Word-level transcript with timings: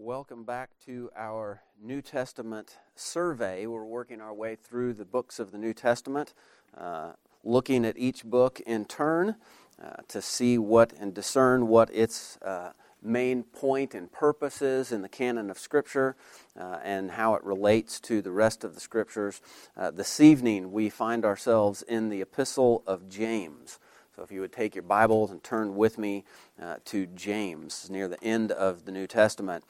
Welcome 0.00 0.44
back 0.44 0.70
to 0.86 1.10
our 1.16 1.60
New 1.82 2.02
Testament 2.02 2.78
survey. 2.94 3.66
We're 3.66 3.84
working 3.84 4.20
our 4.20 4.32
way 4.32 4.54
through 4.54 4.94
the 4.94 5.04
books 5.04 5.40
of 5.40 5.50
the 5.50 5.58
New 5.58 5.74
Testament, 5.74 6.34
uh, 6.76 7.14
looking 7.42 7.84
at 7.84 7.98
each 7.98 8.24
book 8.24 8.60
in 8.60 8.84
turn 8.84 9.34
uh, 9.82 9.96
to 10.06 10.22
see 10.22 10.56
what 10.56 10.92
and 11.00 11.12
discern 11.12 11.66
what 11.66 11.92
its 11.92 12.38
uh, 12.42 12.74
main 13.02 13.42
point 13.42 13.92
and 13.92 14.12
purpose 14.12 14.62
is 14.62 14.92
in 14.92 15.02
the 15.02 15.08
canon 15.08 15.50
of 15.50 15.58
Scripture 15.58 16.14
uh, 16.56 16.78
and 16.84 17.10
how 17.10 17.34
it 17.34 17.42
relates 17.42 17.98
to 18.02 18.22
the 18.22 18.30
rest 18.30 18.62
of 18.62 18.76
the 18.76 18.80
Scriptures. 18.80 19.40
Uh, 19.76 19.90
this 19.90 20.20
evening, 20.20 20.70
we 20.70 20.88
find 20.88 21.24
ourselves 21.24 21.82
in 21.82 22.08
the 22.08 22.20
Epistle 22.20 22.84
of 22.86 23.08
James. 23.08 23.80
So 24.18 24.24
if 24.24 24.32
you 24.32 24.40
would 24.40 24.52
take 24.52 24.74
your 24.74 24.82
Bibles 24.82 25.30
and 25.30 25.40
turn 25.44 25.76
with 25.76 25.96
me 25.96 26.24
uh, 26.60 26.78
to 26.86 27.06
James, 27.06 27.88
near 27.88 28.08
the 28.08 28.20
end 28.20 28.50
of 28.50 28.84
the 28.84 28.90
New 28.90 29.06
Testament. 29.06 29.62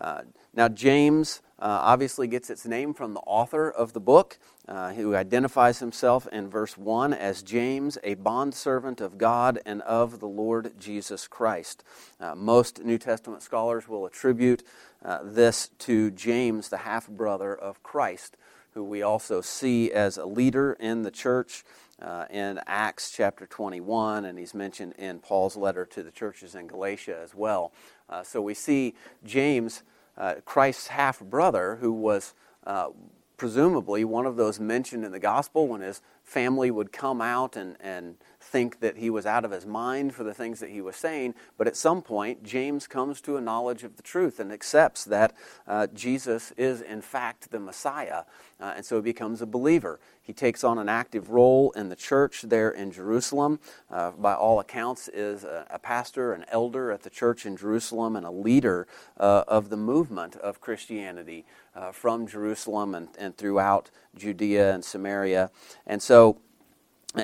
Uh, 0.00 0.20
now, 0.54 0.68
James 0.68 1.42
uh, 1.58 1.80
obviously 1.82 2.28
gets 2.28 2.48
its 2.48 2.64
name 2.64 2.94
from 2.94 3.14
the 3.14 3.20
author 3.26 3.68
of 3.68 3.94
the 3.94 4.00
book, 4.00 4.38
uh, 4.68 4.92
who 4.92 5.16
identifies 5.16 5.80
himself 5.80 6.28
in 6.28 6.48
verse 6.48 6.78
1 6.78 7.14
as 7.14 7.42
James, 7.42 7.98
a 8.04 8.14
bondservant 8.14 9.00
of 9.00 9.18
God 9.18 9.58
and 9.66 9.82
of 9.82 10.20
the 10.20 10.28
Lord 10.28 10.78
Jesus 10.78 11.26
Christ. 11.26 11.82
Uh, 12.20 12.36
most 12.36 12.84
New 12.84 12.98
Testament 12.98 13.42
scholars 13.42 13.88
will 13.88 14.06
attribute 14.06 14.62
uh, 15.04 15.18
this 15.24 15.70
to 15.78 16.12
James, 16.12 16.68
the 16.68 16.76
half 16.76 17.08
brother 17.08 17.52
of 17.52 17.82
Christ, 17.82 18.36
who 18.74 18.84
we 18.84 19.02
also 19.02 19.40
see 19.40 19.90
as 19.90 20.16
a 20.16 20.26
leader 20.26 20.76
in 20.78 21.02
the 21.02 21.10
church 21.10 21.64
uh, 22.00 22.26
in 22.30 22.60
Acts 22.66 23.10
chapter 23.10 23.46
21, 23.46 24.24
and 24.24 24.38
he's 24.38 24.54
mentioned 24.54 24.94
in 24.98 25.18
Paul's 25.18 25.56
letter 25.56 25.86
to 25.86 26.02
the 26.02 26.10
churches 26.10 26.54
in 26.54 26.66
Galatia 26.66 27.18
as 27.22 27.34
well. 27.34 27.72
Uh, 28.08 28.22
so 28.22 28.40
we 28.42 28.54
see 28.54 28.94
James, 29.24 29.82
uh, 30.16 30.36
Christ's 30.44 30.88
half 30.88 31.20
brother, 31.20 31.76
who 31.80 31.92
was 31.92 32.34
uh, 32.66 32.88
presumably 33.36 34.04
one 34.04 34.26
of 34.26 34.36
those 34.36 34.60
mentioned 34.60 35.04
in 35.04 35.12
the 35.12 35.18
gospel 35.18 35.68
when 35.68 35.80
his 35.80 36.02
family 36.22 36.70
would 36.70 36.92
come 36.92 37.20
out 37.20 37.56
and, 37.56 37.76
and 37.80 38.16
think 38.46 38.80
that 38.80 38.96
he 38.96 39.10
was 39.10 39.26
out 39.26 39.44
of 39.44 39.50
his 39.50 39.66
mind 39.66 40.14
for 40.14 40.24
the 40.24 40.32
things 40.32 40.60
that 40.60 40.70
he 40.70 40.80
was 40.80 40.96
saying. 40.96 41.34
But 41.58 41.66
at 41.66 41.76
some 41.76 42.00
point, 42.00 42.44
James 42.44 42.86
comes 42.86 43.20
to 43.22 43.36
a 43.36 43.40
knowledge 43.40 43.82
of 43.82 43.96
the 43.96 44.02
truth 44.02 44.38
and 44.38 44.52
accepts 44.52 45.04
that 45.04 45.34
uh, 45.66 45.88
Jesus 45.88 46.52
is, 46.56 46.80
in 46.80 47.02
fact, 47.02 47.50
the 47.50 47.60
Messiah. 47.60 48.22
Uh, 48.58 48.74
and 48.76 48.86
so 48.86 48.96
he 48.96 49.02
becomes 49.02 49.42
a 49.42 49.46
believer. 49.46 50.00
He 50.22 50.32
takes 50.32 50.64
on 50.64 50.78
an 50.78 50.88
active 50.88 51.30
role 51.30 51.72
in 51.72 51.88
the 51.88 51.96
church 51.96 52.42
there 52.42 52.70
in 52.70 52.90
Jerusalem. 52.90 53.60
Uh, 53.90 54.12
by 54.12 54.34
all 54.34 54.60
accounts, 54.60 55.08
is 55.08 55.44
a, 55.44 55.66
a, 55.70 55.78
pastor, 55.78 56.32
an 56.32 56.44
elder 56.48 56.90
at 56.90 57.02
the 57.02 57.10
church 57.10 57.46
in 57.46 57.56
Jerusalem, 57.56 58.16
and 58.16 58.24
a 58.24 58.30
leader 58.30 58.86
uh, 59.18 59.44
of 59.46 59.68
the 59.68 59.76
movement 59.76 60.36
of 60.36 60.60
Christianity 60.60 61.44
uh, 61.74 61.92
from 61.92 62.26
Jerusalem 62.26 62.94
and, 62.94 63.08
and 63.18 63.36
throughout 63.36 63.90
Judea 64.16 64.74
and 64.74 64.84
Samaria. 64.84 65.50
And 65.86 66.02
so 66.02 66.38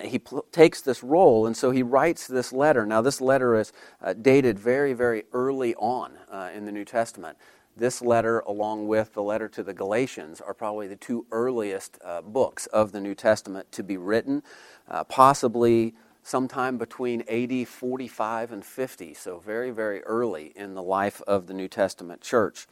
he 0.00 0.18
pl- 0.18 0.46
takes 0.52 0.80
this 0.80 1.02
role, 1.02 1.46
and 1.46 1.56
so 1.56 1.70
he 1.70 1.82
writes 1.82 2.26
this 2.26 2.52
letter. 2.52 2.86
Now, 2.86 3.02
this 3.02 3.20
letter 3.20 3.58
is 3.58 3.72
uh, 4.02 4.14
dated 4.14 4.58
very, 4.58 4.92
very 4.92 5.24
early 5.32 5.74
on 5.76 6.12
uh, 6.30 6.50
in 6.54 6.64
the 6.64 6.72
New 6.72 6.84
Testament. 6.84 7.38
This 7.76 8.02
letter, 8.02 8.40
along 8.40 8.88
with 8.88 9.14
the 9.14 9.22
letter 9.22 9.48
to 9.48 9.62
the 9.62 9.72
Galatians, 9.74 10.40
are 10.40 10.54
probably 10.54 10.88
the 10.88 10.96
two 10.96 11.26
earliest 11.32 11.98
uh, 12.04 12.22
books 12.22 12.66
of 12.66 12.92
the 12.92 13.00
New 13.00 13.14
Testament 13.14 13.70
to 13.72 13.82
be 13.82 13.96
written, 13.96 14.42
uh, 14.88 15.04
possibly 15.04 15.94
sometime 16.22 16.78
between 16.78 17.22
AD 17.28 17.66
45 17.66 18.52
and 18.52 18.64
50, 18.64 19.14
so 19.14 19.38
very, 19.38 19.70
very 19.70 20.02
early 20.04 20.52
in 20.54 20.74
the 20.74 20.82
life 20.82 21.22
of 21.26 21.46
the 21.46 21.54
New 21.54 21.68
Testament 21.68 22.20
church. 22.20 22.66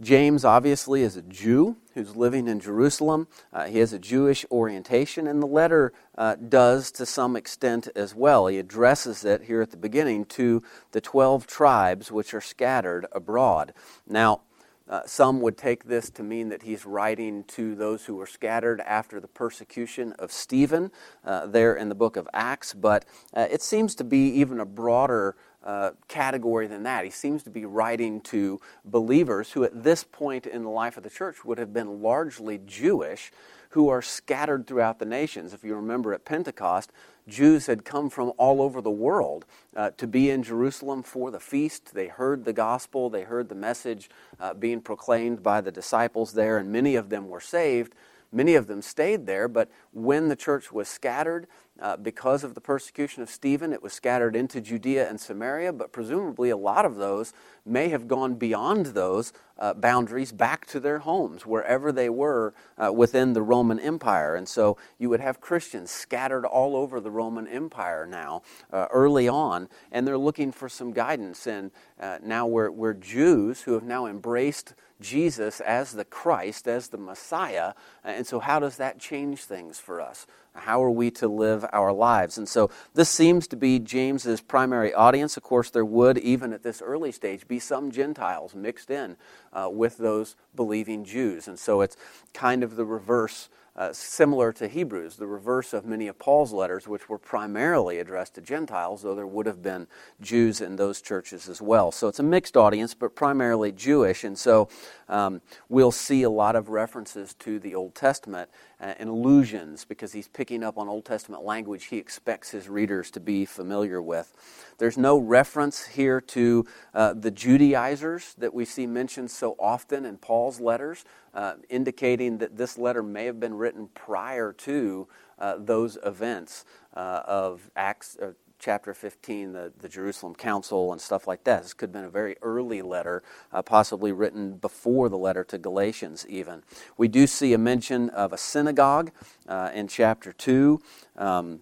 James 0.00 0.44
obviously 0.44 1.02
is 1.02 1.16
a 1.16 1.22
Jew 1.22 1.76
who's 1.94 2.14
living 2.14 2.46
in 2.46 2.60
Jerusalem. 2.60 3.26
Uh, 3.52 3.64
he 3.64 3.78
has 3.78 3.92
a 3.92 3.98
Jewish 3.98 4.46
orientation, 4.50 5.26
and 5.26 5.42
the 5.42 5.46
letter 5.46 5.92
uh, 6.16 6.36
does 6.36 6.92
to 6.92 7.04
some 7.04 7.34
extent 7.34 7.88
as 7.96 8.14
well. 8.14 8.46
He 8.46 8.58
addresses 8.58 9.24
it 9.24 9.42
here 9.42 9.60
at 9.60 9.72
the 9.72 9.76
beginning 9.76 10.24
to 10.26 10.62
the 10.92 11.00
12 11.00 11.48
tribes 11.48 12.12
which 12.12 12.32
are 12.32 12.40
scattered 12.40 13.06
abroad. 13.12 13.74
Now, 14.06 14.42
uh, 14.88 15.02
some 15.04 15.40
would 15.40 15.58
take 15.58 15.84
this 15.84 16.08
to 16.10 16.22
mean 16.22 16.48
that 16.48 16.62
he's 16.62 16.86
writing 16.86 17.44
to 17.44 17.74
those 17.74 18.06
who 18.06 18.14
were 18.14 18.26
scattered 18.26 18.80
after 18.80 19.20
the 19.20 19.28
persecution 19.28 20.12
of 20.14 20.32
Stephen 20.32 20.90
uh, 21.24 21.46
there 21.46 21.74
in 21.74 21.88
the 21.88 21.94
book 21.94 22.16
of 22.16 22.28
Acts, 22.32 22.72
but 22.72 23.04
uh, 23.34 23.46
it 23.50 23.60
seems 23.60 23.94
to 23.96 24.04
be 24.04 24.28
even 24.30 24.60
a 24.60 24.64
broader 24.64 25.36
uh, 25.68 25.90
category 26.08 26.66
than 26.66 26.82
that. 26.84 27.04
He 27.04 27.10
seems 27.10 27.42
to 27.42 27.50
be 27.50 27.66
writing 27.66 28.22
to 28.22 28.58
believers 28.86 29.52
who, 29.52 29.64
at 29.64 29.84
this 29.84 30.02
point 30.02 30.46
in 30.46 30.62
the 30.62 30.70
life 30.70 30.96
of 30.96 31.02
the 31.02 31.10
church, 31.10 31.44
would 31.44 31.58
have 31.58 31.74
been 31.74 32.00
largely 32.00 32.58
Jewish, 32.64 33.30
who 33.70 33.90
are 33.90 34.00
scattered 34.00 34.66
throughout 34.66 34.98
the 34.98 35.04
nations. 35.04 35.52
If 35.52 35.62
you 35.64 35.74
remember 35.74 36.14
at 36.14 36.24
Pentecost, 36.24 36.90
Jews 37.28 37.66
had 37.66 37.84
come 37.84 38.08
from 38.08 38.32
all 38.38 38.62
over 38.62 38.80
the 38.80 38.90
world 38.90 39.44
uh, 39.76 39.90
to 39.98 40.06
be 40.06 40.30
in 40.30 40.42
Jerusalem 40.42 41.02
for 41.02 41.30
the 41.30 41.38
feast. 41.38 41.92
They 41.92 42.06
heard 42.08 42.46
the 42.46 42.54
gospel, 42.54 43.10
they 43.10 43.24
heard 43.24 43.50
the 43.50 43.54
message 43.54 44.08
uh, 44.40 44.54
being 44.54 44.80
proclaimed 44.80 45.42
by 45.42 45.60
the 45.60 45.70
disciples 45.70 46.32
there, 46.32 46.56
and 46.56 46.72
many 46.72 46.94
of 46.94 47.10
them 47.10 47.28
were 47.28 47.42
saved. 47.42 47.94
Many 48.32 48.54
of 48.54 48.68
them 48.68 48.80
stayed 48.80 49.26
there, 49.26 49.48
but 49.48 49.70
when 49.92 50.28
the 50.28 50.36
church 50.36 50.70
was 50.72 50.88
scattered, 50.88 51.46
uh, 51.80 51.96
because 51.96 52.44
of 52.44 52.54
the 52.54 52.60
persecution 52.60 53.22
of 53.22 53.30
Stephen, 53.30 53.72
it 53.72 53.82
was 53.82 53.92
scattered 53.92 54.34
into 54.34 54.60
Judea 54.60 55.08
and 55.08 55.20
Samaria, 55.20 55.72
but 55.72 55.92
presumably 55.92 56.50
a 56.50 56.56
lot 56.56 56.84
of 56.84 56.96
those 56.96 57.32
may 57.64 57.88
have 57.88 58.08
gone 58.08 58.34
beyond 58.34 58.86
those 58.86 59.32
uh, 59.58 59.74
boundaries 59.74 60.32
back 60.32 60.66
to 60.66 60.80
their 60.80 61.00
homes, 61.00 61.44
wherever 61.44 61.92
they 61.92 62.08
were 62.08 62.54
uh, 62.78 62.92
within 62.92 63.32
the 63.32 63.42
Roman 63.42 63.78
Empire. 63.78 64.34
And 64.34 64.48
so 64.48 64.76
you 64.98 65.08
would 65.10 65.20
have 65.20 65.40
Christians 65.40 65.90
scattered 65.90 66.44
all 66.44 66.76
over 66.76 67.00
the 67.00 67.10
Roman 67.10 67.46
Empire 67.46 68.06
now, 68.06 68.42
uh, 68.72 68.86
early 68.90 69.28
on, 69.28 69.68
and 69.90 70.06
they're 70.06 70.18
looking 70.18 70.52
for 70.52 70.68
some 70.68 70.92
guidance. 70.92 71.46
And 71.46 71.70
uh, 72.00 72.18
now 72.22 72.46
we're, 72.46 72.70
we're 72.70 72.94
Jews 72.94 73.62
who 73.62 73.74
have 73.74 73.84
now 73.84 74.06
embraced 74.06 74.74
Jesus 75.00 75.60
as 75.60 75.92
the 75.92 76.04
Christ, 76.04 76.66
as 76.66 76.88
the 76.88 76.98
Messiah. 76.98 77.74
And 78.04 78.26
so, 78.26 78.40
how 78.40 78.58
does 78.58 78.76
that 78.78 78.98
change 78.98 79.44
things 79.44 79.78
for 79.78 80.00
us? 80.00 80.26
How 80.58 80.82
are 80.82 80.90
we 80.90 81.10
to 81.12 81.28
live 81.28 81.64
our 81.72 81.92
lives? 81.92 82.38
And 82.38 82.48
so, 82.48 82.70
this 82.94 83.08
seems 83.08 83.46
to 83.48 83.56
be 83.56 83.78
James's 83.78 84.40
primary 84.40 84.92
audience. 84.92 85.36
Of 85.36 85.42
course, 85.42 85.70
there 85.70 85.84
would, 85.84 86.18
even 86.18 86.52
at 86.52 86.62
this 86.62 86.82
early 86.82 87.12
stage, 87.12 87.48
be 87.48 87.58
some 87.58 87.90
Gentiles 87.90 88.54
mixed 88.54 88.90
in 88.90 89.16
uh, 89.52 89.68
with 89.72 89.98
those 89.98 90.36
believing 90.54 91.04
Jews. 91.04 91.48
And 91.48 91.58
so, 91.58 91.80
it's 91.80 91.96
kind 92.34 92.62
of 92.62 92.76
the 92.76 92.84
reverse 92.84 93.48
uh, 93.78 93.92
similar 93.92 94.52
to 94.52 94.66
Hebrews, 94.66 95.16
the 95.16 95.28
reverse 95.28 95.72
of 95.72 95.86
many 95.86 96.08
of 96.08 96.18
Paul's 96.18 96.52
letters, 96.52 96.88
which 96.88 97.08
were 97.08 97.18
primarily 97.18 98.00
addressed 98.00 98.34
to 98.34 98.40
Gentiles, 98.40 99.02
though 99.02 99.14
there 99.14 99.26
would 99.26 99.46
have 99.46 99.62
been 99.62 99.86
Jews 100.20 100.60
in 100.60 100.74
those 100.74 101.00
churches 101.00 101.48
as 101.48 101.62
well. 101.62 101.92
So 101.92 102.08
it's 102.08 102.18
a 102.18 102.24
mixed 102.24 102.56
audience, 102.56 102.94
but 102.94 103.14
primarily 103.14 103.70
Jewish. 103.70 104.24
And 104.24 104.36
so 104.36 104.68
um, 105.08 105.40
we'll 105.68 105.92
see 105.92 106.24
a 106.24 106.30
lot 106.30 106.56
of 106.56 106.70
references 106.70 107.34
to 107.34 107.60
the 107.60 107.76
Old 107.76 107.94
Testament 107.94 108.50
uh, 108.80 108.94
and 108.98 109.08
allusions 109.08 109.84
because 109.84 110.12
he's 110.12 110.26
picking 110.26 110.64
up 110.64 110.76
on 110.76 110.88
Old 110.88 111.04
Testament 111.04 111.44
language 111.44 111.84
he 111.84 111.98
expects 111.98 112.50
his 112.50 112.68
readers 112.68 113.12
to 113.12 113.20
be 113.20 113.44
familiar 113.44 114.02
with. 114.02 114.32
There's 114.78 114.98
no 114.98 115.18
reference 115.18 115.86
here 115.86 116.20
to 116.20 116.66
uh, 116.94 117.14
the 117.14 117.30
Judaizers 117.30 118.34
that 118.38 118.52
we 118.52 118.64
see 118.64 118.86
mentioned 118.86 119.30
so 119.30 119.54
often 119.58 120.04
in 120.04 120.16
Paul's 120.16 120.60
letters, 120.60 121.04
uh, 121.34 121.54
indicating 121.68 122.38
that 122.38 122.56
this 122.56 122.78
letter 122.78 123.02
may 123.02 123.24
have 123.26 123.40
been 123.40 123.54
written 123.54 123.88
prior 123.94 124.52
to 124.52 125.08
uh, 125.38 125.56
those 125.58 125.98
events 126.04 126.64
uh, 126.94 127.22
of 127.26 127.70
Acts 127.76 128.16
uh, 128.20 128.32
chapter 128.58 128.92
15, 128.92 129.52
the, 129.52 129.72
the 129.78 129.88
Jerusalem 129.88 130.34
Council, 130.34 130.92
and 130.92 131.00
stuff 131.00 131.26
like 131.26 131.44
that. 131.44 131.62
This 131.62 131.74
could 131.74 131.88
have 131.88 131.92
been 131.92 132.04
a 132.04 132.10
very 132.10 132.36
early 132.42 132.82
letter, 132.82 133.22
uh, 133.52 133.62
possibly 133.62 134.10
written 134.12 134.54
before 134.54 135.08
the 135.08 135.18
letter 135.18 135.44
to 135.44 135.58
Galatians, 135.58 136.26
even. 136.28 136.62
We 136.96 137.08
do 137.08 137.26
see 137.26 137.52
a 137.52 137.58
mention 137.58 138.10
of 138.10 138.32
a 138.32 138.38
synagogue 138.38 139.12
uh, 139.46 139.70
in 139.72 139.86
chapter 139.86 140.32
2. 140.32 140.80
Um, 141.16 141.60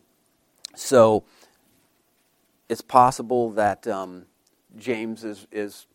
so 0.74 1.24
it's 2.68 2.80
possible 2.80 3.50
that 3.52 3.86
um, 3.86 4.26
James 4.78 5.24
is, 5.24 5.46
is 5.52 5.86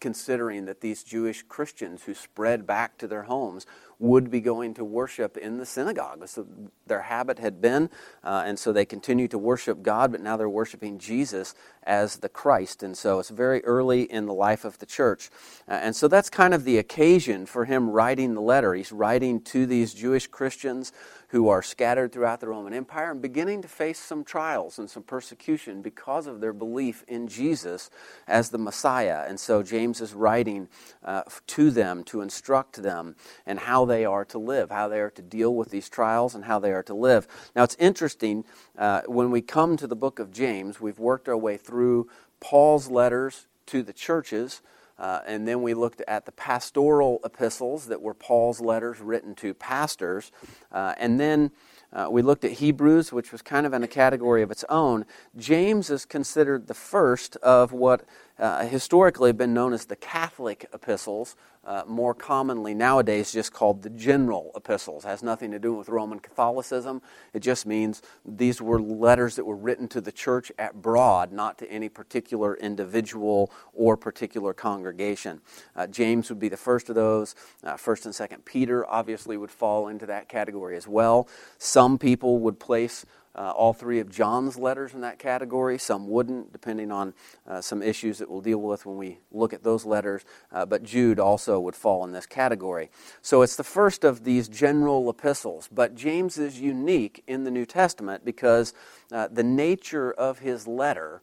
considering 0.00 0.64
that 0.66 0.80
these 0.80 1.02
Jewish 1.02 1.42
Christians 1.42 2.04
who 2.04 2.14
spread 2.14 2.66
back 2.66 2.98
to 2.98 3.08
their 3.08 3.24
homes 3.24 3.66
would 3.98 4.30
be 4.30 4.40
going 4.40 4.74
to 4.74 4.84
worship 4.84 5.36
in 5.36 5.58
the 5.58 5.66
synagogue. 5.66 6.26
So 6.28 6.46
their 6.86 7.02
habit 7.02 7.38
had 7.38 7.60
been, 7.60 7.90
uh, 8.22 8.44
and 8.46 8.58
so 8.58 8.72
they 8.72 8.84
continue 8.84 9.26
to 9.28 9.38
worship 9.38 9.82
God, 9.82 10.12
but 10.12 10.20
now 10.20 10.36
they're 10.36 10.48
worshiping 10.48 10.98
Jesus 10.98 11.54
as 11.82 12.16
the 12.18 12.28
Christ. 12.28 12.82
And 12.82 12.96
so 12.96 13.18
it's 13.18 13.30
very 13.30 13.64
early 13.64 14.02
in 14.02 14.26
the 14.26 14.34
life 14.34 14.64
of 14.64 14.78
the 14.78 14.86
church. 14.86 15.30
Uh, 15.66 15.72
and 15.72 15.96
so 15.96 16.06
that's 16.06 16.30
kind 16.30 16.54
of 16.54 16.64
the 16.64 16.78
occasion 16.78 17.46
for 17.46 17.64
him 17.64 17.90
writing 17.90 18.34
the 18.34 18.40
letter. 18.40 18.74
He's 18.74 18.92
writing 18.92 19.40
to 19.42 19.66
these 19.66 19.94
Jewish 19.94 20.26
Christians 20.26 20.92
who 21.28 21.48
are 21.48 21.62
scattered 21.62 22.10
throughout 22.10 22.40
the 22.40 22.48
Roman 22.48 22.72
Empire 22.72 23.10
and 23.10 23.20
beginning 23.20 23.60
to 23.60 23.68
face 23.68 23.98
some 23.98 24.24
trials 24.24 24.78
and 24.78 24.88
some 24.88 25.02
persecution 25.02 25.82
because 25.82 26.26
of 26.26 26.40
their 26.40 26.54
belief 26.54 27.04
in 27.06 27.28
Jesus 27.28 27.90
as 28.26 28.48
the 28.48 28.58
Messiah. 28.58 29.24
And 29.28 29.38
so 29.38 29.62
James 29.62 30.00
is 30.00 30.14
writing 30.14 30.68
uh, 31.04 31.22
to 31.48 31.70
them 31.70 32.02
to 32.04 32.22
instruct 32.22 32.82
them 32.82 33.14
and 33.44 33.58
how 33.58 33.84
they 33.88 34.04
are 34.04 34.24
to 34.26 34.38
live, 34.38 34.70
how 34.70 34.86
they 34.86 35.00
are 35.00 35.10
to 35.10 35.22
deal 35.22 35.52
with 35.52 35.70
these 35.70 35.88
trials, 35.88 36.36
and 36.36 36.44
how 36.44 36.60
they 36.60 36.70
are 36.70 36.84
to 36.84 36.94
live. 36.94 37.26
Now, 37.56 37.64
it's 37.64 37.76
interesting 37.80 38.44
uh, 38.78 39.02
when 39.06 39.32
we 39.32 39.42
come 39.42 39.76
to 39.76 39.88
the 39.88 39.96
book 39.96 40.20
of 40.20 40.30
James, 40.30 40.80
we've 40.80 41.00
worked 41.00 41.28
our 41.28 41.36
way 41.36 41.56
through 41.56 42.08
Paul's 42.38 42.88
letters 42.88 43.46
to 43.66 43.82
the 43.82 43.92
churches. 43.92 44.62
Uh, 44.98 45.20
and 45.26 45.46
then 45.46 45.62
we 45.62 45.74
looked 45.74 46.02
at 46.08 46.26
the 46.26 46.32
pastoral 46.32 47.20
epistles 47.24 47.86
that 47.86 48.02
were 48.02 48.14
Paul's 48.14 48.60
letters 48.60 49.00
written 49.00 49.34
to 49.36 49.54
pastors. 49.54 50.32
Uh, 50.72 50.94
and 50.98 51.20
then 51.20 51.52
uh, 51.92 52.08
we 52.10 52.20
looked 52.20 52.44
at 52.44 52.52
Hebrews, 52.52 53.12
which 53.12 53.32
was 53.32 53.40
kind 53.40 53.64
of 53.64 53.72
in 53.72 53.82
a 53.82 53.88
category 53.88 54.42
of 54.42 54.50
its 54.50 54.64
own. 54.68 55.06
James 55.36 55.88
is 55.88 56.04
considered 56.04 56.66
the 56.66 56.74
first 56.74 57.36
of 57.36 57.72
what 57.72 58.04
uh, 58.38 58.66
historically 58.66 59.30
have 59.30 59.36
been 59.36 59.54
known 59.54 59.72
as 59.72 59.86
the 59.86 59.96
Catholic 59.96 60.66
epistles, 60.72 61.36
uh, 61.64 61.82
more 61.86 62.14
commonly 62.14 62.72
nowadays 62.72 63.32
just 63.32 63.52
called 63.52 63.82
the 63.82 63.90
general 63.90 64.52
epistles. 64.56 65.04
It 65.04 65.08
has 65.08 65.22
nothing 65.22 65.50
to 65.50 65.58
do 65.58 65.74
with 65.74 65.88
Roman 65.88 66.18
Catholicism. 66.18 67.02
It 67.34 67.40
just 67.40 67.66
means 67.66 68.00
these 68.24 68.62
were 68.62 68.80
letters 68.80 69.36
that 69.36 69.44
were 69.44 69.56
written 69.56 69.88
to 69.88 70.00
the 70.00 70.12
church 70.12 70.50
at 70.58 70.80
broad, 70.80 71.32
not 71.32 71.58
to 71.58 71.70
any 71.70 71.88
particular 71.88 72.56
individual 72.56 73.52
or 73.74 73.96
particular 73.96 74.54
congregation. 74.54 75.40
Uh, 75.76 75.86
James 75.86 76.30
would 76.30 76.38
be 76.38 76.48
the 76.48 76.56
first 76.56 76.88
of 76.88 76.94
those. 76.94 77.34
Uh, 77.62 77.76
first 77.76 78.06
and 78.06 78.14
Second 78.14 78.44
Peter 78.44 78.88
obviously 78.88 79.36
would 79.36 79.50
fall 79.50 79.88
into 79.88 80.06
that 80.06 80.28
category 80.28 80.76
as 80.76 80.88
well. 80.88 81.28
Some 81.58 81.98
people 81.98 82.38
would 82.38 82.58
place 82.58 83.04
uh, 83.38 83.52
all 83.52 83.72
three 83.72 84.00
of 84.00 84.10
John's 84.10 84.58
letters 84.58 84.94
in 84.94 85.00
that 85.02 85.20
category. 85.20 85.78
Some 85.78 86.08
wouldn't, 86.08 86.52
depending 86.52 86.90
on 86.90 87.14
uh, 87.46 87.60
some 87.60 87.82
issues 87.82 88.18
that 88.18 88.28
we'll 88.28 88.40
deal 88.40 88.60
with 88.60 88.84
when 88.84 88.96
we 88.96 89.20
look 89.30 89.52
at 89.52 89.62
those 89.62 89.84
letters. 89.84 90.24
Uh, 90.50 90.66
but 90.66 90.82
Jude 90.82 91.20
also 91.20 91.60
would 91.60 91.76
fall 91.76 92.04
in 92.04 92.10
this 92.10 92.26
category. 92.26 92.90
So 93.22 93.42
it's 93.42 93.54
the 93.54 93.62
first 93.62 94.02
of 94.02 94.24
these 94.24 94.48
general 94.48 95.08
epistles. 95.08 95.68
But 95.72 95.94
James 95.94 96.36
is 96.36 96.60
unique 96.60 97.22
in 97.28 97.44
the 97.44 97.50
New 97.52 97.64
Testament 97.64 98.24
because 98.24 98.74
uh, 99.12 99.28
the 99.30 99.44
nature 99.44 100.12
of 100.12 100.40
his 100.40 100.66
letter 100.66 101.22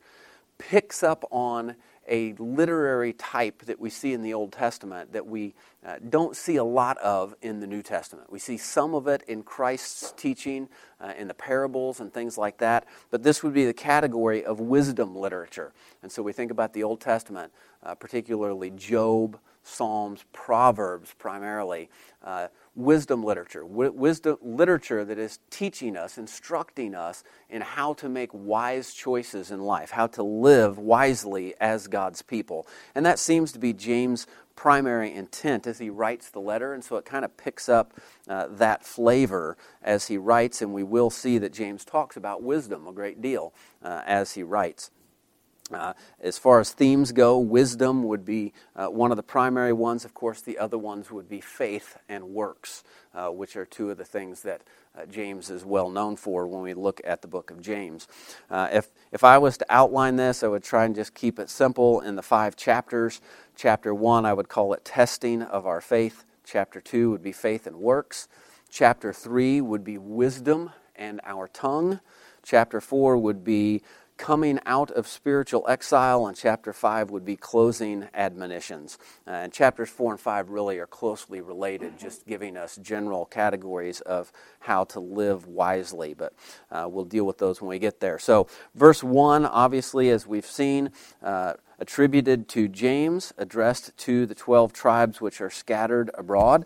picks 0.57 1.03
up 1.03 1.25
on 1.31 1.75
a 2.07 2.33
literary 2.33 3.13
type 3.13 3.63
that 3.63 3.79
we 3.79 3.89
see 3.89 4.13
in 4.13 4.21
the 4.21 4.33
Old 4.33 4.51
Testament 4.51 5.13
that 5.13 5.25
we 5.25 5.53
uh, 5.85 5.95
don't 6.09 6.35
see 6.35 6.55
a 6.55 6.63
lot 6.63 6.97
of 6.97 7.35
in 7.41 7.59
the 7.59 7.67
New 7.67 7.81
Testament. 7.81 8.31
We 8.31 8.39
see 8.39 8.57
some 8.57 8.93
of 8.93 9.07
it 9.07 9.23
in 9.27 9.43
Christ's 9.43 10.13
teaching, 10.17 10.67
uh, 10.99 11.13
in 11.17 11.27
the 11.27 11.33
parables 11.33 11.99
and 11.99 12.13
things 12.13 12.37
like 12.37 12.57
that, 12.59 12.85
but 13.09 13.23
this 13.23 13.43
would 13.43 13.53
be 13.53 13.65
the 13.65 13.73
category 13.73 14.43
of 14.43 14.59
wisdom 14.59 15.15
literature. 15.15 15.73
And 16.01 16.11
so 16.11 16.21
we 16.23 16.33
think 16.33 16.51
about 16.51 16.73
the 16.73 16.83
Old 16.83 17.01
Testament, 17.01 17.51
uh, 17.83 17.95
particularly 17.95 18.71
Job, 18.71 19.39
Psalms, 19.65 20.23
Proverbs 20.31 21.13
primarily. 21.17 21.89
Uh, 22.23 22.47
wisdom 22.75 23.23
literature, 23.23 23.65
wisdom 23.65 24.37
literature 24.41 25.05
that 25.05 25.17
is 25.17 25.39
teaching 25.49 25.95
us, 25.95 26.17
instructing 26.17 26.93
us 26.93 27.23
in 27.49 27.61
how 27.61 27.93
to 27.93 28.09
make 28.09 28.29
wise 28.33 28.93
choices 28.93 29.51
in 29.51 29.61
life, 29.61 29.91
how 29.91 30.07
to 30.07 30.23
live 30.23 30.77
wisely 30.77 31.53
as 31.61 31.87
God's 31.87 32.21
people. 32.21 32.67
And 32.93 33.05
that 33.05 33.17
seems 33.17 33.51
to 33.53 33.59
be 33.59 33.71
James' 33.71 34.27
primary 34.55 35.13
intent 35.13 35.67
as 35.67 35.79
he 35.79 35.89
writes 35.89 36.29
the 36.29 36.39
letter, 36.39 36.73
and 36.73 36.83
so 36.83 36.97
it 36.97 37.05
kind 37.05 37.23
of 37.23 37.37
picks 37.37 37.69
up 37.69 37.93
uh, 38.27 38.47
that 38.49 38.83
flavor 38.83 39.57
as 39.81 40.07
he 40.07 40.17
writes, 40.17 40.61
and 40.61 40.73
we 40.73 40.83
will 40.83 41.09
see 41.09 41.37
that 41.37 41.53
James 41.53 41.85
talks 41.85 42.17
about 42.17 42.43
wisdom 42.43 42.87
a 42.87 42.91
great 42.91 43.21
deal 43.21 43.53
uh, 43.83 44.01
as 44.05 44.33
he 44.33 44.43
writes. 44.43 44.91
Uh, 45.73 45.93
as 46.21 46.37
far 46.37 46.59
as 46.59 46.71
themes 46.71 47.11
go, 47.11 47.39
wisdom 47.39 48.03
would 48.03 48.23
be 48.23 48.53
uh, 48.75 48.85
one 48.85 49.11
of 49.11 49.17
the 49.17 49.23
primary 49.23 49.73
ones. 49.73 50.05
Of 50.05 50.13
course, 50.13 50.41
the 50.41 50.59
other 50.59 50.77
ones 50.77 51.09
would 51.09 51.27
be 51.27 51.41
faith 51.41 51.97
and 52.07 52.25
works, 52.25 52.83
uh, 53.15 53.29
which 53.29 53.55
are 53.55 53.65
two 53.65 53.89
of 53.89 53.97
the 53.97 54.05
things 54.05 54.43
that 54.43 54.61
uh, 54.95 55.07
James 55.07 55.49
is 55.49 55.65
well 55.65 55.89
known 55.89 56.17
for 56.17 56.45
when 56.45 56.61
we 56.61 56.75
look 56.75 57.01
at 57.03 57.23
the 57.23 57.27
book 57.27 57.49
of 57.49 57.61
James. 57.61 58.07
Uh, 58.47 58.69
if, 58.71 58.89
if 59.11 59.23
I 59.23 59.39
was 59.39 59.57
to 59.57 59.65
outline 59.69 60.17
this, 60.17 60.43
I 60.43 60.47
would 60.47 60.63
try 60.63 60.85
and 60.85 60.93
just 60.93 61.15
keep 61.15 61.39
it 61.39 61.49
simple 61.49 61.99
in 62.01 62.15
the 62.15 62.21
five 62.21 62.55
chapters. 62.55 63.19
Chapter 63.55 63.93
1, 63.93 64.23
I 64.23 64.33
would 64.33 64.49
call 64.49 64.73
it 64.73 64.85
testing 64.85 65.41
of 65.41 65.65
our 65.65 65.81
faith. 65.81 66.25
Chapter 66.45 66.79
2 66.79 67.09
would 67.09 67.23
be 67.23 67.31
faith 67.31 67.65
and 67.65 67.77
works. 67.77 68.27
Chapter 68.69 69.11
3 69.11 69.61
would 69.61 69.83
be 69.83 69.97
wisdom 69.97 70.69
and 70.95 71.19
our 71.23 71.47
tongue. 71.47 72.01
Chapter 72.43 72.79
4 72.79 73.17
would 73.17 73.43
be 73.43 73.81
coming 74.17 74.59
out 74.65 74.91
of 74.91 75.07
spiritual 75.07 75.65
exile, 75.67 76.27
and 76.27 76.35
chapter 76.35 76.73
5 76.73 77.11
would 77.11 77.25
be 77.25 77.35
closing 77.35 78.07
admonitions. 78.13 78.97
Uh, 79.27 79.31
and 79.31 79.53
chapters 79.53 79.89
4 79.89 80.13
and 80.13 80.19
5 80.19 80.49
really 80.49 80.79
are 80.79 80.87
closely 80.87 81.41
related, 81.41 81.99
just 81.99 82.25
giving 82.25 82.57
us 82.57 82.77
general 82.77 83.25
categories 83.25 84.01
of 84.01 84.31
how 84.59 84.83
to 84.85 84.99
live 84.99 85.47
wisely. 85.47 86.13
But 86.13 86.33
uh, 86.71 86.87
we'll 86.89 87.05
deal 87.05 87.25
with 87.25 87.37
those 87.37 87.61
when 87.61 87.69
we 87.69 87.79
get 87.79 87.99
there. 87.99 88.19
So, 88.19 88.47
verse 88.73 89.03
1, 89.03 89.45
obviously, 89.45 90.09
as 90.09 90.25
we've 90.25 90.45
seen, 90.45 90.91
uh, 91.21 91.53
attributed 91.79 92.47
to 92.49 92.67
James, 92.67 93.33
addressed 93.37 93.95
to 93.97 94.25
the 94.25 94.35
12 94.35 94.73
tribes 94.73 95.19
which 95.19 95.41
are 95.41 95.49
scattered 95.49 96.09
abroad. 96.13 96.65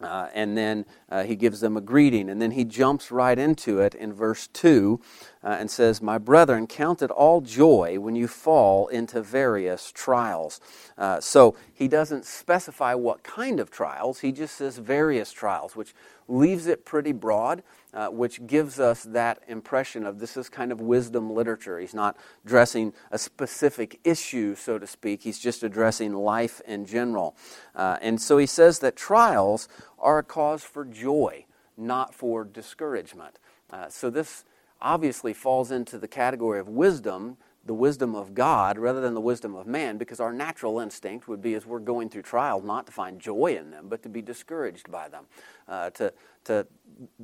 Uh, 0.00 0.28
and 0.34 0.56
then 0.56 0.84
uh, 1.08 1.24
he 1.24 1.36
gives 1.36 1.60
them 1.60 1.76
a 1.76 1.80
greeting. 1.80 2.28
And 2.28 2.40
then 2.40 2.52
he 2.52 2.64
jumps 2.64 3.10
right 3.10 3.38
into 3.38 3.80
it 3.80 3.94
in 3.94 4.12
verse 4.12 4.48
2 4.48 5.00
uh, 5.42 5.56
and 5.58 5.70
says, 5.70 6.02
My 6.02 6.18
brethren, 6.18 6.66
count 6.66 7.02
it 7.02 7.10
all 7.10 7.40
joy 7.40 7.98
when 8.00 8.16
you 8.16 8.28
fall 8.28 8.88
into 8.88 9.22
various 9.22 9.92
trials. 9.92 10.60
Uh, 10.98 11.20
so 11.20 11.56
he 11.72 11.88
doesn't 11.88 12.24
specify 12.24 12.94
what 12.94 13.22
kind 13.22 13.60
of 13.60 13.70
trials, 13.70 14.20
he 14.20 14.32
just 14.32 14.56
says 14.56 14.78
various 14.78 15.32
trials, 15.32 15.76
which 15.76 15.94
leaves 16.28 16.66
it 16.66 16.84
pretty 16.84 17.12
broad 17.12 17.62
uh, 17.96 18.08
which 18.08 18.46
gives 18.46 18.78
us 18.78 19.04
that 19.04 19.42
impression 19.48 20.04
of 20.04 20.18
this 20.18 20.36
is 20.36 20.50
kind 20.50 20.70
of 20.70 20.82
wisdom 20.82 21.32
literature. 21.32 21.78
He's 21.78 21.94
not 21.94 22.14
addressing 22.44 22.92
a 23.10 23.16
specific 23.18 23.98
issue, 24.04 24.54
so 24.54 24.78
to 24.78 24.86
speak, 24.86 25.22
he's 25.22 25.38
just 25.38 25.62
addressing 25.62 26.12
life 26.12 26.60
in 26.66 26.84
general. 26.84 27.34
Uh, 27.74 27.96
and 28.02 28.20
so 28.20 28.36
he 28.36 28.44
says 28.44 28.80
that 28.80 28.96
trials 28.96 29.66
are 30.06 30.18
a 30.18 30.22
cause 30.22 30.62
for 30.62 30.84
joy, 30.84 31.44
not 31.76 32.14
for 32.14 32.44
discouragement. 32.44 33.40
Uh, 33.70 33.88
so 33.88 34.08
this 34.08 34.44
obviously 34.80 35.34
falls 35.34 35.72
into 35.72 35.98
the 35.98 36.06
category 36.06 36.60
of 36.60 36.68
wisdom 36.68 37.36
the 37.66 37.74
wisdom 37.74 38.14
of 38.14 38.34
God 38.34 38.78
rather 38.78 39.00
than 39.00 39.14
the 39.14 39.20
wisdom 39.20 39.54
of 39.54 39.66
man 39.66 39.98
because 39.98 40.20
our 40.20 40.32
natural 40.32 40.78
instinct 40.78 41.28
would 41.28 41.42
be 41.42 41.54
as 41.54 41.66
we're 41.66 41.80
going 41.80 42.08
through 42.08 42.22
trials 42.22 42.64
not 42.64 42.86
to 42.86 42.92
find 42.92 43.20
joy 43.20 43.56
in 43.56 43.70
them 43.70 43.86
but 43.88 44.02
to 44.04 44.08
be 44.08 44.22
discouraged 44.22 44.90
by 44.90 45.08
them 45.08 45.24
uh, 45.68 45.90
to, 45.90 46.12
to 46.44 46.66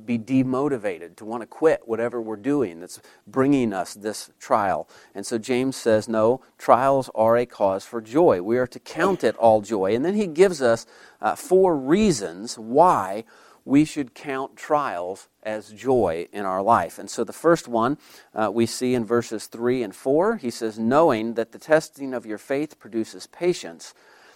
be 0.05 0.19
demotivated 0.19 1.15
to 1.15 1.25
want 1.25 1.41
to 1.41 1.47
quit 1.47 1.81
whatever 1.85 2.21
we're 2.21 2.35
doing 2.35 2.79
that's 2.79 2.99
bringing 3.25 3.73
us 3.73 3.93
this 3.93 4.29
trial. 4.39 4.87
And 5.15 5.25
so 5.25 5.37
james 5.37 5.75
says 5.75 6.07
no 6.07 6.41
trials 6.57 7.09
are 7.15 7.37
a 7.37 7.45
cause 7.45 7.85
for 7.85 8.01
joy. 8.01 8.41
We 8.41 8.57
are 8.57 8.67
to 8.67 8.79
count 8.79 9.23
it 9.23 9.35
all 9.37 9.61
joy. 9.61 9.95
And 9.95 10.03
then 10.03 10.15
he 10.15 10.27
gives 10.27 10.61
us 10.61 10.85
uh, 11.21 11.35
four 11.35 11.77
reasons 11.77 12.57
why 12.57 13.23
we 13.65 13.85
should 13.85 14.13
count 14.13 14.55
trials 14.55 15.27
as 15.41 15.69
joy 15.69 16.27
in 16.31 16.45
our 16.45 16.61
life. 16.61 16.99
And 16.99 17.09
so 17.09 17.23
the 17.23 17.33
first 17.33 17.67
one 17.67 17.97
uh, 18.33 18.51
we 18.51 18.65
see 18.65 18.93
in 18.93 19.05
verses 19.05 19.47
3 19.47 19.83
and 19.83 19.95
4. 19.95 20.37
He 20.37 20.49
says, 20.49 20.77
Knowing 20.77 21.35
that 21.35 21.51
the 21.51 21.59
testing 21.59 22.13
of 22.13 22.25
your 22.25 22.37
faith 22.37 22.79
produces 22.79 23.27
patience, 23.27 23.93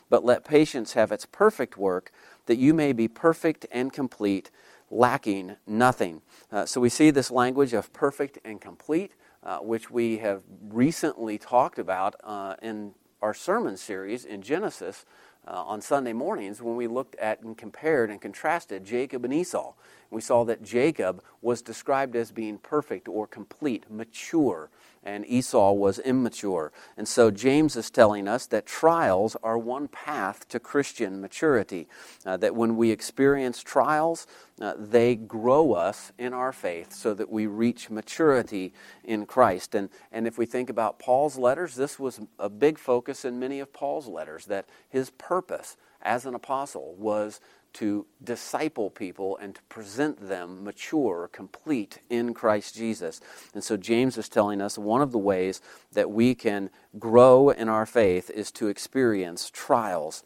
but 0.09 0.23
let 0.23 0.45
patience 0.45 0.93
have 0.93 1.11
its 1.11 1.25
perfect 1.25 1.77
work, 1.77 2.11
that 2.45 2.57
you 2.57 2.73
may 2.73 2.93
be 2.93 3.07
perfect 3.07 3.65
and 3.71 3.91
complete, 3.91 4.49
lacking 4.89 5.57
nothing. 5.65 6.21
Uh, 6.51 6.65
so 6.65 6.79
we 6.79 6.89
see 6.89 7.11
this 7.11 7.29
language 7.29 7.73
of 7.73 7.91
perfect 7.91 8.39
and 8.45 8.61
complete, 8.61 9.11
uh, 9.43 9.59
which 9.59 9.91
we 9.91 10.19
have 10.19 10.43
recently 10.69 11.37
talked 11.37 11.79
about 11.79 12.15
uh, 12.23 12.55
in 12.61 12.93
our 13.21 13.33
sermon 13.33 13.75
series 13.75 14.23
in 14.23 14.41
Genesis 14.41 15.05
uh, 15.47 15.63
on 15.63 15.81
Sunday 15.81 16.13
mornings 16.13 16.61
when 16.61 16.75
we 16.75 16.87
looked 16.87 17.15
at 17.15 17.41
and 17.41 17.57
compared 17.57 18.09
and 18.09 18.21
contrasted 18.21 18.83
Jacob 18.83 19.23
and 19.23 19.33
Esau. 19.33 19.73
We 20.11 20.21
saw 20.21 20.43
that 20.45 20.63
Jacob 20.63 21.23
was 21.41 21.61
described 21.61 22.15
as 22.15 22.31
being 22.31 22.57
perfect 22.57 23.07
or 23.07 23.27
complete, 23.27 23.89
mature, 23.89 24.69
and 25.07 25.25
Esau 25.25 25.71
was 25.71 25.99
immature. 25.99 26.73
And 26.97 27.07
so 27.07 27.31
James 27.31 27.77
is 27.77 27.89
telling 27.89 28.27
us 28.27 28.45
that 28.47 28.65
trials 28.65 29.37
are 29.41 29.57
one 29.57 29.87
path 29.87 30.45
to 30.49 30.59
Christian 30.59 31.21
maturity. 31.21 31.87
Uh, 32.25 32.35
that 32.37 32.55
when 32.55 32.75
we 32.75 32.91
experience 32.91 33.63
trials, 33.63 34.27
uh, 34.59 34.73
they 34.77 35.15
grow 35.15 35.71
us 35.71 36.11
in 36.17 36.33
our 36.33 36.51
faith 36.51 36.91
so 36.91 37.13
that 37.13 37.29
we 37.29 37.47
reach 37.47 37.89
maturity 37.89 38.73
in 39.05 39.25
Christ. 39.25 39.73
And, 39.73 39.89
and 40.11 40.27
if 40.27 40.37
we 40.37 40.45
think 40.45 40.69
about 40.69 40.99
Paul's 40.99 41.37
letters, 41.37 41.75
this 41.75 41.97
was 41.97 42.19
a 42.37 42.49
big 42.49 42.77
focus 42.77 43.23
in 43.23 43.39
many 43.39 43.61
of 43.61 43.71
Paul's 43.71 44.07
letters, 44.07 44.45
that 44.47 44.65
his 44.89 45.09
purpose 45.11 45.77
as 46.01 46.25
an 46.25 46.35
apostle 46.35 46.95
was 46.97 47.39
to 47.77 48.07
disciple 48.23 48.89
people 48.89 49.37
and 49.37 49.53
to 49.53 49.61
present 49.69 50.27
them 50.27 50.63
mature, 50.63 51.29
complete 51.31 51.99
in 52.09 52.33
Christ 52.33 52.75
Jesus. 52.75 53.21
And 53.53 53.63
so 53.63 53.77
James 53.77 54.17
is 54.17 54.27
telling 54.27 54.61
us 54.61 54.79
one 54.79 55.03
of 55.03 55.11
the 55.11 55.19
ways 55.19 55.61
that 55.91 56.09
we 56.09 56.33
can 56.33 56.71
grow 56.97 57.51
in 57.51 57.69
our 57.69 57.85
faith 57.85 58.31
is 58.31 58.51
to 58.53 58.67
experience 58.67 59.51
trials. 59.53 60.23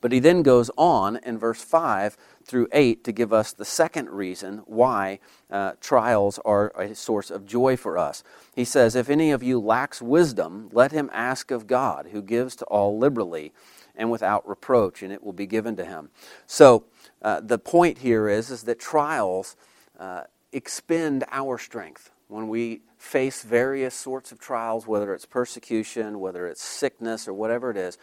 But 0.00 0.12
he 0.12 0.20
then 0.20 0.42
goes 0.42 0.70
on 0.76 1.16
in 1.24 1.38
verse 1.38 1.64
5 1.64 2.16
through 2.44 2.68
8 2.72 3.02
to 3.02 3.10
give 3.10 3.32
us 3.32 3.52
the 3.52 3.64
second 3.64 4.10
reason 4.10 4.58
why 4.66 5.18
uh, 5.50 5.72
trials 5.80 6.38
are 6.44 6.68
a 6.78 6.94
source 6.94 7.30
of 7.30 7.46
joy 7.46 7.76
for 7.76 7.98
us. 7.98 8.22
He 8.54 8.64
says, 8.64 8.94
If 8.94 9.10
any 9.10 9.32
of 9.32 9.42
you 9.42 9.58
lacks 9.58 10.00
wisdom, 10.00 10.68
let 10.72 10.92
him 10.92 11.10
ask 11.12 11.50
of 11.50 11.66
God, 11.66 12.08
who 12.12 12.22
gives 12.22 12.54
to 12.56 12.64
all 12.66 12.96
liberally 12.96 13.52
and 13.96 14.10
without 14.10 14.48
reproach, 14.48 15.02
and 15.02 15.12
it 15.12 15.22
will 15.22 15.32
be 15.32 15.46
given 15.46 15.76
to 15.76 15.84
him. 15.84 16.10
So 16.46 16.84
uh, 17.22 17.40
the 17.40 17.58
point 17.58 17.98
here 17.98 18.28
is, 18.28 18.50
is 18.50 18.64
that 18.64 18.78
trials 18.78 19.56
uh, 19.98 20.24
expend 20.52 21.24
our 21.30 21.58
strength. 21.58 22.10
When 22.28 22.48
we 22.48 22.80
face 22.96 23.42
various 23.42 23.94
sorts 23.94 24.32
of 24.32 24.38
trials, 24.38 24.86
whether 24.86 25.14
it's 25.14 25.26
persecution, 25.26 26.20
whether 26.20 26.46
it's 26.46 26.62
sickness, 26.62 27.28
or 27.28 27.34
whatever 27.34 27.70
it 27.70 27.76
is, 27.76 27.98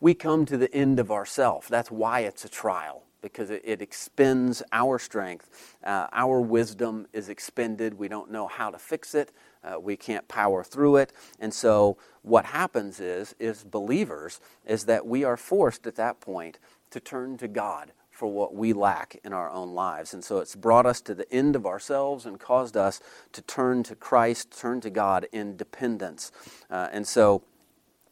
we 0.00 0.14
come 0.14 0.46
to 0.46 0.56
the 0.56 0.72
end 0.74 1.00
of 1.00 1.10
ourself. 1.10 1.68
That's 1.68 1.90
why 1.90 2.20
it's 2.20 2.44
a 2.44 2.48
trial 2.48 3.02
because 3.22 3.50
it, 3.50 3.62
it 3.64 3.82
expends 3.82 4.62
our 4.70 4.98
strength. 4.98 5.76
Uh, 5.82 6.06
our 6.12 6.40
wisdom 6.40 7.06
is 7.12 7.28
expended. 7.28 7.94
We 7.94 8.06
don't 8.08 8.30
know 8.30 8.46
how 8.46 8.70
to 8.70 8.78
fix 8.78 9.14
it. 9.14 9.32
Uh, 9.66 9.80
we 9.80 9.96
can't 9.96 10.28
power 10.28 10.62
through 10.62 10.96
it. 10.96 11.12
And 11.40 11.52
so 11.52 11.96
what 12.22 12.46
happens 12.46 13.00
is, 13.00 13.34
is 13.38 13.64
believers, 13.64 14.40
is 14.64 14.84
that 14.84 15.06
we 15.06 15.24
are 15.24 15.36
forced 15.36 15.86
at 15.86 15.96
that 15.96 16.20
point 16.20 16.58
to 16.90 17.00
turn 17.00 17.36
to 17.38 17.48
God 17.48 17.92
for 18.10 18.32
what 18.32 18.54
we 18.54 18.72
lack 18.72 19.18
in 19.24 19.32
our 19.32 19.50
own 19.50 19.74
lives. 19.74 20.14
And 20.14 20.24
so 20.24 20.38
it's 20.38 20.56
brought 20.56 20.86
us 20.86 21.02
to 21.02 21.14
the 21.14 21.30
end 21.30 21.54
of 21.54 21.66
ourselves 21.66 22.24
and 22.24 22.40
caused 22.40 22.76
us 22.76 23.00
to 23.32 23.42
turn 23.42 23.82
to 23.84 23.94
Christ, 23.94 24.58
turn 24.58 24.80
to 24.80 24.90
God 24.90 25.26
in 25.32 25.56
dependence. 25.56 26.32
Uh, 26.70 26.88
and 26.92 27.06
so 27.06 27.42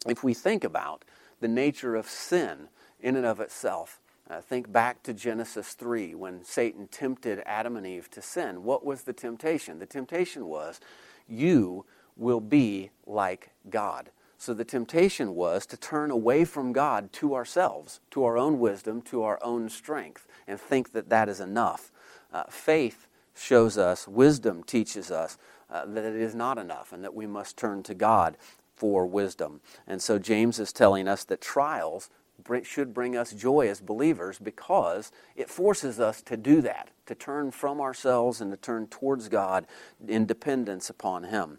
if 0.07 0.23
we 0.23 0.35
think 0.35 0.63
about 0.63 1.05
the 1.41 1.49
nature 1.49 1.95
of 1.97 2.07
sin 2.07 2.69
in 3.01 3.17
and 3.17 3.25
of 3.25 3.41
itself, 3.41 3.99
uh, 4.29 4.41
think 4.41 4.71
back 4.73 5.03
to 5.03 5.13
Genesis 5.13 5.73
3 5.73 6.15
when 6.15 6.45
Satan 6.45 6.87
tempted 6.89 7.43
Adam 7.45 7.77
and 7.77 7.87
Eve 7.87 8.11
to 8.11 8.23
sin. 8.23 8.63
What 8.63 8.85
was 8.85 9.03
the 9.03 9.13
temptation? 9.13 9.79
The 9.79 9.87
temptation 9.87 10.47
was, 10.47 10.81
you 11.29 11.85
will 12.17 12.41
be 12.41 12.91
like 13.07 13.51
God. 13.71 14.11
So 14.39 14.53
the 14.53 14.65
temptation 14.65 15.35
was 15.35 15.65
to 15.67 15.77
turn 15.77 16.11
away 16.11 16.45
from 16.45 16.73
God 16.73 17.13
to 17.15 17.35
ourselves, 17.35 18.01
to 18.11 18.25
our 18.25 18.37
own 18.37 18.59
wisdom, 18.59 19.01
to 19.03 19.23
our 19.23 19.39
own 19.43 19.69
strength, 19.69 20.27
and 20.47 20.61
think 20.61 20.93
that 20.93 21.09
that 21.09 21.29
is 21.29 21.41
enough. 21.41 21.91
Uh, 22.33 22.45
faith 22.51 23.07
shows 23.35 23.79
us, 23.79 24.07
wisdom 24.07 24.63
teaches 24.63 25.11
us 25.11 25.39
uh, 25.71 25.87
that 25.87 26.05
it 26.05 26.17
is 26.17 26.35
not 26.35 26.59
enough 26.59 26.93
and 26.93 27.03
that 27.03 27.15
we 27.15 27.27
must 27.27 27.57
turn 27.57 27.83
to 27.85 27.95
God 27.95 28.37
for 28.77 29.07
wisdom. 29.07 29.61
And 29.87 30.03
so 30.03 30.19
James 30.19 30.59
is 30.59 30.73
telling 30.73 31.09
us 31.09 31.25
that 31.25 31.41
trials 31.41 32.11
should 32.63 32.93
bring 32.93 33.17
us 33.17 33.33
joy 33.33 33.69
as 33.69 33.81
believers 33.81 34.39
because 34.39 35.13
it 35.37 35.49
forces 35.49 36.01
us 36.01 36.21
to 36.23 36.37
do 36.37 36.61
that, 36.63 36.91
to 37.07 37.15
turn 37.15 37.51
from 37.51 37.81
ourselves 37.81 38.41
and 38.41 38.51
to 38.51 38.57
turn 38.57 38.87
towards 38.87 39.29
God 39.29 39.67
in 40.07 40.27
dependence 40.27 40.91
upon 40.91 41.25
Him. 41.25 41.59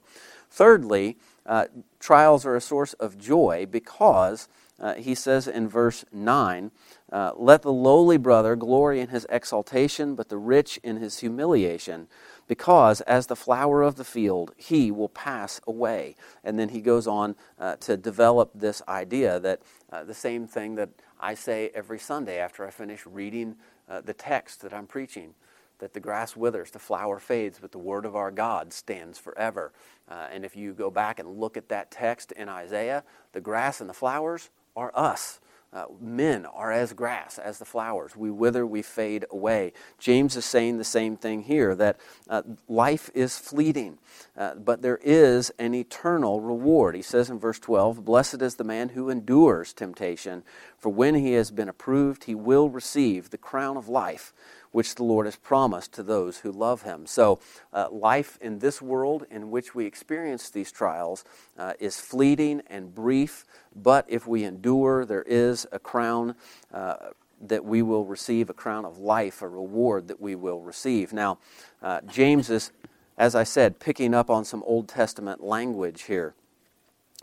Thirdly, 0.50 1.18
uh, 1.46 1.66
trials 2.00 2.46
are 2.46 2.56
a 2.56 2.62
source 2.62 2.94
of 2.94 3.18
joy 3.18 3.68
because 3.70 4.48
uh, 4.80 4.96
he 4.96 5.16
says 5.16 5.48
in 5.48 5.68
verse 5.70 6.04
9, 6.12 6.72
uh, 7.12 7.32
Let 7.36 7.62
the 7.62 7.72
lowly 7.72 8.18
brother 8.18 8.56
glory 8.56 9.00
in 9.00 9.10
his 9.10 9.26
exaltation, 9.30 10.16
but 10.16 10.30
the 10.30 10.38
rich 10.38 10.80
in 10.84 10.98
his 10.98 11.20
humiliation 11.20 12.08
because 12.48 13.02
as 13.02 13.28
the 13.28 13.36
flower 13.36 13.82
of 13.82 13.96
the 13.96 14.04
field, 14.04 14.52
he 14.58 14.92
will 14.92 15.10
pass 15.10 15.60
away. 15.68 16.16
And 16.44 16.60
then 16.60 16.70
he 16.70 16.82
goes 16.82 17.08
on 17.08 17.36
uh, 17.60 17.76
to 17.78 17.98
develop 17.98 18.52
this 18.54 18.82
idea 18.88 19.40
that 19.40 19.62
uh, 19.92 20.04
the 20.04 20.14
same 20.14 20.48
thing 20.48 20.76
that 20.76 20.90
I 21.20 21.34
say 21.34 21.72
every 21.74 22.00
Sunday 22.00 22.38
after 22.38 22.66
I 22.66 22.72
finish 22.72 23.06
reading 23.06 23.56
uh, 23.90 24.02
the 24.02 24.14
text 24.14 24.62
that 24.62 24.74
I'm 24.74 24.88
preaching 24.88 25.34
that 25.80 25.94
the 25.94 26.00
grass 26.00 26.36
withers, 26.36 26.72
the 26.72 26.80
flower 26.80 27.20
fades, 27.20 27.60
but 27.60 27.72
the 27.72 27.78
word 27.78 28.06
of 28.06 28.16
our 28.16 28.32
God 28.32 28.72
stands 28.72 29.18
forever. 29.18 29.74
Uh, 30.10 30.28
and 30.32 30.46
if 30.46 30.56
you 30.56 30.74
go 30.74 30.90
back 30.90 31.20
and 31.20 31.40
look 31.40 31.58
at 31.58 31.70
that 31.70 31.92
text 31.92 32.32
in 32.32 32.48
Isaiah, 32.48 33.04
the 33.34 33.42
grass 33.42 33.82
and 33.82 33.90
the 33.90 33.94
flowers 33.94 34.50
are 34.76 34.92
us. 34.96 35.40
Uh, 35.76 35.88
men 36.00 36.46
are 36.46 36.72
as 36.72 36.94
grass, 36.94 37.38
as 37.38 37.60
the 37.60 37.66
flowers. 37.66 38.16
We 38.16 38.32
wither, 38.32 38.66
we 38.66 38.82
fade 38.82 39.26
away. 39.30 39.74
James 40.00 40.38
is 40.38 40.46
saying 40.46 40.78
the 40.78 40.86
same 40.86 41.18
thing 41.18 41.44
here 41.44 41.76
that 41.76 41.98
uh, 42.30 42.44
life 42.70 43.12
is 43.14 43.38
fleeting, 43.38 43.98
uh, 44.38 44.56
but 44.56 44.82
there 44.82 45.02
is 45.04 45.52
an 45.60 45.76
eternal 45.76 46.40
reward. 46.40 46.96
He 46.96 47.02
says 47.02 47.30
in 47.30 47.40
verse 47.40 47.60
12 47.60 48.06
Blessed 48.06 48.42
is 48.42 48.56
the 48.56 48.64
man 48.64 48.90
who 48.90 49.10
endures 49.10 49.74
temptation, 49.74 50.44
for 50.78 50.88
when 50.88 51.14
he 51.14 51.34
has 51.34 51.52
been 51.52 51.68
approved, 51.68 52.24
he 52.24 52.36
will 52.36 52.70
receive 52.70 53.30
the 53.30 53.38
crown 53.38 53.76
of 53.76 53.90
life 53.90 54.34
which 54.76 54.96
the 54.96 55.04
Lord 55.04 55.26
has 55.26 55.38
promised 55.38 55.94
to 55.94 56.04
those 56.04 56.40
who 56.40 56.52
love 56.52 56.82
him. 56.82 57.06
So, 57.06 57.40
uh, 57.72 57.88
life 57.90 58.38
in 58.42 58.60
this 58.60 58.82
world 58.82 59.26
in 59.32 59.50
which 59.50 59.74
we 59.74 59.86
experience 59.86 60.50
these 60.50 60.70
trials 60.70 61.24
uh, 61.58 61.76
is 61.80 62.02
fleeting 62.02 62.62
and 62.68 62.94
brief, 62.94 63.46
but 63.74 64.04
if 64.10 64.28
we 64.28 64.44
endure, 64.44 65.06
there 65.06 65.24
is 65.24 65.66
a 65.72 65.80
crown. 65.80 66.36
Uh, 66.74 66.96
that 67.42 67.66
we 67.66 67.82
will 67.82 68.06
receive 68.06 68.50
a 68.50 68.54
crown 68.54 68.86
of 68.86 68.98
life, 68.98 69.42
a 69.42 69.48
reward 69.48 70.08
that 70.08 70.22
we 70.22 70.36
will 70.36 70.62
receive. 70.62 71.12
Now, 71.12 71.38
uh, 71.82 72.00
James 72.08 72.50
is, 72.50 72.72
as 73.18 73.36
I 73.36 73.44
said, 73.44 73.78
picking 73.78 74.14
up 74.14 74.30
on 74.30 74.46
some 74.46 74.64
Old 74.66 74.88
Testament 74.88 75.44
language 75.44 76.04
here. 76.04 76.34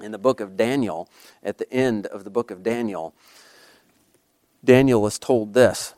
In 0.01 0.13
the 0.13 0.19
book 0.19 0.39
of 0.41 0.55
Daniel, 0.57 1.09
at 1.43 1.57
the 1.57 1.71
end 1.73 2.07
of 2.07 2.25
the 2.25 2.31
book 2.31 2.51
of 2.51 2.63
Daniel, 2.63 3.15
Daniel 4.63 5.07
is 5.07 5.19
told 5.19 5.55
this 5.55 5.95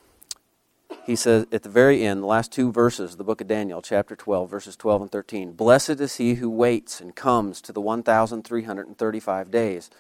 he 1.07 1.17
says 1.17 1.47
at 1.53 1.63
the 1.63 1.69
very 1.69 2.05
end, 2.05 2.23
the 2.23 2.27
last 2.27 2.51
two 2.51 2.73
verses 2.73 3.13
of 3.13 3.19
the 3.19 3.25
book 3.25 3.41
of 3.41 3.47
Daniel, 3.47 3.83
chapter 3.83 4.17
12, 4.17 4.51
verses 4.51 4.77
12 4.77 5.03
and 5.03 5.13
13 5.13 5.53
Blessed 5.53 6.01
is 6.01 6.17
he 6.17 6.35
who 6.35 6.49
waits 6.49 7.01
and 7.01 7.15
comes 7.15 7.61
to 7.61 7.73
the 7.73 7.81
1,335 7.81 9.51
days. 9.51 9.91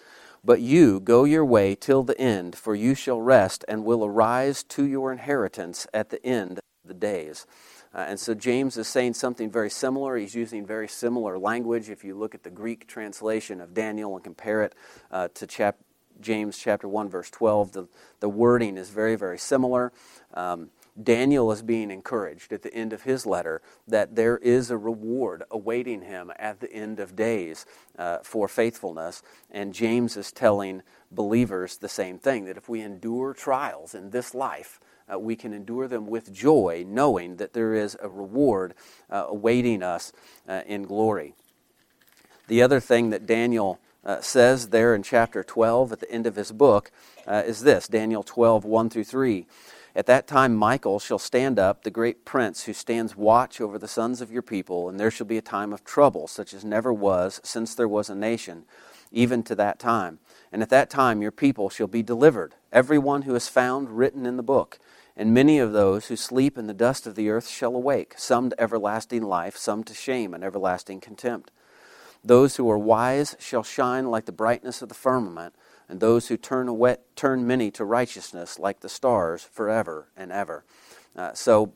But 0.42 0.60
you 0.60 1.00
go 1.00 1.24
your 1.24 1.44
way 1.44 1.74
till 1.74 2.02
the 2.02 2.18
end, 2.18 2.56
for 2.56 2.74
you 2.74 2.94
shall 2.94 3.20
rest 3.20 3.64
and 3.66 3.84
will 3.84 4.04
arise 4.04 4.62
to 4.64 4.84
your 4.86 5.10
inheritance 5.12 5.86
at 5.94 6.10
the 6.10 6.24
end 6.24 6.58
of 6.58 6.64
the 6.86 6.94
days. 6.94 7.46
Uh, 7.94 8.04
and 8.08 8.18
so 8.18 8.34
James 8.34 8.76
is 8.76 8.88
saying 8.88 9.14
something 9.14 9.50
very 9.50 9.70
similar. 9.70 10.16
He's 10.16 10.34
using 10.34 10.66
very 10.66 10.88
similar 10.88 11.38
language. 11.38 11.88
If 11.88 12.02
you 12.04 12.14
look 12.14 12.34
at 12.34 12.42
the 12.42 12.50
Greek 12.50 12.86
translation 12.86 13.60
of 13.60 13.72
Daniel 13.72 14.14
and 14.14 14.24
compare 14.24 14.62
it 14.62 14.74
uh, 15.10 15.28
to 15.34 15.46
chap- 15.46 15.78
James 16.20 16.58
chapter 16.58 16.88
1, 16.88 17.08
verse 17.08 17.30
12, 17.30 17.72
the, 17.72 17.88
the 18.20 18.28
wording 18.28 18.76
is 18.76 18.90
very, 18.90 19.16
very 19.16 19.38
similar. 19.38 19.92
Um, 20.34 20.70
Daniel 21.02 21.50
is 21.50 21.62
being 21.62 21.90
encouraged 21.90 22.52
at 22.52 22.62
the 22.62 22.72
end 22.72 22.92
of 22.92 23.02
his 23.02 23.26
letter 23.26 23.60
that 23.88 24.14
there 24.14 24.38
is 24.38 24.70
a 24.70 24.76
reward 24.76 25.42
awaiting 25.50 26.02
him 26.02 26.30
at 26.38 26.60
the 26.60 26.72
end 26.72 27.00
of 27.00 27.16
days 27.16 27.66
uh, 27.98 28.18
for 28.22 28.46
faithfulness. 28.46 29.22
And 29.50 29.74
James 29.74 30.16
is 30.16 30.30
telling 30.30 30.82
believers 31.10 31.78
the 31.78 31.88
same 31.88 32.18
thing 32.18 32.44
that 32.44 32.56
if 32.56 32.68
we 32.68 32.80
endure 32.80 33.34
trials 33.34 33.94
in 33.94 34.10
this 34.10 34.34
life, 34.34 34.78
uh, 35.12 35.18
we 35.18 35.34
can 35.34 35.52
endure 35.52 35.88
them 35.88 36.06
with 36.06 36.32
joy, 36.32 36.84
knowing 36.86 37.36
that 37.36 37.52
there 37.52 37.74
is 37.74 37.96
a 38.00 38.08
reward 38.08 38.74
uh, 39.10 39.26
awaiting 39.28 39.82
us 39.82 40.12
uh, 40.48 40.62
in 40.66 40.84
glory. 40.84 41.34
The 42.46 42.62
other 42.62 42.80
thing 42.80 43.10
that 43.10 43.26
Daniel 43.26 43.80
uh, 44.04 44.20
says 44.20 44.68
there 44.68 44.94
in 44.94 45.02
chapter 45.02 45.42
12 45.42 45.92
at 45.92 46.00
the 46.00 46.10
end 46.10 46.26
of 46.26 46.36
his 46.36 46.52
book 46.52 46.90
uh, 47.26 47.42
is 47.46 47.62
this 47.62 47.88
Daniel 47.88 48.22
12, 48.22 48.64
1 48.64 48.90
through 48.90 49.04
3. 49.04 49.46
At 49.96 50.06
that 50.06 50.26
time, 50.26 50.56
Michael 50.56 50.98
shall 50.98 51.20
stand 51.20 51.56
up, 51.56 51.84
the 51.84 51.90
great 51.90 52.24
prince 52.24 52.64
who 52.64 52.72
stands 52.72 53.14
watch 53.14 53.60
over 53.60 53.78
the 53.78 53.86
sons 53.86 54.20
of 54.20 54.32
your 54.32 54.42
people, 54.42 54.88
and 54.88 54.98
there 54.98 55.10
shall 55.10 55.26
be 55.26 55.38
a 55.38 55.42
time 55.42 55.72
of 55.72 55.84
trouble, 55.84 56.26
such 56.26 56.52
as 56.52 56.64
never 56.64 56.92
was 56.92 57.40
since 57.44 57.76
there 57.76 57.86
was 57.86 58.10
a 58.10 58.14
nation, 58.14 58.64
even 59.12 59.44
to 59.44 59.54
that 59.54 59.78
time. 59.78 60.18
And 60.50 60.62
at 60.62 60.70
that 60.70 60.90
time, 60.90 61.22
your 61.22 61.30
people 61.30 61.70
shall 61.70 61.86
be 61.86 62.02
delivered, 62.02 62.56
every 62.72 62.98
one 62.98 63.22
who 63.22 63.36
is 63.36 63.46
found 63.48 63.96
written 63.96 64.26
in 64.26 64.36
the 64.36 64.42
book. 64.42 64.80
And 65.16 65.32
many 65.32 65.60
of 65.60 65.72
those 65.72 66.06
who 66.06 66.16
sleep 66.16 66.58
in 66.58 66.66
the 66.66 66.74
dust 66.74 67.06
of 67.06 67.14
the 67.14 67.30
earth 67.30 67.46
shall 67.46 67.76
awake, 67.76 68.14
some 68.16 68.50
to 68.50 68.60
everlasting 68.60 69.22
life, 69.22 69.56
some 69.56 69.84
to 69.84 69.94
shame 69.94 70.34
and 70.34 70.42
everlasting 70.42 71.00
contempt. 71.00 71.52
Those 72.24 72.56
who 72.56 72.70
are 72.70 72.78
wise 72.78 73.36
shall 73.38 73.62
shine 73.62 74.10
like 74.10 74.24
the 74.24 74.32
brightness 74.32 74.80
of 74.80 74.88
the 74.88 74.94
firmament, 74.94 75.54
and 75.88 76.00
those 76.00 76.28
who 76.28 76.36
turn, 76.36 76.68
away, 76.68 76.96
turn 77.14 77.46
many 77.46 77.70
to 77.72 77.84
righteousness 77.84 78.58
like 78.58 78.80
the 78.80 78.88
stars 78.88 79.42
forever 79.42 80.08
and 80.16 80.32
ever. 80.32 80.64
Uh, 81.14 81.34
so, 81.34 81.72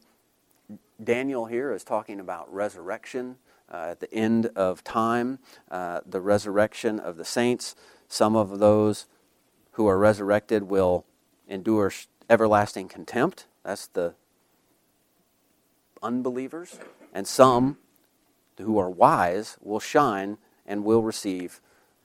Daniel 1.02 1.46
here 1.46 1.72
is 1.72 1.84
talking 1.84 2.18
about 2.18 2.52
resurrection 2.52 3.36
uh, 3.72 3.88
at 3.90 4.00
the 4.00 4.12
end 4.12 4.46
of 4.56 4.82
time, 4.82 5.38
uh, 5.70 6.00
the 6.06 6.20
resurrection 6.20 6.98
of 6.98 7.16
the 7.16 7.24
saints. 7.24 7.76
Some 8.08 8.34
of 8.34 8.58
those 8.58 9.06
who 9.72 9.86
are 9.86 9.98
resurrected 9.98 10.64
will 10.64 11.04
endure 11.46 11.92
everlasting 12.28 12.88
contempt. 12.88 13.46
That's 13.64 13.86
the 13.86 14.14
unbelievers. 16.02 16.78
And 17.12 17.26
some 17.26 17.76
who 18.58 18.78
are 18.78 18.90
wise 18.90 19.56
will 19.62 19.80
shine 19.80 20.38
and 20.66 20.84
will 20.84 21.02
receive 21.02 21.60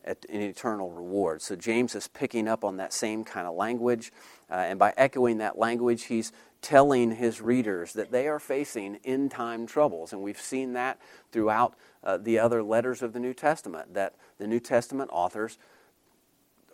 an 0.05 0.15
eternal 0.29 0.91
reward. 0.91 1.41
So 1.41 1.55
James 1.55 1.95
is 1.95 2.07
picking 2.07 2.47
up 2.47 2.63
on 2.63 2.77
that 2.77 2.91
same 2.91 3.23
kind 3.23 3.47
of 3.47 3.55
language. 3.55 4.11
Uh, 4.49 4.55
and 4.55 4.77
by 4.77 4.93
echoing 4.97 5.37
that 5.37 5.57
language, 5.57 6.03
he's 6.03 6.31
telling 6.61 7.11
his 7.11 7.41
readers 7.41 7.93
that 7.93 8.11
they 8.11 8.27
are 8.27 8.39
facing 8.39 8.99
end 9.03 9.31
time 9.31 9.65
troubles. 9.65 10.13
And 10.13 10.21
we've 10.21 10.39
seen 10.39 10.73
that 10.73 10.99
throughout 11.31 11.75
uh, 12.03 12.17
the 12.17 12.39
other 12.39 12.63
letters 12.63 13.01
of 13.01 13.13
the 13.13 13.19
New 13.19 13.33
Testament, 13.33 13.93
that 13.93 14.15
the 14.37 14.47
New 14.47 14.59
Testament 14.59 15.09
authors 15.13 15.57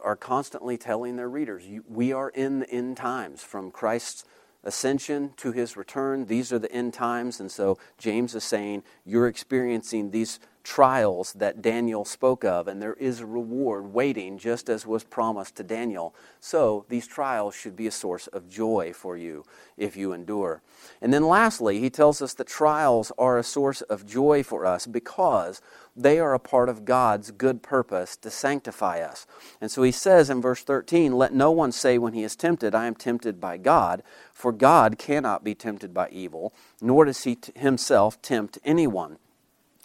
are 0.04 0.16
constantly 0.16 0.78
telling 0.78 1.16
their 1.16 1.30
readers, 1.30 1.64
we 1.88 2.14
are 2.14 2.30
in 2.30 2.60
the 2.60 2.70
end 2.70 2.98
times 2.98 3.44
from 3.44 3.70
Christ's 3.70 4.24
ascension 4.64 5.34
to 5.38 5.52
his 5.52 5.78
return. 5.78 6.26
These 6.26 6.52
are 6.52 6.60
the 6.60 6.72
end 6.72 6.94
times. 6.94 7.40
And 7.40 7.52
so 7.52 7.78
James 7.98 8.36
is 8.36 8.44
saying, 8.44 8.84
you're 9.06 9.28
experiencing 9.28 10.12
these 10.12 10.40
trials 10.64 11.34
that 11.34 11.62
Daniel 11.62 12.06
spoke 12.06 12.44
of, 12.44 12.68
and 12.68 12.82
there 12.82 12.94
is 12.94 13.20
a 13.20 13.26
reward 13.26 13.94
waiting, 13.94 14.38
just 14.38 14.70
as 14.70 14.86
was 14.86 15.04
promised 15.04 15.56
to 15.56 15.64
Daniel. 15.64 16.14
So 16.40 16.86
these 16.90 17.08
trials 17.08 17.56
should 17.56 17.76
be 17.76 17.88
a 17.88 17.92
source 17.92 18.28
of 18.28 18.50
joy 18.50 18.94
for 18.94 19.18
you 19.18 19.46
if 19.78 19.96
you 19.96 20.14
endure. 20.14 20.62
And 21.02 21.14
then 21.14 21.28
lastly, 21.28 21.80
he 21.80 21.90
tells 21.90 22.22
us 22.22 22.34
that 22.36 22.48
trials 22.48 23.12
are 23.18 23.38
a 23.38 23.44
source 23.44 23.82
of 23.82 24.06
joy 24.06 24.44
for 24.44 24.66
us 24.66 24.86
because 24.86 25.62
they 25.96 26.20
are 26.20 26.34
a 26.34 26.40
part 26.40 26.70
of 26.70 26.86
God's 26.86 27.32
good 27.32 27.62
purpose 27.62 28.16
to 28.18 28.30
sanctify 28.30 29.00
us. 29.02 29.28
And 29.60 29.72
so 29.72 29.84
he 29.84 29.92
says 29.92 30.30
in 30.30 30.42
verse 30.42 30.64
13, 30.64 31.14
Let 31.14 31.34
no 31.34 31.52
one 31.52 31.72
say 31.72 31.98
when 31.98 32.14
he 32.14 32.24
is 32.24 32.36
tempted, 32.36 32.76
I 32.76 32.86
am 32.86 32.96
tempted 32.96 33.40
by 33.40 33.58
God, 33.58 34.04
for 34.32 34.52
God 34.52 34.98
cannot 34.98 35.44
be 35.44 35.56
tempted 35.56 35.94
by 35.94 36.10
evil, 36.10 36.54
nor 36.82 37.06
does 37.06 37.24
he 37.24 37.36
t- 37.36 37.52
himself 37.56 38.22
tempt 38.22 38.58
anyone. 38.64 39.18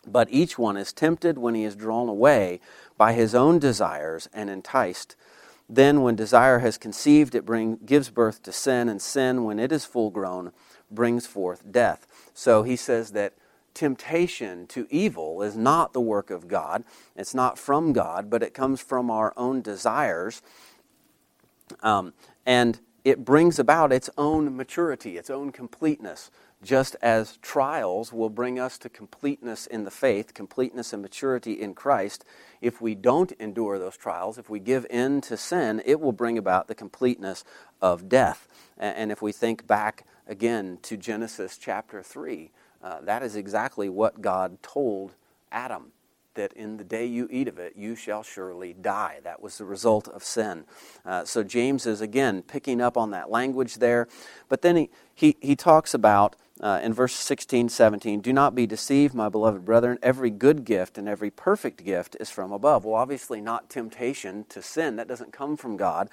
But 0.06 0.28
each 0.30 0.58
one 0.58 0.76
is 0.76 0.92
tempted 0.92 1.38
when 1.38 1.54
he 1.54 1.64
is 1.64 1.76
drawn 1.76 2.08
away 2.08 2.60
by 2.96 3.12
his 3.12 3.34
own 3.34 3.58
desires 3.58 4.28
and 4.32 4.50
enticed. 4.50 5.16
Then, 5.68 6.02
when 6.02 6.14
desire 6.14 6.58
has 6.58 6.76
conceived, 6.76 7.34
it 7.34 7.46
bring, 7.46 7.78
gives 7.86 8.10
birth 8.10 8.42
to 8.42 8.52
sin, 8.52 8.88
and 8.88 9.00
sin, 9.00 9.44
when 9.44 9.58
it 9.58 9.72
is 9.72 9.84
full 9.84 10.10
grown, 10.10 10.52
brings 10.90 11.26
forth 11.26 11.70
death. 11.72 12.06
So 12.34 12.62
he 12.62 12.76
says 12.76 13.12
that 13.12 13.32
temptation 13.72 14.66
to 14.68 14.86
evil 14.90 15.42
is 15.42 15.56
not 15.56 15.92
the 15.92 16.00
work 16.00 16.30
of 16.30 16.48
God. 16.48 16.84
It's 17.16 17.34
not 17.34 17.58
from 17.58 17.92
God, 17.92 18.30
but 18.30 18.42
it 18.42 18.54
comes 18.54 18.80
from 18.80 19.10
our 19.10 19.32
own 19.36 19.62
desires. 19.62 20.42
Um, 21.82 22.12
and 22.46 22.78
it 23.04 23.24
brings 23.24 23.58
about 23.58 23.92
its 23.92 24.08
own 24.16 24.56
maturity, 24.56 25.16
its 25.18 25.30
own 25.30 25.50
completeness 25.50 26.30
just 26.64 26.96
as 27.02 27.36
trials 27.38 28.12
will 28.12 28.30
bring 28.30 28.58
us 28.58 28.78
to 28.78 28.88
completeness 28.88 29.66
in 29.66 29.84
the 29.84 29.90
faith, 29.90 30.34
completeness 30.34 30.92
and 30.92 31.02
maturity 31.02 31.52
in 31.52 31.74
Christ, 31.74 32.24
if 32.60 32.80
we 32.80 32.94
don't 32.94 33.32
endure 33.32 33.78
those 33.78 33.96
trials, 33.96 34.38
if 34.38 34.50
we 34.50 34.58
give 34.58 34.86
in 34.90 35.20
to 35.22 35.36
sin, 35.36 35.82
it 35.84 36.00
will 36.00 36.12
bring 36.12 36.38
about 36.38 36.66
the 36.66 36.74
completeness 36.74 37.44
of 37.80 38.08
death. 38.08 38.48
And 38.78 39.12
if 39.12 39.22
we 39.22 39.30
think 39.30 39.66
back 39.66 40.06
again 40.26 40.78
to 40.82 40.96
Genesis 40.96 41.58
chapter 41.58 42.02
3, 42.02 42.50
uh, 42.82 43.00
that 43.02 43.22
is 43.22 43.36
exactly 43.36 43.88
what 43.88 44.20
God 44.20 44.62
told 44.62 45.14
Adam 45.52 45.92
that 46.34 46.52
in 46.54 46.76
the 46.76 46.84
day 46.84 47.06
you 47.06 47.28
eat 47.30 47.48
of 47.48 47.58
it, 47.58 47.74
you 47.76 47.94
shall 47.94 48.22
surely 48.22 48.72
die. 48.72 49.20
That 49.22 49.40
was 49.40 49.58
the 49.58 49.64
result 49.64 50.08
of 50.08 50.24
sin. 50.24 50.64
Uh, 51.04 51.24
so 51.24 51.42
James 51.42 51.86
is 51.86 52.00
again 52.00 52.42
picking 52.42 52.80
up 52.80 52.96
on 52.96 53.10
that 53.12 53.30
language 53.30 53.76
there. 53.76 54.08
But 54.48 54.62
then 54.62 54.76
he, 54.76 54.90
he, 55.14 55.36
he 55.40 55.56
talks 55.56 55.94
about 55.94 56.36
uh, 56.60 56.80
in 56.82 56.92
verse 56.92 57.14
16, 57.14 57.68
17, 57.68 58.20
do 58.20 58.32
not 58.32 58.54
be 58.54 58.66
deceived, 58.66 59.14
my 59.14 59.28
beloved 59.28 59.64
brethren. 59.64 59.98
Every 60.02 60.30
good 60.30 60.64
gift 60.64 60.96
and 60.96 61.08
every 61.08 61.30
perfect 61.30 61.84
gift 61.84 62.16
is 62.20 62.30
from 62.30 62.52
above. 62.52 62.84
Well, 62.84 62.94
obviously, 62.94 63.40
not 63.40 63.68
temptation 63.68 64.44
to 64.50 64.62
sin. 64.62 64.96
That 64.96 65.08
doesn't 65.08 65.32
come 65.32 65.56
from 65.56 65.76
God. 65.76 66.08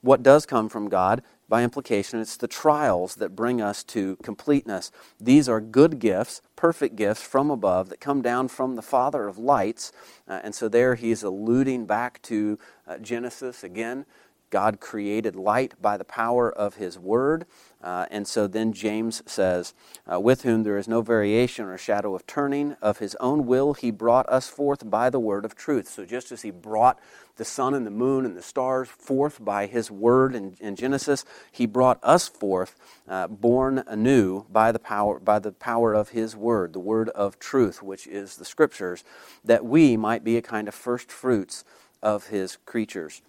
What 0.00 0.22
does 0.22 0.46
come 0.46 0.68
from 0.68 0.88
God, 0.88 1.22
by 1.48 1.62
implication, 1.62 2.18
it's 2.18 2.36
the 2.36 2.48
trials 2.48 3.16
that 3.16 3.36
bring 3.36 3.60
us 3.60 3.84
to 3.84 4.16
completeness. 4.16 4.90
These 5.20 5.48
are 5.48 5.60
good 5.60 5.98
gifts, 5.98 6.40
perfect 6.56 6.96
gifts 6.96 7.22
from 7.22 7.50
above 7.50 7.88
that 7.90 8.00
come 8.00 8.22
down 8.22 8.48
from 8.48 8.74
the 8.74 8.82
Father 8.82 9.28
of 9.28 9.38
lights. 9.38 9.92
Uh, 10.26 10.40
and 10.42 10.54
so 10.54 10.68
there 10.68 10.96
he's 10.96 11.22
alluding 11.22 11.86
back 11.86 12.20
to 12.22 12.58
uh, 12.86 12.98
Genesis 12.98 13.62
again. 13.62 14.06
God 14.48 14.80
created 14.80 15.36
light 15.36 15.74
by 15.80 15.96
the 15.96 16.04
power 16.04 16.52
of 16.52 16.76
his 16.76 16.98
word. 16.98 17.46
Uh, 17.82 18.06
and 18.10 18.28
so 18.28 18.46
then 18.46 18.72
James 18.72 19.22
says, 19.26 19.74
uh, 20.10 20.20
With 20.20 20.42
whom 20.42 20.62
there 20.62 20.78
is 20.78 20.86
no 20.86 21.02
variation 21.02 21.64
or 21.64 21.76
shadow 21.76 22.14
of 22.14 22.26
turning, 22.26 22.76
of 22.80 22.98
his 22.98 23.16
own 23.16 23.46
will 23.46 23.74
he 23.74 23.90
brought 23.90 24.28
us 24.28 24.48
forth 24.48 24.88
by 24.88 25.10
the 25.10 25.18
word 25.18 25.44
of 25.44 25.56
truth. 25.56 25.88
So 25.88 26.04
just 26.04 26.30
as 26.30 26.42
he 26.42 26.50
brought 26.50 27.00
the 27.36 27.44
sun 27.44 27.74
and 27.74 27.84
the 27.86 27.90
moon 27.90 28.24
and 28.24 28.36
the 28.36 28.42
stars 28.42 28.88
forth 28.88 29.44
by 29.44 29.66
his 29.66 29.90
word 29.90 30.34
in, 30.34 30.56
in 30.60 30.76
Genesis, 30.76 31.24
he 31.50 31.66
brought 31.66 31.98
us 32.02 32.28
forth, 32.28 32.76
uh, 33.08 33.26
born 33.26 33.82
anew 33.86 34.44
by 34.50 34.70
the, 34.70 34.78
power, 34.78 35.18
by 35.18 35.38
the 35.38 35.52
power 35.52 35.92
of 35.92 36.10
his 36.10 36.36
word, 36.36 36.72
the 36.72 36.78
word 36.78 37.08
of 37.10 37.38
truth, 37.38 37.82
which 37.82 38.06
is 38.06 38.36
the 38.36 38.44
scriptures, 38.44 39.02
that 39.44 39.64
we 39.64 39.96
might 39.96 40.22
be 40.22 40.36
a 40.36 40.42
kind 40.42 40.68
of 40.68 40.74
first 40.74 41.10
fruits 41.10 41.64
of 42.02 42.28
his 42.28 42.58
creatures. 42.64 43.22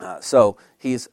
Uh, 0.00 0.20
so 0.20 0.56
he's 0.78 1.08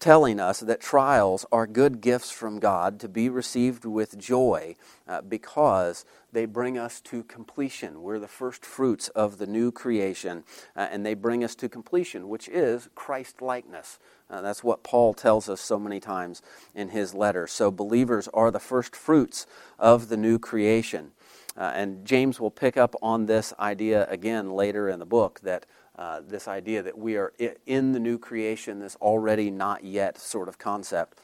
telling 0.00 0.38
us 0.38 0.60
that 0.60 0.80
trials 0.80 1.46
are 1.50 1.66
good 1.66 2.00
gifts 2.00 2.30
from 2.30 2.58
God 2.58 3.00
to 3.00 3.08
be 3.08 3.28
received 3.28 3.84
with 3.84 4.18
joy 4.18 4.76
uh, 5.08 5.22
because 5.22 6.04
they 6.32 6.44
bring 6.44 6.76
us 6.76 7.00
to 7.02 7.22
completion. 7.22 8.02
We're 8.02 8.18
the 8.18 8.28
first 8.28 8.66
fruits 8.66 9.08
of 9.10 9.38
the 9.38 9.46
new 9.46 9.72
creation, 9.72 10.44
uh, 10.76 10.88
and 10.90 11.06
they 11.06 11.14
bring 11.14 11.42
us 11.42 11.54
to 11.56 11.68
completion, 11.68 12.28
which 12.28 12.48
is 12.48 12.88
Christ 12.94 13.40
likeness. 13.40 13.98
Uh, 14.28 14.40
that's 14.40 14.64
what 14.64 14.82
Paul 14.82 15.14
tells 15.14 15.48
us 15.48 15.60
so 15.60 15.78
many 15.78 16.00
times 16.00 16.42
in 16.74 16.88
his 16.88 17.14
letter. 17.14 17.46
So, 17.46 17.70
believers 17.70 18.28
are 18.34 18.50
the 18.50 18.60
first 18.60 18.96
fruits 18.96 19.46
of 19.78 20.08
the 20.08 20.16
new 20.16 20.38
creation. 20.38 21.12
Uh, 21.56 21.70
and 21.74 22.04
James 22.04 22.40
will 22.40 22.50
pick 22.50 22.76
up 22.76 22.96
on 23.00 23.26
this 23.26 23.52
idea 23.60 24.06
again 24.08 24.50
later 24.50 24.88
in 24.88 24.98
the 24.98 25.06
book 25.06 25.40
that 25.44 25.66
uh, 25.96 26.20
this 26.26 26.48
idea 26.48 26.82
that 26.82 26.98
we 26.98 27.16
are 27.16 27.32
in 27.66 27.92
the 27.92 28.00
new 28.00 28.18
creation, 28.18 28.80
this 28.80 28.96
already 28.96 29.50
not 29.50 29.84
yet 29.84 30.18
sort 30.18 30.48
of 30.48 30.58
concept. 30.58 31.18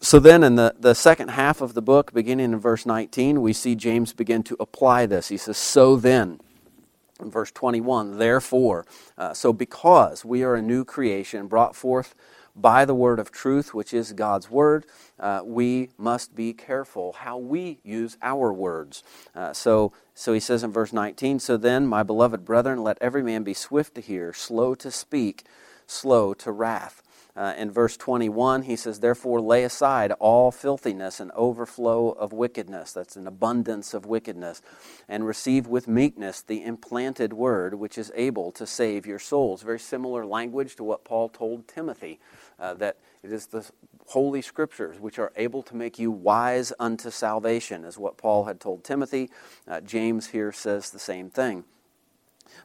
So 0.00 0.18
then, 0.18 0.42
in 0.42 0.56
the, 0.56 0.74
the 0.78 0.94
second 0.94 1.28
half 1.28 1.62
of 1.62 1.72
the 1.72 1.80
book, 1.80 2.12
beginning 2.12 2.52
in 2.52 2.60
verse 2.60 2.84
19, 2.84 3.40
we 3.40 3.54
see 3.54 3.74
James 3.74 4.12
begin 4.12 4.42
to 4.42 4.56
apply 4.60 5.06
this. 5.06 5.28
He 5.28 5.38
says, 5.38 5.56
So 5.56 5.96
then, 5.96 6.40
in 7.20 7.30
verse 7.30 7.50
21, 7.50 8.18
therefore, 8.18 8.84
uh, 9.16 9.32
so 9.32 9.52
because 9.54 10.22
we 10.22 10.42
are 10.42 10.56
a 10.56 10.62
new 10.62 10.84
creation 10.84 11.46
brought 11.46 11.74
forth 11.74 12.14
by 12.56 12.84
the 12.84 12.94
word 12.94 13.18
of 13.18 13.30
truth, 13.30 13.74
which 13.74 13.92
is 13.92 14.12
God's 14.12 14.50
word, 14.50 14.86
uh, 15.18 15.42
we 15.44 15.90
must 15.98 16.34
be 16.34 16.52
careful 16.52 17.12
how 17.12 17.38
we 17.38 17.78
use 17.82 18.16
our 18.22 18.52
words. 18.52 19.02
Uh, 19.34 19.52
so, 19.52 19.92
so 20.14 20.32
he 20.32 20.40
says 20.40 20.62
in 20.62 20.72
verse 20.72 20.92
19, 20.92 21.40
So 21.40 21.56
then, 21.56 21.86
my 21.86 22.02
beloved 22.02 22.44
brethren, 22.44 22.82
let 22.82 22.98
every 23.00 23.22
man 23.22 23.42
be 23.42 23.54
swift 23.54 23.94
to 23.96 24.00
hear, 24.00 24.32
slow 24.32 24.74
to 24.76 24.90
speak, 24.90 25.44
slow 25.86 26.34
to 26.34 26.52
wrath. 26.52 27.02
Uh, 27.36 27.52
in 27.58 27.68
verse 27.68 27.96
21, 27.96 28.62
he 28.62 28.76
says, 28.76 29.00
Therefore 29.00 29.40
lay 29.40 29.64
aside 29.64 30.12
all 30.20 30.52
filthiness 30.52 31.18
and 31.18 31.32
overflow 31.32 32.10
of 32.10 32.32
wickedness. 32.32 32.92
That's 32.92 33.16
an 33.16 33.26
abundance 33.26 33.92
of 33.92 34.06
wickedness. 34.06 34.62
And 35.08 35.26
receive 35.26 35.66
with 35.66 35.88
meekness 35.88 36.42
the 36.42 36.62
implanted 36.62 37.32
word, 37.32 37.74
which 37.74 37.98
is 37.98 38.12
able 38.14 38.52
to 38.52 38.68
save 38.68 39.04
your 39.04 39.18
souls. 39.18 39.62
Very 39.62 39.80
similar 39.80 40.24
language 40.24 40.76
to 40.76 40.84
what 40.84 41.04
Paul 41.04 41.28
told 41.28 41.66
Timothy 41.66 42.20
uh, 42.58 42.74
that 42.74 42.98
it 43.22 43.32
is 43.32 43.46
the 43.46 43.64
Holy 44.08 44.42
Scriptures 44.42 45.00
which 45.00 45.18
are 45.18 45.32
able 45.36 45.62
to 45.62 45.76
make 45.76 45.98
you 45.98 46.10
wise 46.10 46.72
unto 46.78 47.10
salvation, 47.10 47.84
is 47.84 47.98
what 47.98 48.18
Paul 48.18 48.44
had 48.44 48.60
told 48.60 48.84
Timothy. 48.84 49.30
Uh, 49.66 49.80
James 49.80 50.28
here 50.28 50.52
says 50.52 50.90
the 50.90 50.98
same 50.98 51.30
thing. 51.30 51.64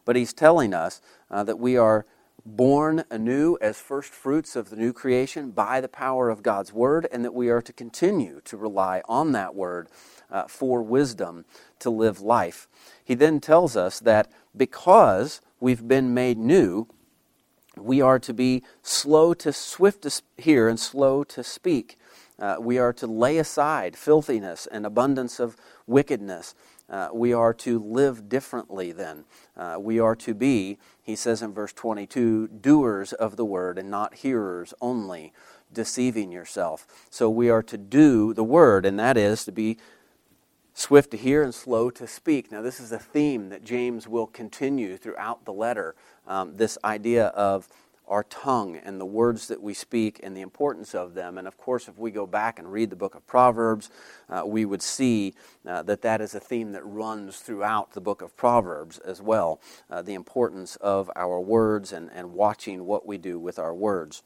But 0.06 0.15
he's 0.15 0.34
telling 0.34 0.73
us 0.73 1.02
uh, 1.32 1.43
that 1.43 1.60
we 1.60 1.78
are 1.78 2.06
born 2.45 3.04
anew 3.10 3.58
as 3.62 3.80
first 3.80 4.12
fruits 4.13 4.56
of 4.56 4.69
the 4.69 4.75
new 4.75 4.93
creation 4.93 5.52
by 5.52 5.82
the 5.82 5.88
power 5.88 6.30
of 6.30 6.43
God's 6.43 6.73
Word, 6.73 7.08
and 7.12 7.23
that 7.23 7.34
we 7.34 7.49
are 7.49 7.62
to 7.62 7.73
continue 7.73 8.41
to 8.45 8.58
rely 8.58 9.02
on 9.08 9.32
that 9.34 9.56
Word 9.56 9.88
uh, 10.32 10.43
for 10.47 10.82
wisdom 10.82 11.45
to 11.80 11.89
live 11.89 12.21
life. 12.21 12.67
He 13.04 13.15
then 13.15 13.39
tells 13.39 13.75
us 13.75 13.99
that 13.99 14.32
because 14.56 15.41
we've 15.60 15.88
been 15.88 16.13
made 16.13 16.38
new, 16.38 16.88
we 17.81 18.01
are 18.01 18.19
to 18.19 18.33
be 18.33 18.63
slow 18.81 19.33
to 19.35 19.53
swift 19.53 20.03
to 20.03 20.21
hear 20.37 20.67
and 20.67 20.79
slow 20.79 21.23
to 21.25 21.43
speak. 21.43 21.97
Uh, 22.37 22.55
we 22.59 22.77
are 22.77 22.93
to 22.93 23.05
lay 23.05 23.37
aside 23.37 23.97
filthiness 23.97 24.67
and 24.67 24.85
abundance 24.85 25.39
of 25.39 25.57
wickedness. 25.87 26.55
Uh, 26.89 27.09
we 27.13 27.33
are 27.33 27.53
to 27.53 27.79
live 27.79 28.29
differently 28.29 28.91
then. 28.91 29.25
Uh, 29.55 29.77
we 29.79 29.99
are 29.99 30.15
to 30.15 30.33
be, 30.33 30.77
he 31.03 31.15
says 31.15 31.41
in 31.41 31.53
verse 31.53 31.73
22, 31.73 32.47
doers 32.47 33.13
of 33.13 33.35
the 33.35 33.45
word 33.45 33.77
and 33.77 33.91
not 33.91 34.15
hearers 34.15 34.73
only, 34.81 35.33
deceiving 35.71 36.31
yourself. 36.31 36.87
So 37.09 37.29
we 37.29 37.49
are 37.49 37.61
to 37.63 37.77
do 37.77 38.33
the 38.33 38.43
word, 38.43 38.85
and 38.85 38.97
that 38.99 39.17
is 39.17 39.43
to 39.45 39.51
be 39.51 39.77
swift 40.79 41.11
to 41.11 41.17
hear 41.17 41.43
and 41.43 41.53
slow 41.53 41.89
to 41.89 42.07
speak. 42.07 42.51
Now, 42.51 42.61
this 42.61 42.79
is 42.79 42.91
a 42.91 42.99
theme 42.99 43.49
that 43.49 43.63
James 43.63 44.07
will 44.07 44.27
continue 44.27 44.95
throughout 44.95 45.43
the 45.43 45.51
letter 45.51 45.93
um, 46.25 46.55
this 46.55 46.77
idea 46.83 47.27
of 47.27 47.67
our 48.07 48.23
tongue 48.23 48.77
and 48.77 48.99
the 48.99 49.05
words 49.05 49.49
that 49.49 49.61
we 49.61 49.73
speak 49.73 50.19
and 50.23 50.35
the 50.35 50.41
importance 50.41 50.95
of 50.95 51.13
them. 51.13 51.37
And 51.37 51.47
of 51.47 51.57
course, 51.57 51.87
if 51.87 51.97
we 51.99 52.11
go 52.11 52.25
back 52.25 52.57
and 52.57 52.71
read 52.71 52.89
the 52.89 52.95
book 52.95 53.13
of 53.13 53.27
Proverbs, 53.27 53.91
uh, 54.29 54.43
we 54.45 54.65
would 54.65 54.81
see 54.81 55.33
uh, 55.67 55.83
that 55.83 56.01
that 56.01 56.21
is 56.21 56.33
a 56.33 56.39
theme 56.39 56.71
that 56.71 56.85
runs 56.85 57.37
throughout 57.39 57.91
the 57.91 58.01
book 58.01 58.21
of 58.21 58.35
Proverbs 58.35 58.99
as 58.99 59.21
well 59.21 59.59
uh, 59.91 60.01
the 60.01 60.13
importance 60.15 60.75
of 60.77 61.11
our 61.15 61.39
words 61.39 61.91
and, 61.91 62.09
and 62.13 62.33
watching 62.33 62.85
what 62.85 63.05
we 63.05 63.17
do 63.17 63.37
with 63.37 63.59
our 63.59 63.75
words. 63.75 64.23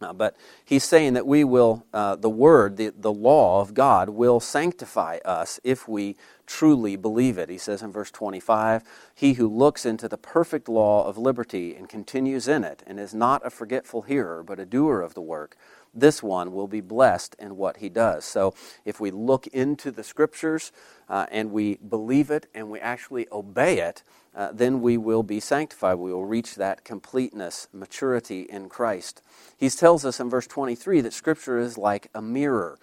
Uh, 0.00 0.12
but 0.14 0.36
he's 0.64 0.84
saying 0.84 1.12
that 1.14 1.26
we 1.26 1.44
will, 1.44 1.84
uh, 1.92 2.16
the 2.16 2.30
word, 2.30 2.76
the, 2.76 2.92
the 2.96 3.12
law 3.12 3.60
of 3.60 3.74
God, 3.74 4.10
will 4.10 4.40
sanctify 4.40 5.18
us 5.24 5.60
if 5.62 5.86
we 5.86 6.16
truly 6.46 6.96
believe 6.96 7.36
it. 7.36 7.50
He 7.50 7.58
says 7.58 7.82
in 7.82 7.92
verse 7.92 8.10
25, 8.10 8.82
He 9.14 9.34
who 9.34 9.46
looks 9.46 9.84
into 9.84 10.08
the 10.08 10.16
perfect 10.16 10.68
law 10.68 11.06
of 11.06 11.18
liberty 11.18 11.74
and 11.76 11.88
continues 11.88 12.48
in 12.48 12.64
it, 12.64 12.82
and 12.86 12.98
is 12.98 13.14
not 13.14 13.44
a 13.46 13.50
forgetful 13.50 14.02
hearer, 14.02 14.42
but 14.42 14.58
a 14.58 14.66
doer 14.66 15.00
of 15.02 15.14
the 15.14 15.20
work, 15.20 15.56
this 15.92 16.22
one 16.22 16.52
will 16.52 16.68
be 16.68 16.80
blessed 16.80 17.36
in 17.38 17.56
what 17.56 17.78
he 17.78 17.88
does. 17.88 18.24
So 18.24 18.54
if 18.84 19.00
we 19.00 19.10
look 19.10 19.46
into 19.48 19.90
the 19.90 20.04
scriptures 20.04 20.72
uh, 21.08 21.26
and 21.30 21.50
we 21.50 21.76
believe 21.76 22.30
it 22.30 22.46
and 22.54 22.70
we 22.70 22.80
actually 22.80 23.26
obey 23.32 23.80
it, 23.80 24.02
uh, 24.40 24.50
then 24.54 24.80
we 24.80 24.96
will 24.96 25.22
be 25.22 25.38
sanctified. 25.38 25.98
We 25.98 26.14
will 26.14 26.24
reach 26.24 26.54
that 26.54 26.82
completeness, 26.82 27.68
maturity 27.74 28.46
in 28.48 28.70
Christ. 28.70 29.20
He 29.54 29.68
tells 29.68 30.06
us 30.06 30.18
in 30.18 30.30
verse 30.30 30.46
23 30.46 31.02
that 31.02 31.12
Scripture 31.12 31.58
is 31.58 31.76
like 31.76 32.08
a 32.14 32.22
mirror. 32.22 32.78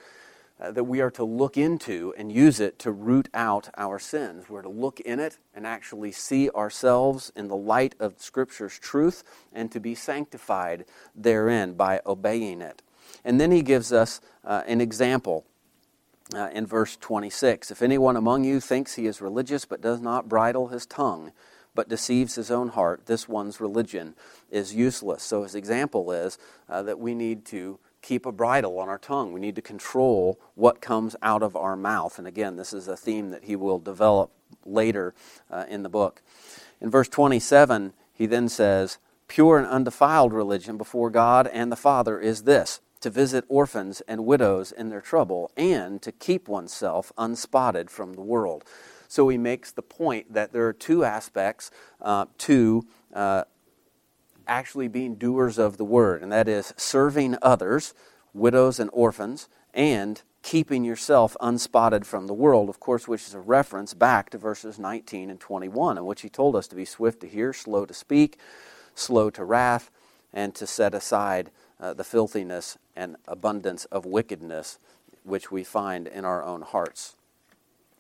Uh, 0.60 0.70
that 0.70 0.84
we 0.84 1.02
are 1.02 1.10
to 1.10 1.24
look 1.24 1.58
into 1.58 2.14
and 2.16 2.32
use 2.32 2.60
it 2.60 2.78
to 2.80 2.92
root 2.92 3.28
out 3.34 3.70
our 3.76 3.98
sins. 3.98 4.50
We're 4.50 4.62
to 4.62 4.70
look 4.70 5.00
in 5.00 5.20
it 5.20 5.40
and 5.56 5.66
actually 5.66 6.12
see 6.12 6.48
ourselves 6.52 7.32
in 7.36 7.48
the 7.48 7.56
light 7.56 7.96
of 8.00 8.22
Scripture's 8.22 8.78
truth 8.78 9.24
and 9.52 9.72
to 9.72 9.80
be 9.80 9.96
sanctified 9.96 10.86
therein 11.16 11.74
by 11.74 12.02
obeying 12.06 12.62
it. 12.62 12.84
And 13.26 13.42
then 13.42 13.52
he 13.52 13.64
gives 13.64 13.92
us 13.92 14.22
uh, 14.44 14.62
an 14.68 14.80
example 14.80 15.44
uh, 16.34 16.50
in 16.54 16.66
verse 16.66 16.98
26. 16.98 17.72
If 17.72 17.82
anyone 17.82 18.16
among 18.16 18.44
you 18.44 18.60
thinks 18.60 18.96
he 18.96 19.08
is 19.08 19.22
religious 19.22 19.66
but 19.66 19.82
does 19.82 20.02
not 20.02 20.30
bridle 20.30 20.68
his 20.68 20.86
tongue, 20.86 21.32
but 21.74 21.90
deceives 21.90 22.36
his 22.36 22.50
own 22.50 22.70
heart, 22.70 23.06
this 23.06 23.30
one's 23.30 23.62
religion 23.62 24.16
is 24.50 24.74
useless. 24.74 25.24
So 25.24 25.44
his 25.44 25.56
example 25.56 26.12
is 26.12 26.38
uh, 26.68 26.82
that 26.84 27.00
we 27.00 27.14
need 27.14 27.46
to 27.46 27.80
keep 28.02 28.26
a 28.26 28.32
bridle 28.32 28.80
on 28.80 28.90
our 28.90 28.98
tongue. 28.98 29.32
We 29.32 29.40
need 29.40 29.56
to 29.56 29.62
control 29.62 30.40
what 30.56 30.82
comes 30.82 31.16
out 31.22 31.44
of 31.44 31.56
our 31.56 31.76
mouth. 31.76 32.18
And 32.18 32.28
again, 32.28 32.56
this 32.56 32.74
is 32.74 32.88
a 32.88 32.98
theme 32.98 33.30
that 33.32 33.44
he 33.44 33.56
will 33.56 33.80
develop 33.80 34.32
later 34.66 35.14
uh, 35.52 35.66
in 35.68 35.84
the 35.84 35.90
book. 35.90 36.22
In 36.80 36.90
verse 36.90 37.10
27, 37.10 37.94
he 38.14 38.26
then 38.26 38.50
says, 38.50 38.98
Pure 39.28 39.60
and 39.60 39.68
undefiled 39.68 40.32
religion 40.32 40.78
before 40.78 41.10
God 41.10 41.48
and 41.48 41.72
the 41.72 41.76
Father 41.76 42.20
is 42.20 42.44
this 42.44 42.80
to 43.02 43.10
visit 43.10 43.46
orphans 43.48 44.02
and 44.08 44.26
widows 44.26 44.72
in 44.72 44.90
their 44.90 45.02
trouble, 45.02 45.52
and 45.56 46.02
to 46.02 46.12
keep 46.12 46.48
oneself 46.48 47.12
unspotted 47.18 47.90
from 47.90 48.14
the 48.14 48.22
world. 48.22 48.64
So 49.08 49.30
he 49.30 49.38
makes 49.38 49.72
the 49.72 49.82
point 49.82 50.34
that 50.34 50.52
there 50.52 50.68
are 50.68 50.74
two 50.74 51.04
aspects 51.04 51.72
uh, 52.02 52.26
to 52.40 52.86
uh, 53.14 53.44
actually 54.48 54.88
being 54.88 55.16
doers 55.16 55.58
of 55.58 55.78
the 55.78 55.86
word, 55.86 56.22
and 56.22 56.32
that 56.32 56.48
is 56.48 56.74
serving 56.78 57.38
others, 57.42 57.94
widows 58.34 58.80
and 58.80 58.90
orphans, 58.94 59.48
and 59.74 60.22
keeping 60.42 60.84
yourself 60.84 61.36
unspotted 61.42 62.06
from 62.06 62.28
the 62.28 62.34
world, 62.34 62.70
of 62.70 62.80
course, 62.80 63.08
which 63.08 63.28
is 63.28 63.34
a 63.34 63.40
reference 63.40 63.94
back 63.94 64.30
to 64.30 64.38
verses 64.38 64.80
19 64.80 65.30
and 65.30 65.40
21, 65.40 65.98
in 65.98 66.06
which 66.06 66.22
he 66.22 66.30
told 66.30 66.56
us 66.56 66.68
to 66.68 66.76
be 66.76 66.86
swift 66.86 67.20
to 67.20 67.28
hear, 67.28 67.52
slow 67.52 67.86
to 67.86 67.94
speak, 67.94 68.38
slow 68.96 69.30
to 69.30 69.44
wrath, 69.44 69.92
and 70.34 70.56
to 70.56 70.66
set 70.66 70.94
aside 70.94 71.52
uh, 71.80 71.94
the 71.94 72.04
filthiness 72.04 72.78
and 72.98 73.16
abundance 73.28 73.86
of 73.86 74.06
wickedness 74.06 74.80
which 75.24 75.52
we 75.52 75.64
find 75.64 76.08
in 76.08 76.26
our 76.26 76.44
own 76.44 76.64
hearts. 76.64 77.16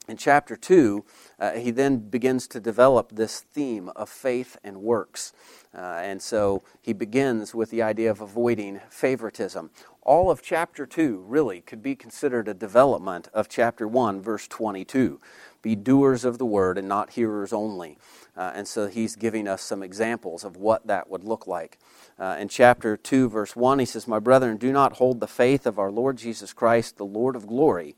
In 0.07 0.15
chapter 0.15 0.55
2, 0.55 1.03
uh, 1.37 1.51
he 1.51 1.69
then 1.69 1.97
begins 1.97 2.47
to 2.47 2.61
develop 2.61 3.11
this 3.11 3.41
theme 3.41 3.89
of 3.89 4.07
faith 4.07 4.55
and 4.63 4.77
works. 4.77 5.33
Uh, 5.75 5.99
and 6.01 6.21
so 6.21 6.63
he 6.81 6.93
begins 6.93 7.53
with 7.53 7.71
the 7.71 7.81
idea 7.81 8.09
of 8.09 8.21
avoiding 8.21 8.79
favoritism. 8.89 9.69
All 10.03 10.31
of 10.31 10.41
chapter 10.41 10.85
2 10.85 11.25
really 11.27 11.59
could 11.59 11.83
be 11.83 11.93
considered 11.93 12.47
a 12.47 12.53
development 12.53 13.27
of 13.33 13.49
chapter 13.49 13.85
1, 13.85 14.21
verse 14.21 14.47
22. 14.47 15.19
Be 15.61 15.75
doers 15.75 16.23
of 16.23 16.37
the 16.37 16.45
word 16.45 16.77
and 16.77 16.87
not 16.87 17.11
hearers 17.11 17.51
only. 17.51 17.97
Uh, 18.37 18.51
and 18.53 18.67
so 18.67 18.87
he's 18.87 19.15
giving 19.15 19.47
us 19.47 19.63
some 19.63 19.81
examples 19.81 20.43
of 20.43 20.55
what 20.55 20.85
that 20.85 21.09
would 21.09 21.23
look 21.23 21.47
like. 21.47 21.79
Uh, 22.19 22.37
in 22.39 22.47
chapter 22.47 22.95
2, 22.95 23.29
verse 23.29 23.55
1, 23.55 23.79
he 23.79 23.85
says, 23.85 24.07
My 24.07 24.19
brethren, 24.19 24.57
do 24.57 24.71
not 24.71 24.93
hold 24.93 25.19
the 25.19 25.27
faith 25.27 25.65
of 25.65 25.79
our 25.79 25.91
Lord 25.91 26.17
Jesus 26.17 26.53
Christ, 26.53 26.97
the 26.97 27.05
Lord 27.05 27.35
of 27.35 27.47
glory, 27.47 27.95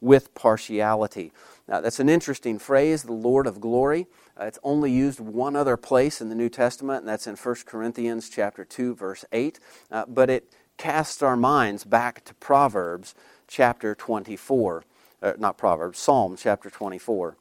with 0.00 0.34
partiality. 0.34 1.30
Now, 1.68 1.80
that's 1.80 2.00
an 2.00 2.08
interesting 2.08 2.58
phrase, 2.58 3.02
the 3.02 3.12
Lord 3.12 3.46
of 3.46 3.60
glory. 3.60 4.06
Uh, 4.40 4.44
it's 4.44 4.58
only 4.62 4.90
used 4.90 5.20
one 5.20 5.54
other 5.54 5.76
place 5.76 6.20
in 6.20 6.30
the 6.30 6.34
New 6.34 6.48
Testament, 6.48 7.00
and 7.00 7.08
that's 7.08 7.26
in 7.26 7.36
1 7.36 7.54
Corinthians 7.66 8.30
chapter 8.30 8.64
2, 8.64 8.94
verse 8.94 9.24
8. 9.30 9.60
Uh, 9.90 10.04
but 10.08 10.30
it 10.30 10.52
casts 10.78 11.22
our 11.22 11.36
minds 11.36 11.84
back 11.84 12.24
to 12.24 12.34
Proverbs 12.34 13.14
chapter 13.46 13.94
24. 13.94 14.84
Uh, 15.22 15.32
not 15.38 15.56
Proverbs, 15.56 15.98
Psalm 15.98 16.36
chapter 16.36 16.70
24. 16.70 17.36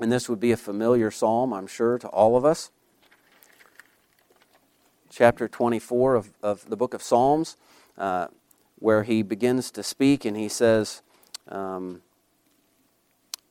And 0.00 0.10
this 0.10 0.28
would 0.28 0.40
be 0.40 0.50
a 0.50 0.56
familiar 0.56 1.10
psalm, 1.10 1.52
I'm 1.52 1.66
sure, 1.66 1.98
to 1.98 2.08
all 2.08 2.36
of 2.36 2.44
us. 2.44 2.70
Chapter 5.10 5.46
24 5.46 6.14
of, 6.14 6.30
of 6.42 6.70
the 6.70 6.76
book 6.76 6.94
of 6.94 7.02
Psalms, 7.02 7.56
uh, 7.98 8.28
where 8.78 9.02
he 9.02 9.22
begins 9.22 9.70
to 9.72 9.82
speak 9.82 10.24
and 10.24 10.36
he 10.36 10.48
says, 10.48 11.02
um, 11.48 12.00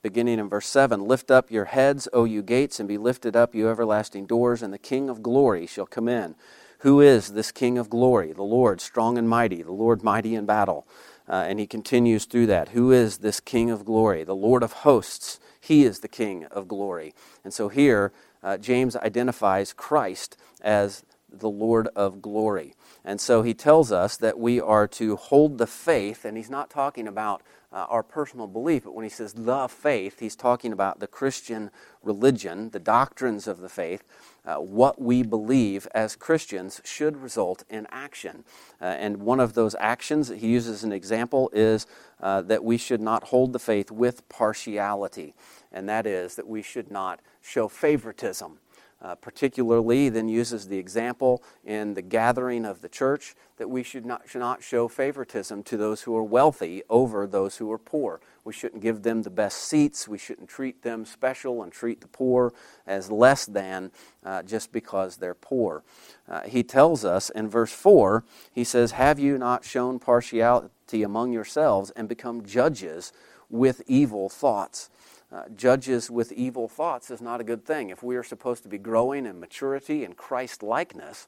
beginning 0.01 0.39
in 0.39 0.49
verse 0.49 0.67
7 0.67 1.05
Lift 1.05 1.29
up 1.29 1.51
your 1.51 1.65
heads, 1.65 2.07
O 2.13 2.23
you 2.23 2.41
gates, 2.41 2.79
and 2.79 2.89
be 2.89 2.97
lifted 2.97 3.35
up, 3.35 3.53
you 3.53 3.69
everlasting 3.69 4.25
doors, 4.25 4.63
and 4.63 4.73
the 4.73 4.79
King 4.79 5.09
of 5.09 5.21
glory 5.21 5.67
shall 5.67 5.85
come 5.85 6.07
in. 6.07 6.35
Who 6.79 7.01
is 7.01 7.33
this 7.33 7.51
King 7.51 7.77
of 7.77 7.89
glory? 7.89 8.31
The 8.31 8.41
Lord, 8.41 8.81
strong 8.81 9.17
and 9.17 9.29
mighty, 9.29 9.61
the 9.61 9.73
Lord, 9.73 10.01
mighty 10.01 10.33
in 10.33 10.45
battle. 10.45 10.87
Uh, 11.27 11.45
and 11.47 11.59
he 11.59 11.67
continues 11.67 12.25
through 12.25 12.47
that. 12.47 12.69
Who 12.69 12.91
is 12.91 13.17
this 13.19 13.39
King 13.39 13.69
of 13.69 13.85
glory? 13.85 14.23
The 14.23 14.35
Lord 14.35 14.63
of 14.63 14.71
hosts. 14.71 15.39
He 15.59 15.83
is 15.83 15.99
the 15.99 16.07
King 16.07 16.45
of 16.45 16.67
glory. 16.67 17.13
And 17.43 17.53
so 17.53 17.69
here, 17.69 18.11
uh, 18.41 18.57
James 18.57 18.95
identifies 18.95 19.73
Christ 19.73 20.37
as 20.61 21.03
the 21.31 21.49
Lord 21.49 21.87
of 21.95 22.21
glory. 22.21 22.73
And 23.05 23.21
so 23.21 23.43
he 23.43 23.53
tells 23.53 23.91
us 23.91 24.17
that 24.17 24.39
we 24.39 24.59
are 24.59 24.87
to 24.87 25.15
hold 25.15 25.57
the 25.57 25.67
faith, 25.67 26.25
and 26.25 26.37
he's 26.37 26.49
not 26.49 26.69
talking 26.69 27.07
about 27.07 27.41
uh, 27.71 27.85
our 27.89 28.03
personal 28.03 28.47
belief, 28.47 28.83
but 28.83 28.95
when 28.95 29.03
he 29.03 29.09
says 29.09 29.33
the 29.33 29.67
faith, 29.67 30.19
he's 30.19 30.35
talking 30.35 30.73
about 30.73 30.99
the 30.99 31.07
Christian 31.07 31.69
religion, 32.01 32.71
the 32.71 32.79
doctrines 32.79 33.47
of 33.47 33.59
the 33.59 33.69
faith. 33.69 34.03
Uh, 34.45 34.55
what 34.55 35.01
we 35.01 35.21
believe 35.21 35.87
as 35.93 36.15
Christians 36.15 36.81
should 36.83 37.17
result 37.17 37.63
in 37.69 37.85
action. 37.91 38.45
Uh, 38.81 38.85
and 38.85 39.17
one 39.17 39.39
of 39.39 39.53
those 39.53 39.75
actions 39.79 40.29
he 40.29 40.47
uses 40.47 40.83
an 40.83 40.91
example 40.91 41.49
is 41.53 41.85
uh, 42.21 42.41
that 42.43 42.63
we 42.63 42.77
should 42.77 43.01
not 43.01 43.25
hold 43.25 43.53
the 43.53 43.59
faith 43.59 43.91
with 43.91 44.27
partiality, 44.29 45.33
and 45.71 45.87
that 45.89 46.07
is 46.07 46.35
that 46.35 46.47
we 46.47 46.61
should 46.61 46.89
not 46.89 47.19
show 47.41 47.67
favoritism 47.67 48.59
Uh, 49.01 49.15
particularly, 49.15 50.09
then 50.09 50.27
uses 50.27 50.67
the 50.67 50.77
example 50.77 51.41
in 51.63 51.93
the 51.93 52.01
gathering 52.01 52.65
of 52.65 52.81
the 52.81 52.89
church 52.89 53.33
that 53.55 53.69
we 53.69 53.81
should 53.81 54.05
not, 54.05 54.27
should 54.27 54.39
not 54.39 54.61
show 54.61 54.89
favoritism 54.89 55.63
to 55.63 55.77
those 55.77 56.01
who 56.01 56.15
are 56.17 56.23
wealthy 56.23 56.83
over 56.89 57.25
those 57.25 57.57
who 57.57 57.71
are 57.71 57.77
poor. 57.77 58.19
We 58.43 58.53
shouldn't 58.53 58.81
give 58.81 59.03
them 59.03 59.21
the 59.21 59.29
best 59.29 59.59
seats. 59.59 60.07
We 60.07 60.17
shouldn't 60.17 60.49
treat 60.49 60.81
them 60.81 61.05
special 61.05 61.61
and 61.61 61.71
treat 61.71 62.01
the 62.01 62.07
poor 62.07 62.53
as 62.87 63.11
less 63.11 63.45
than 63.45 63.91
uh, 64.25 64.43
just 64.43 64.71
because 64.71 65.17
they're 65.17 65.33
poor. 65.33 65.83
Uh, 66.27 66.41
he 66.41 66.63
tells 66.63 67.05
us 67.05 67.29
in 67.29 67.49
verse 67.49 67.71
4, 67.71 68.23
he 68.51 68.63
says, 68.63 68.91
Have 68.91 69.19
you 69.19 69.37
not 69.37 69.63
shown 69.63 69.99
partiality 69.99 71.03
among 71.03 71.31
yourselves 71.31 71.91
and 71.91 72.09
become 72.09 72.45
judges 72.45 73.13
with 73.49 73.81
evil 73.87 74.29
thoughts? 74.29 74.89
Uh, 75.31 75.43
judges 75.55 76.09
with 76.09 76.31
evil 76.31 76.67
thoughts 76.67 77.11
is 77.11 77.21
not 77.21 77.39
a 77.39 77.43
good 77.43 77.63
thing. 77.63 77.89
If 77.89 78.01
we 78.01 78.15
are 78.15 78.23
supposed 78.23 78.63
to 78.63 78.69
be 78.69 78.79
growing 78.79 79.27
in 79.27 79.39
maturity 79.39 80.03
and 80.03 80.17
Christ 80.17 80.63
likeness, 80.63 81.27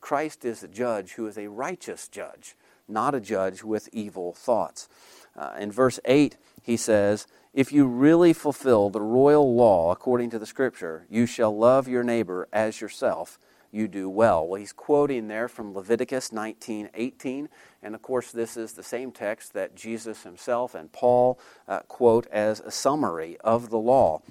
Christ 0.00 0.44
is 0.44 0.62
a 0.62 0.68
judge 0.68 1.14
who 1.14 1.26
is 1.26 1.36
a 1.36 1.48
righteous 1.48 2.06
judge, 2.06 2.54
not 2.86 3.14
a 3.14 3.20
judge 3.20 3.64
with 3.64 3.88
evil 3.92 4.32
thoughts. 4.32 4.88
Uh, 5.36 5.54
in 5.58 5.72
verse 5.72 5.98
8, 6.04 6.36
he 6.62 6.76
says, 6.76 7.26
If 7.52 7.72
you 7.72 7.86
really 7.86 8.32
fulfill 8.32 8.90
the 8.90 9.00
royal 9.00 9.56
law 9.56 9.90
according 9.90 10.30
to 10.30 10.38
the 10.38 10.46
scripture, 10.46 11.06
you 11.10 11.26
shall 11.26 11.56
love 11.56 11.88
your 11.88 12.04
neighbor 12.04 12.46
as 12.52 12.80
yourself, 12.80 13.40
you 13.70 13.88
do 13.88 14.08
well. 14.08 14.46
Well, 14.46 14.60
he's 14.60 14.72
quoting 14.72 15.28
there 15.28 15.48
from 15.48 15.74
Leviticus 15.74 16.32
19 16.32 16.90
18. 16.94 17.48
And 17.82 17.94
of 17.94 18.02
course, 18.02 18.32
this 18.32 18.56
is 18.56 18.72
the 18.72 18.82
same 18.82 19.12
text 19.12 19.52
that 19.52 19.74
Jesus 19.74 20.22
himself 20.22 20.74
and 20.74 20.92
Paul 20.92 21.38
uh, 21.68 21.80
quote 21.80 22.26
as 22.28 22.60
a 22.60 22.70
summary 22.70 23.36
of 23.44 23.70
the 23.70 23.78
law. 23.78 24.22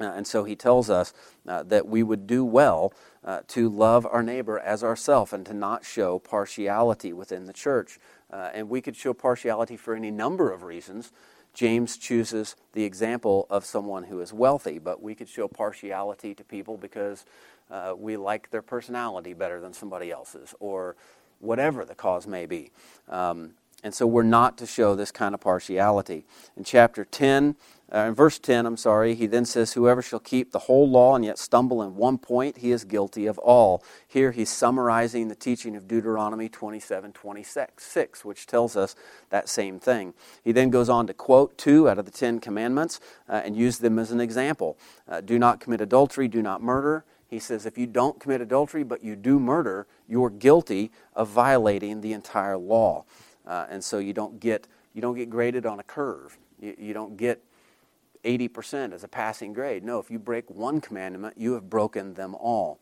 Uh, 0.00 0.04
and 0.04 0.26
so 0.26 0.44
he 0.44 0.56
tells 0.56 0.88
us 0.88 1.12
uh, 1.46 1.62
that 1.64 1.86
we 1.86 2.02
would 2.02 2.26
do 2.26 2.44
well 2.44 2.92
uh, 3.24 3.40
to 3.48 3.68
love 3.68 4.06
our 4.06 4.22
neighbor 4.22 4.58
as 4.58 4.82
ourselves 4.82 5.32
and 5.32 5.44
to 5.44 5.52
not 5.52 5.84
show 5.84 6.18
partiality 6.18 7.12
within 7.12 7.44
the 7.44 7.52
church. 7.52 7.98
Uh, 8.32 8.50
and 8.54 8.68
we 8.68 8.80
could 8.80 8.96
show 8.96 9.12
partiality 9.12 9.76
for 9.76 9.94
any 9.94 10.10
number 10.10 10.50
of 10.50 10.62
reasons. 10.62 11.12
James 11.52 11.96
chooses 11.96 12.54
the 12.72 12.84
example 12.84 13.46
of 13.50 13.64
someone 13.64 14.04
who 14.04 14.20
is 14.20 14.32
wealthy, 14.32 14.78
but 14.78 15.02
we 15.02 15.14
could 15.14 15.28
show 15.28 15.48
partiality 15.48 16.34
to 16.34 16.44
people 16.44 16.76
because 16.76 17.24
uh, 17.70 17.94
we 17.96 18.16
like 18.16 18.50
their 18.50 18.62
personality 18.62 19.32
better 19.32 19.60
than 19.60 19.72
somebody 19.72 20.10
else's, 20.10 20.54
or 20.60 20.96
whatever 21.38 21.84
the 21.84 21.94
cause 21.94 22.26
may 22.26 22.46
be. 22.46 22.70
Um, 23.08 23.54
and 23.82 23.94
so 23.94 24.06
we're 24.06 24.22
not 24.22 24.58
to 24.58 24.66
show 24.66 24.94
this 24.94 25.10
kind 25.10 25.34
of 25.34 25.40
partiality. 25.40 26.26
In 26.56 26.64
chapter 26.64 27.04
10, 27.04 27.56
uh, 27.92 27.98
in 28.00 28.14
verse 28.14 28.38
10, 28.38 28.66
I'm 28.66 28.76
sorry, 28.76 29.14
he 29.14 29.26
then 29.26 29.44
says, 29.44 29.72
Whoever 29.72 30.02
shall 30.02 30.20
keep 30.20 30.52
the 30.52 30.60
whole 30.60 30.88
law 30.88 31.16
and 31.16 31.24
yet 31.24 31.38
stumble 31.38 31.82
in 31.82 31.96
one 31.96 32.18
point, 32.18 32.58
he 32.58 32.72
is 32.72 32.84
guilty 32.84 33.26
of 33.26 33.38
all. 33.38 33.82
Here 34.06 34.32
he's 34.32 34.50
summarizing 34.50 35.28
the 35.28 35.34
teaching 35.34 35.74
of 35.76 35.88
Deuteronomy 35.88 36.48
27 36.48 37.12
26, 37.12 38.24
which 38.24 38.46
tells 38.46 38.76
us 38.76 38.94
that 39.30 39.48
same 39.48 39.80
thing. 39.80 40.14
He 40.44 40.52
then 40.52 40.70
goes 40.70 40.88
on 40.88 41.06
to 41.06 41.14
quote 41.14 41.56
two 41.56 41.88
out 41.88 41.98
of 41.98 42.04
the 42.04 42.12
Ten 42.12 42.38
Commandments 42.38 43.00
uh, 43.28 43.40
and 43.44 43.56
use 43.56 43.78
them 43.78 43.98
as 43.98 44.12
an 44.12 44.20
example 44.20 44.78
uh, 45.08 45.20
Do 45.20 45.38
not 45.38 45.58
commit 45.58 45.80
adultery, 45.80 46.28
do 46.28 46.42
not 46.42 46.62
murder. 46.62 47.04
He 47.30 47.38
says, 47.38 47.64
If 47.64 47.78
you 47.78 47.86
don't 47.86 48.18
commit 48.18 48.40
adultery, 48.40 48.82
but 48.82 49.04
you 49.04 49.14
do 49.14 49.38
murder, 49.38 49.86
you're 50.08 50.30
guilty 50.30 50.90
of 51.14 51.28
violating 51.28 52.00
the 52.00 52.12
entire 52.12 52.58
law. 52.58 53.04
Uh, 53.46 53.66
and 53.70 53.82
so 53.82 53.98
you 53.98 54.12
don't 54.12 54.40
get, 54.40 54.66
you 54.92 55.00
don't 55.00 55.16
get 55.16 55.30
graded 55.30 55.64
on 55.64 55.78
a 55.78 55.84
curve. 55.84 56.36
You, 56.60 56.74
you 56.76 56.92
don't 56.92 57.16
get 57.16 57.42
80% 58.24 58.92
as 58.92 59.04
a 59.04 59.08
passing 59.08 59.52
grade. 59.52 59.84
No, 59.84 60.00
if 60.00 60.10
you 60.10 60.18
break 60.18 60.50
one 60.50 60.80
commandment, 60.80 61.34
you 61.38 61.54
have 61.54 61.70
broken 61.70 62.14
them 62.14 62.34
all. 62.34 62.80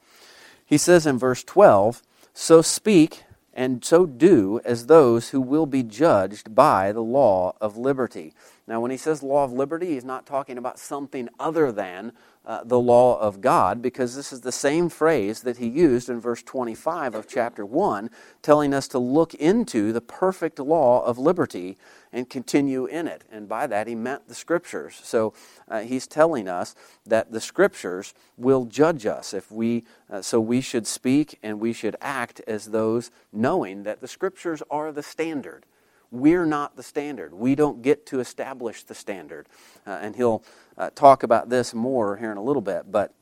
He 0.65 0.79
says 0.79 1.07
in 1.07 1.19
verse 1.19 1.45
12, 1.45 2.03
So 2.33 2.63
speak 2.63 3.25
and 3.53 3.85
so 3.85 4.07
do 4.07 4.61
as 4.65 4.87
those 4.87 5.31
who 5.31 5.41
will 5.41 5.67
be 5.67 5.83
judged 5.83 6.55
by 6.55 6.93
the 6.93 7.03
law 7.03 7.55
of 7.61 7.77
liberty. 7.77 8.33
Now, 8.67 8.81
when 8.81 8.91
he 8.91 8.97
says 8.97 9.23
law 9.23 9.45
of 9.45 9.53
liberty, 9.53 9.95
he's 9.95 10.05
not 10.05 10.27
talking 10.27 10.57
about 10.57 10.79
something 10.79 11.29
other 11.39 11.73
than 11.73 12.13
uh, 12.49 12.65
the 12.65 12.81
law 12.81 13.21
of 13.21 13.43
God, 13.43 13.83
because 13.83 14.17
this 14.17 14.33
is 14.33 14.41
the 14.41 14.51
same 14.51 14.89
phrase 14.89 15.43
that 15.43 15.59
he 15.59 15.69
used 15.69 16.09
in 16.09 16.19
verse 16.19 16.43
25 16.43 17.15
of 17.15 17.29
chapter 17.29 17.67
1, 17.67 18.09
telling 18.41 18.73
us 18.73 18.89
to 18.89 18.99
look 18.99 19.35
into 19.35 19.93
the 19.93 20.01
perfect 20.01 20.59
law 20.59 21.05
of 21.05 21.19
liberty 21.19 21.77
and 22.11 22.31
continue 22.31 22.87
in 22.87 23.07
it. 23.07 23.23
And 23.31 23.51
by 23.51 23.67
that, 23.67 23.87
he 23.87 23.95
meant 23.95 24.29
the 24.29 24.35
scriptures. 24.35 24.99
So 25.05 25.35
uh, 25.69 25.81
he's 25.81 26.07
telling 26.07 26.49
us 26.49 26.75
that 27.05 27.33
the 27.33 27.41
scriptures 27.41 28.15
will 28.39 28.65
judge 28.65 29.05
us 29.05 29.35
if 29.35 29.53
we, 29.53 29.85
uh, 30.11 30.23
so 30.23 30.41
we 30.41 30.63
should 30.63 30.87
speak 30.87 31.39
and 31.43 31.61
we 31.61 31.75
should 31.75 31.97
act 32.01 32.41
as 32.47 32.71
those 32.71 33.11
knowing 33.31 33.83
that 33.83 34.01
the 34.01 34.09
scriptures 34.09 34.63
are 34.71 34.91
the 34.91 35.03
standard. 35.03 35.67
We're 36.11 36.47
not 36.47 36.77
the 36.77 36.83
standard. 36.83 37.35
We 37.35 37.55
don't 37.55 37.83
get 37.83 38.07
to 38.07 38.21
establish 38.21 38.83
the 38.83 38.95
standard. 38.95 39.47
Uh, 39.87 39.99
and 40.01 40.17
he'll 40.17 40.43
uh, 40.77 40.91
talk 40.95 41.23
about 41.23 41.51
this 41.51 41.75
more 41.75 42.17
here 42.17 42.33
in 42.33 42.39
a 42.39 42.43
little 42.43 42.63
bit, 42.63 42.91
but 42.91 43.13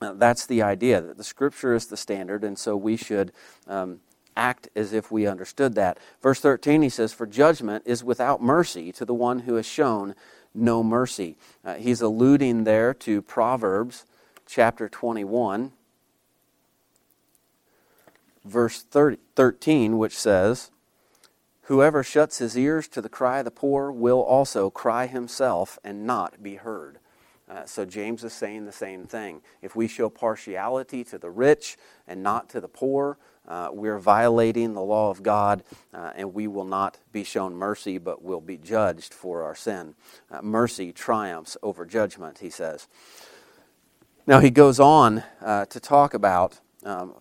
uh, 0.00 0.12
that's 0.14 0.46
the 0.46 0.62
idea 0.62 1.00
that 1.00 1.16
the 1.16 1.24
scripture 1.24 1.74
is 1.74 1.86
the 1.86 1.96
standard, 1.96 2.44
and 2.44 2.58
so 2.58 2.76
we 2.76 2.96
should 2.96 3.32
um, 3.66 4.00
act 4.36 4.68
as 4.76 4.92
if 4.92 5.10
we 5.10 5.26
understood 5.26 5.74
that. 5.74 5.98
Verse 6.22 6.40
13, 6.40 6.82
he 6.82 6.88
says, 6.88 7.12
For 7.12 7.26
judgment 7.26 7.82
is 7.86 8.04
without 8.04 8.40
mercy 8.40 8.92
to 8.92 9.04
the 9.04 9.14
one 9.14 9.40
who 9.40 9.54
has 9.54 9.66
shown 9.66 10.14
no 10.54 10.82
mercy. 10.82 11.36
Uh, 11.64 11.74
he's 11.74 12.00
alluding 12.00 12.64
there 12.64 12.94
to 12.94 13.20
Proverbs 13.22 14.06
chapter 14.46 14.88
21, 14.88 15.72
verse 18.44 18.82
30, 18.82 19.18
13, 19.34 19.98
which 19.98 20.16
says, 20.16 20.70
Whoever 21.68 22.02
shuts 22.02 22.38
his 22.38 22.56
ears 22.56 22.88
to 22.88 23.02
the 23.02 23.10
cry 23.10 23.40
of 23.40 23.44
the 23.44 23.50
poor 23.50 23.92
will 23.92 24.22
also 24.22 24.70
cry 24.70 25.06
himself 25.06 25.78
and 25.84 26.06
not 26.06 26.42
be 26.42 26.54
heard. 26.54 26.98
Uh, 27.46 27.66
so 27.66 27.84
James 27.84 28.24
is 28.24 28.32
saying 28.32 28.64
the 28.64 28.72
same 28.72 29.04
thing. 29.04 29.42
If 29.60 29.76
we 29.76 29.86
show 29.86 30.08
partiality 30.08 31.04
to 31.04 31.18
the 31.18 31.28
rich 31.28 31.76
and 32.06 32.22
not 32.22 32.48
to 32.50 32.62
the 32.62 32.68
poor, 32.68 33.18
uh, 33.46 33.68
we're 33.70 33.98
violating 33.98 34.72
the 34.72 34.80
law 34.80 35.10
of 35.10 35.22
God, 35.22 35.62
uh, 35.92 36.12
and 36.16 36.32
we 36.32 36.46
will 36.46 36.64
not 36.64 37.00
be 37.12 37.22
shown 37.22 37.54
mercy, 37.54 37.98
but 37.98 38.22
will 38.22 38.40
be 38.40 38.56
judged 38.56 39.12
for 39.12 39.42
our 39.42 39.54
sin. 39.54 39.94
Uh, 40.30 40.40
mercy 40.40 40.90
triumphs 40.90 41.58
over 41.62 41.84
judgment, 41.84 42.38
he 42.38 42.48
says. 42.48 42.88
Now, 44.26 44.40
he 44.40 44.48
goes 44.48 44.80
on 44.80 45.22
uh, 45.42 45.66
to 45.66 45.80
talk 45.80 46.14
about 46.14 46.60
um, 46.82 47.14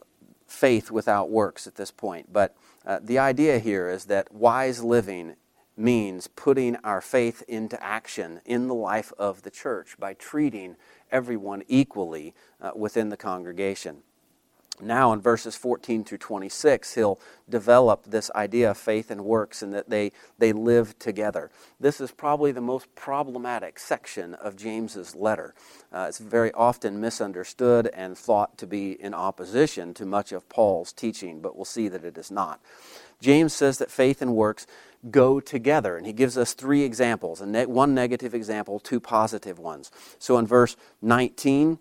faith 0.46 0.90
without 0.90 1.30
works 1.30 1.68
at 1.68 1.76
this 1.76 1.92
point, 1.92 2.32
but 2.32 2.56
uh, 2.88 3.00
the 3.04 3.20
idea 3.20 3.60
here 3.60 3.90
is 3.90 4.06
that 4.06 4.34
wise 4.34 4.82
living 4.82 5.36
means 5.76 6.28
putting 6.28 6.78
our 6.78 7.02
faith 7.02 7.44
into 7.48 7.82
action 7.84 8.40
in 8.46 8.68
the 8.68 8.74
life 8.74 9.12
of 9.20 9.44
the 9.44 9.52
church 9.52 9.98
by 10.00 10.14
treating 10.14 10.78
everyone 11.12 11.64
equally 11.68 12.34
uh, 12.62 12.72
within 12.76 13.10
the 13.10 13.18
congregation. 13.18 13.98
Now, 14.80 15.12
in 15.12 15.22
verses 15.22 15.56
14 15.56 16.04
through 16.04 16.20
26, 16.20 16.94
he'll 16.94 17.20
develop 17.50 18.04
this 18.06 18.30
idea 18.36 18.70
of 18.72 18.78
faith 18.78 19.10
and 19.10 19.26
works 19.26 19.64
and 19.64 19.74
that 19.74 19.90
they, 19.90 20.12
they 20.38 20.54
live 20.54 20.98
together. 21.00 21.50
This 21.80 22.00
is 22.00 22.12
probably 22.12 22.52
the 22.52 22.62
most 22.62 22.94
problematic 22.94 23.80
section 23.80 24.36
of 24.36 24.56
James's 24.56 25.16
letter. 25.16 25.56
Uh, 25.92 26.06
it's 26.08 26.20
very 26.20 26.52
often 26.52 27.02
misunderstood 27.02 27.90
and 27.92 28.16
thought 28.16 28.58
to 28.60 28.68
be 28.68 28.92
in 29.02 29.16
opposition 29.16 29.96
to 29.96 30.06
much 30.06 30.32
of 30.32 30.48
Paul's 30.48 30.94
teaching, 30.94 31.42
but 31.42 31.56
we'll 31.56 31.66
see 31.66 31.88
that 31.88 32.06
it 32.06 32.16
is 32.16 32.30
not. 32.30 32.62
James 33.20 33.54
says 33.54 33.80
that 33.80 33.90
faith 33.90 34.22
and 34.22 34.36
works 34.36 34.68
go 35.10 35.40
together, 35.40 35.98
and 35.98 36.06
he 36.06 36.14
gives 36.14 36.38
us 36.38 36.54
three 36.54 36.84
examples 36.84 37.42
one 37.42 37.96
negative 37.96 38.36
example, 38.36 38.80
two 38.80 39.00
positive 39.00 39.58
ones. 39.58 39.92
So 40.20 40.38
in 40.38 40.46
verse 40.46 40.76
19, 41.02 41.80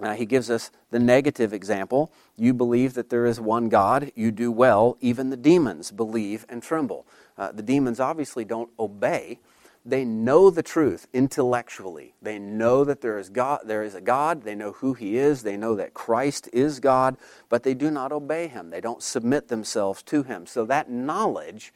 uh, 0.00 0.14
he 0.14 0.26
gives 0.26 0.50
us 0.50 0.70
the 0.90 0.98
negative 0.98 1.52
example. 1.52 2.12
You 2.36 2.52
believe 2.52 2.94
that 2.94 3.08
there 3.08 3.26
is 3.26 3.40
one 3.40 3.68
God, 3.68 4.12
you 4.14 4.30
do 4.30 4.52
well. 4.52 4.98
Even 5.00 5.30
the 5.30 5.36
demons 5.36 5.90
believe 5.90 6.44
and 6.48 6.62
tremble. 6.62 7.06
Uh, 7.38 7.52
the 7.52 7.62
demons 7.62 7.98
obviously 7.98 8.44
don't 8.44 8.70
obey. 8.78 9.38
They 9.86 10.04
know 10.04 10.50
the 10.50 10.64
truth 10.64 11.06
intellectually. 11.12 12.14
They 12.20 12.40
know 12.40 12.82
that 12.84 13.00
there 13.02 13.18
is 13.18 13.28
God, 13.28 13.60
there 13.64 13.84
is 13.84 13.94
a 13.94 14.00
God, 14.00 14.42
they 14.42 14.56
know 14.56 14.72
who 14.72 14.94
he 14.94 15.16
is, 15.16 15.44
they 15.44 15.56
know 15.56 15.76
that 15.76 15.94
Christ 15.94 16.48
is 16.52 16.80
God, 16.80 17.16
but 17.48 17.62
they 17.62 17.72
do 17.72 17.90
not 17.90 18.10
obey 18.10 18.48
him. 18.48 18.70
They 18.70 18.80
don't 18.80 19.02
submit 19.02 19.46
themselves 19.46 20.02
to 20.04 20.24
him. 20.24 20.44
So 20.46 20.66
that 20.66 20.90
knowledge 20.90 21.72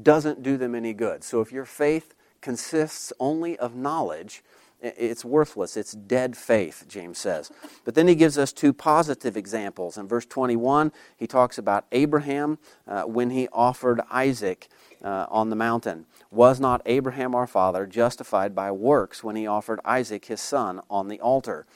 doesn't 0.00 0.44
do 0.44 0.56
them 0.56 0.76
any 0.76 0.92
good. 0.92 1.24
So 1.24 1.40
if 1.40 1.50
your 1.50 1.64
faith 1.64 2.14
consists 2.40 3.12
only 3.18 3.58
of 3.58 3.74
knowledge, 3.74 4.44
it's 4.82 5.24
worthless. 5.24 5.76
It's 5.76 5.92
dead 5.92 6.36
faith, 6.36 6.84
James 6.88 7.18
says. 7.18 7.50
But 7.84 7.94
then 7.94 8.08
he 8.08 8.14
gives 8.14 8.38
us 8.38 8.52
two 8.52 8.72
positive 8.72 9.36
examples. 9.36 9.98
In 9.98 10.08
verse 10.08 10.26
21, 10.26 10.92
he 11.16 11.26
talks 11.26 11.58
about 11.58 11.86
Abraham 11.92 12.58
uh, 12.86 13.02
when 13.02 13.30
he 13.30 13.48
offered 13.52 14.00
Isaac 14.10 14.68
uh, 15.02 15.26
on 15.28 15.50
the 15.50 15.56
mountain. 15.56 16.06
Was 16.30 16.60
not 16.60 16.82
Abraham 16.86 17.34
our 17.34 17.46
father 17.46 17.86
justified 17.86 18.54
by 18.54 18.70
works 18.70 19.22
when 19.22 19.36
he 19.36 19.46
offered 19.46 19.80
Isaac 19.84 20.26
his 20.26 20.40
son 20.40 20.80
on 20.88 21.08
the 21.08 21.20
altar? 21.20 21.66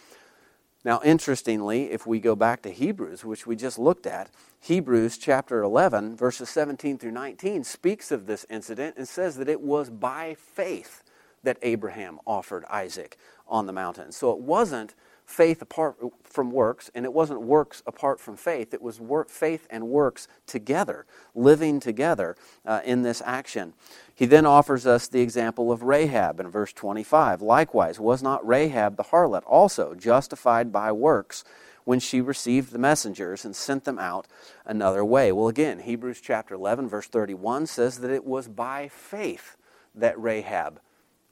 Now, 0.85 1.01
interestingly, 1.03 1.91
if 1.91 2.07
we 2.07 2.21
go 2.21 2.37
back 2.37 2.61
to 2.63 2.71
Hebrews, 2.71 3.25
which 3.25 3.47
we 3.47 3.57
just 3.57 3.79
looked 3.79 4.07
at, 4.07 4.31
Hebrews 4.61 5.17
chapter 5.17 5.63
11, 5.63 6.15
verses 6.15 6.51
17 6.51 6.99
through 6.99 7.13
19, 7.13 7.65
speaks 7.65 8.13
of 8.13 8.27
this 8.27 8.45
incident 8.51 8.97
and 8.99 9.09
says 9.09 9.37
that 9.37 9.49
it 9.49 9.63
was 9.63 9.89
by 9.89 10.37
faith 10.39 11.03
that 11.45 11.59
Abraham 11.63 12.19
offered 12.27 12.65
Isaac 12.71 13.17
on 13.47 13.67
the 13.67 13.73
mountain. 13.73 14.13
So 14.13 14.33
it 14.33 14.39
wasn't 14.39 14.95
faith 15.25 15.63
apart 15.63 15.97
from 16.23 16.51
works, 16.51 16.91
and 16.95 17.05
it 17.05 17.13
wasn't 17.13 17.41
works 17.41 17.83
apart 17.87 18.21
from 18.21 18.37
faith. 18.37 18.75
It 18.75 18.83
was 18.83 19.01
work, 19.01 19.29
faith 19.31 19.67
and 19.71 19.89
works 19.89 20.29
together, 20.47 21.07
living 21.35 21.81
together 21.81 22.37
uh, 22.67 22.81
in 22.85 23.03
this 23.03 23.23
action. 23.25 23.73
He 24.15 24.27
then 24.27 24.47
offers 24.47 24.87
us 24.87 25.09
the 25.09 25.23
example 25.23 25.73
of 25.73 25.83
Rahab 25.83 26.41
in 26.41 26.49
verse 26.49 26.73
25. 26.73 27.41
Likewise, 27.41 27.99
was 27.99 28.23
not 28.23 28.47
Rahab 28.47 28.97
the 28.97 29.05
harlot 29.05 29.43
also 29.47 29.95
justified 29.95 30.73
by 30.73 30.93
works 30.93 31.45
when 31.85 32.01
she 32.01 32.21
received 32.21 32.73
the 32.73 32.79
messengers 32.79 33.45
and 33.45 33.57
sent 33.57 33.85
them 33.85 33.99
out 33.99 34.27
another 34.65 35.05
way? 35.05 35.33
Well, 35.33 35.49
again, 35.49 35.81
Hebrews 35.81 36.21
chapter 36.21 36.55
11, 36.55 36.89
verse 36.89 37.07
31 37.07 37.67
says 37.67 37.99
that 38.01 38.11
it 38.11 38.25
was 38.25 38.49
by 38.49 38.89
faith 38.89 39.57
that 39.95 40.21
Rahab 40.21 40.81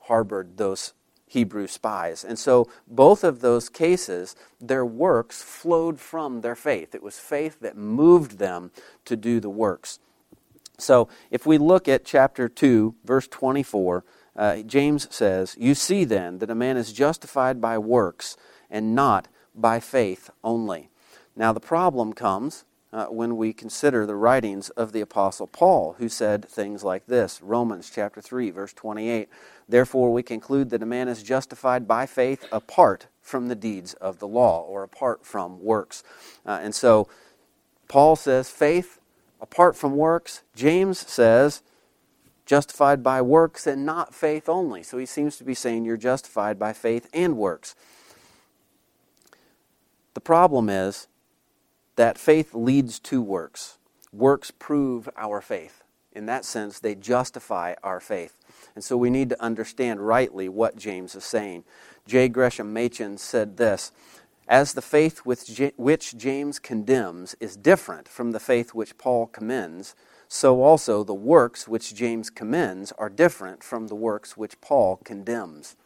harbored 0.03 0.57
those 0.57 0.95
Hebrew 1.27 1.67
spies. 1.67 2.25
And 2.25 2.38
so, 2.38 2.69
both 2.87 3.25
of 3.25 3.41
those 3.41 3.71
cases, 3.71 4.37
their 4.61 4.85
works 4.85 5.43
flowed 5.43 5.99
from 5.99 6.43
their 6.43 6.55
faith. 6.55 6.95
It 6.95 7.03
was 7.03 7.19
faith 7.19 7.59
that 7.61 7.77
moved 7.77 8.38
them 8.38 8.71
to 9.07 9.17
do 9.17 9.41
the 9.41 9.49
works. 9.49 9.99
So, 10.79 11.09
if 11.31 11.47
we 11.47 11.57
look 11.57 11.88
at 11.88 12.05
chapter 12.05 12.51
2, 12.51 12.97
verse 13.05 13.27
24, 13.29 14.05
uh, 14.37 14.57
James 14.59 15.09
says, 15.11 15.57
You 15.59 15.75
see 15.75 16.05
then 16.05 16.38
that 16.38 16.51
a 16.51 16.55
man 16.55 16.77
is 16.77 16.93
justified 16.93 17.61
by 17.61 17.79
works 17.79 18.37
and 18.71 18.95
not 18.95 19.29
by 19.55 19.81
faith 19.81 20.29
only. 20.45 20.91
Now, 21.35 21.53
the 21.55 21.61
problem 21.61 22.12
comes 22.12 22.65
uh, 22.92 23.07
when 23.07 23.37
we 23.37 23.52
consider 23.52 24.05
the 24.05 24.14
writings 24.14 24.68
of 24.70 24.92
the 24.92 25.00
Apostle 25.00 25.46
Paul, 25.46 25.96
who 25.98 26.09
said 26.09 26.46
things 26.48 26.85
like 26.85 27.07
this 27.07 27.40
Romans 27.42 27.90
chapter 27.92 28.20
3, 28.20 28.50
verse 28.50 28.72
28. 28.72 29.28
Therefore, 29.68 30.12
we 30.12 30.22
conclude 30.22 30.70
that 30.70 30.83
a 30.83 30.87
man 30.87 31.09
is 31.09 31.22
justified 31.22 31.88
by 31.88 32.07
faith 32.07 32.44
apart 32.52 33.07
from 33.20 33.48
the 33.48 33.55
deeds 33.55 33.94
of 33.94 34.18
the 34.18 34.28
law 34.28 34.62
or 34.62 34.83
apart 34.83 35.24
from 35.24 35.62
works. 35.62 36.02
Uh, 36.44 36.59
and 36.62 36.74
so, 36.74 37.09
Paul 37.88 38.16
says 38.16 38.50
faith 38.50 38.98
apart 39.40 39.76
from 39.76 39.96
works. 39.96 40.42
James 40.55 40.98
says 40.98 41.62
justified 42.44 43.02
by 43.02 43.22
works 43.22 43.66
and 43.66 43.87
not 43.87 44.14
faith 44.14 44.48
only. 44.48 44.83
So 44.83 44.98
he 44.98 45.07
seems 45.07 45.37
to 45.38 45.44
be 45.44 45.55
saying 45.55 45.85
you're 45.85 45.96
justified 45.96 46.59
by 46.59 46.72
faith 46.72 47.09
and 47.14 47.37
works. 47.37 47.74
The 50.14 50.20
problem 50.20 50.68
is 50.68 51.07
that 51.96 52.18
faith 52.18 52.55
leads 52.55 52.98
to 53.00 53.20
works. 53.22 53.78
Works 54.12 54.50
prove 54.50 55.09
our 55.16 55.40
faith. 55.40 55.83
In 56.12 56.26
that 56.26 56.44
sense, 56.44 56.78
they 56.78 56.94
justify 56.94 57.74
our 57.83 58.00
faith. 58.00 58.37
And 58.74 58.85
so 58.85 58.96
we 58.96 59.11
need 59.11 59.31
to 59.31 59.42
understand 59.42 60.07
rightly 60.07 60.48
what 60.48 60.76
James 60.76 61.14
is 61.14 61.24
saying. 61.24 61.64
J. 62.07 62.28
Gresham 62.28 62.72
Machen 62.72 63.16
said 63.16 63.57
this 63.57 63.92
As 64.46 64.74
the 64.74 64.83
faith 64.83 65.20
which 65.20 66.16
James 66.16 66.59
condemns 66.59 67.35
is 67.40 67.57
different 67.57 68.09
from 68.09 68.33
the 68.33 68.40
faith 68.40 68.74
which 68.74 68.98
Paul 68.98 69.26
commends, 69.26 69.94
so 70.28 70.62
also 70.62 71.05
the 71.05 71.14
works 71.14 71.66
which 71.66 71.94
James 71.94 72.31
commends 72.31 72.92
are 72.92 73.11
different 73.11 73.62
from 73.62 73.88
the 73.88 73.94
works 73.94 74.37
which 74.37 74.61
Paul 74.61 74.96
condemns. 75.05 75.76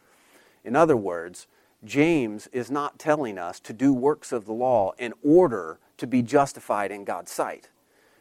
In 0.63 0.75
other 0.75 0.97
words, 0.97 1.47
James 1.83 2.47
is 2.47 2.71
not 2.71 2.99
telling 2.99 3.37
us 3.37 3.59
to 3.61 3.73
do 3.73 3.93
works 3.93 4.31
of 4.31 4.45
the 4.45 4.53
law 4.53 4.93
in 4.97 5.13
order 5.23 5.79
to 5.97 6.07
be 6.07 6.21
justified 6.21 6.91
in 6.91 7.03
God's 7.03 7.31
sight. 7.31 7.69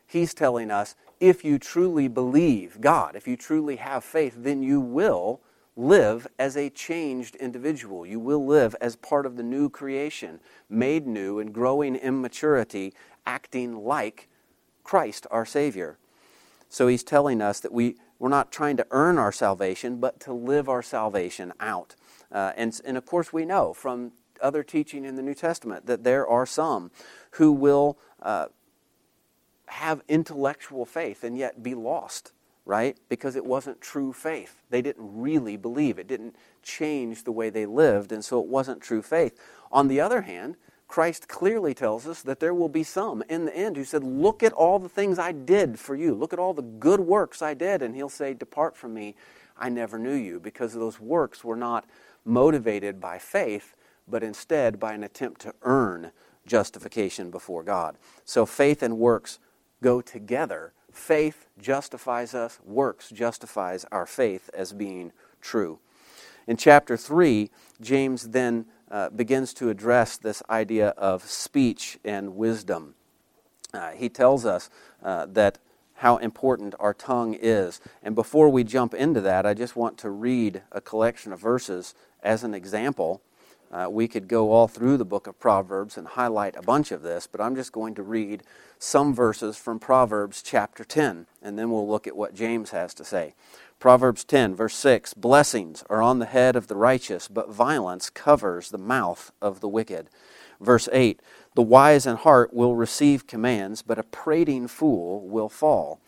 He's 0.07 0.35
telling 0.35 0.71
us 0.71 0.95
if 1.21 1.45
you 1.45 1.59
truly 1.59 2.09
believe 2.09 2.81
God, 2.81 3.17
if 3.17 3.27
you 3.27 3.37
truly 3.37 3.77
have 3.77 4.05
faith, 4.05 4.35
then 4.37 4.63
you 4.63 4.81
will 4.81 5.41
live 5.77 6.27
as 6.39 6.57
a 6.57 6.71
changed 6.71 7.37
individual. 7.37 8.07
You 8.07 8.19
will 8.19 8.45
live 8.45 8.75
as 8.81 8.97
part 8.97 9.27
of 9.27 9.37
the 9.37 9.43
new 9.43 9.69
creation, 9.69 10.41
made 10.71 11.07
new 11.07 11.39
and 11.39 11.53
growing 11.53 11.97
in 11.97 12.21
maturity, 12.21 12.95
acting 13.27 13.85
like 13.85 14.29
Christ, 14.85 15.27
our 15.31 15.45
Savior. 15.45 15.99
So 16.69 16.89
he's 16.89 17.03
telling 17.03 17.43
us 17.43 17.61
that 17.61 17.73
we, 17.73 17.97
we're 18.19 18.29
not 18.29 18.53
trying 18.53 18.77
to 18.79 18.87
earn 18.91 19.19
our 19.19 19.33
salvation, 19.33 19.99
but 19.99 20.19
to 20.21 20.33
live 20.33 20.69
our 20.69 20.83
salvation 20.83 21.53
out. 21.61 21.95
Uh, 22.33 22.53
and, 22.57 22.79
and 22.85 22.97
of 22.97 23.05
course, 23.05 23.33
we 23.33 23.45
know 23.45 23.73
from 23.73 24.13
other 24.41 24.63
teaching 24.63 25.05
in 25.05 25.17
the 25.17 25.23
New 25.23 25.35
Testament 25.35 25.87
that 25.87 26.05
there 26.05 26.27
are 26.27 26.47
some 26.47 26.91
who 27.33 27.53
will 27.53 27.99
uh, 28.23 28.47
have 29.67 30.03
intellectual 30.09 30.85
faith 30.85 31.25
and 31.25 31.37
yet 31.37 31.63
be 31.63 31.75
lost, 31.75 32.33
right? 32.65 32.97
Because 33.09 33.37
it 33.37 33.45
wasn't 33.45 33.81
true 33.81 34.13
faith. 34.13 34.63
They 34.71 34.83
didn't 34.83 35.21
really 35.21 35.57
believe. 35.57 35.99
It 35.99 36.07
didn't 36.07 36.37
change 36.63 37.25
the 37.25 37.33
way 37.33 37.51
they 37.51 37.67
lived, 37.67 38.13
and 38.13 38.25
so 38.25 38.41
it 38.41 38.47
wasn't 38.47 38.81
true 38.81 39.03
faith. 39.03 39.39
On 39.73 39.89
the 39.89 40.01
other 40.01 40.23
hand, 40.23 40.57
Christ 40.89 41.27
clearly 41.27 41.75
tells 41.75 42.07
us 42.07 42.23
that 42.23 42.39
there 42.39 42.55
will 42.55 42.69
be 42.69 42.85
some 42.85 43.23
in 43.29 43.45
the 43.45 43.57
end 43.57 43.77
who 43.77 43.85
said, 43.85 44.05
Look 44.05 44.43
at 44.43 44.53
all 44.53 44.79
the 44.79 44.89
things 44.89 45.19
I 45.19 45.33
did 45.33 45.79
for 45.79 45.97
you. 45.97 46.15
Look 46.15 46.33
at 46.33 46.39
all 46.39 46.55
the 46.55 46.63
good 46.63 47.01
works 47.01 47.43
I 47.43 47.55
did. 47.55 47.83
And 47.83 47.95
he'll 47.95 48.09
say, 48.09 48.35
Depart 48.35 48.77
from 48.77 48.95
me. 48.95 49.17
I 49.59 49.69
never 49.69 49.99
knew 49.99 50.15
you, 50.15 50.39
because 50.39 50.75
those 50.75 51.01
works 51.01 51.43
were 51.43 51.57
not 51.57 51.87
motivated 52.25 53.01
by 53.01 53.19
faith, 53.19 53.75
but 54.09 54.23
instead 54.23 54.79
by 54.79 54.93
an 54.93 55.05
attempt 55.05 55.41
to 55.43 55.55
earn 55.63 56.13
justification 56.47 57.31
before 57.31 57.63
God. 57.63 57.97
So 58.25 58.47
faith 58.47 58.83
and 58.83 58.99
works 58.99 59.39
go 59.83 60.01
together. 60.01 60.73
Faith 60.93 61.47
justifies 61.59 62.35
us, 62.35 62.59
works 62.65 63.11
justifies 63.11 63.85
our 63.93 64.07
faith 64.07 64.49
as 64.55 64.73
being 64.73 65.13
true. 65.41 65.79
In 66.47 66.57
chapter 66.57 66.97
3, 66.97 67.51
James 67.81 68.29
then 68.29 68.67
uh, 68.91 69.11
begins 69.11 69.53
to 69.55 69.69
address 69.69 70.17
this 70.17 70.43
idea 70.49 70.91
of 70.91 71.25
speech 71.25 71.99
and 72.05 72.37
wisdom. 72.37 72.95
Uh, 73.75 73.91
he 73.91 74.09
tells 74.09 74.47
us 74.47 74.71
uh, 75.03 75.27
that 75.27 75.59
how 75.95 76.19
important 76.19 76.75
our 76.79 76.95
tongue 76.95 77.37
is. 77.41 77.81
And 78.03 78.15
before 78.15 78.49
we 78.49 78.65
jump 78.65 78.95
into 78.95 79.21
that, 79.23 79.45
I 79.45 79.55
just 79.55 79.77
want 79.77 79.99
to 79.99 80.11
read 80.11 80.63
a 80.71 80.81
collection 80.81 81.33
of 81.33 81.41
verses 81.41 81.95
as 82.23 82.45
an 82.45 82.55
example 82.55 83.23
uh, 83.71 83.89
we 83.91 84.09
could 84.09 84.29
go 84.29 84.53
all 84.53 84.69
through 84.69 84.97
the 84.97 85.05
book 85.05 85.27
of 85.27 85.39
Proverbs 85.39 85.97
and 85.97 86.07
highlight 86.07 86.57
a 86.57 86.63
bunch 86.63 86.93
of 86.93 87.03
this, 87.03 87.27
but 87.27 87.41
I'm 87.41 87.57
just 87.57 87.73
going 87.73 87.95
to 87.97 88.03
read 88.03 88.43
some 88.79 89.15
verses 89.15 89.57
from 89.57 89.79
Proverbs 89.79 90.43
chapter 90.43 90.85
10, 90.85 91.27
and 91.43 91.59
then 91.59 91.71
we'll 91.71 91.89
look 91.89 92.07
at 92.07 92.17
what 92.17 92.35
James 92.35 92.71
has 92.71 92.95
to 92.95 93.05
say. 93.05 93.35
Proverbs 93.79 94.25
10, 94.25 94.55
verse 94.55 94.75
6 94.75 95.15
Blessings 95.15 95.85
are 95.91 96.01
on 96.01 96.19
the 96.19 96.27
head 96.27 96.57
of 96.57 96.69
the 96.69 96.77
righteous, 96.77 97.29
but 97.29 97.51
violence 97.51 98.09
covers 98.09 98.71
the 98.71 98.79
mouth 98.79 99.33
of 99.43 99.61
the 99.61 99.69
wicked. 99.69 100.09
Verse 100.61 100.89
8 100.93 101.21
The 101.55 101.63
wise 101.63 102.07
in 102.07 102.17
heart 102.17 102.55
will 102.55 102.77
receive 102.77 103.27
commands, 103.27 103.83
but 103.83 103.99
a 103.99 104.03
prating 104.03 104.69
fool 104.69 105.27
will 105.29 105.49
fall. 105.49 106.01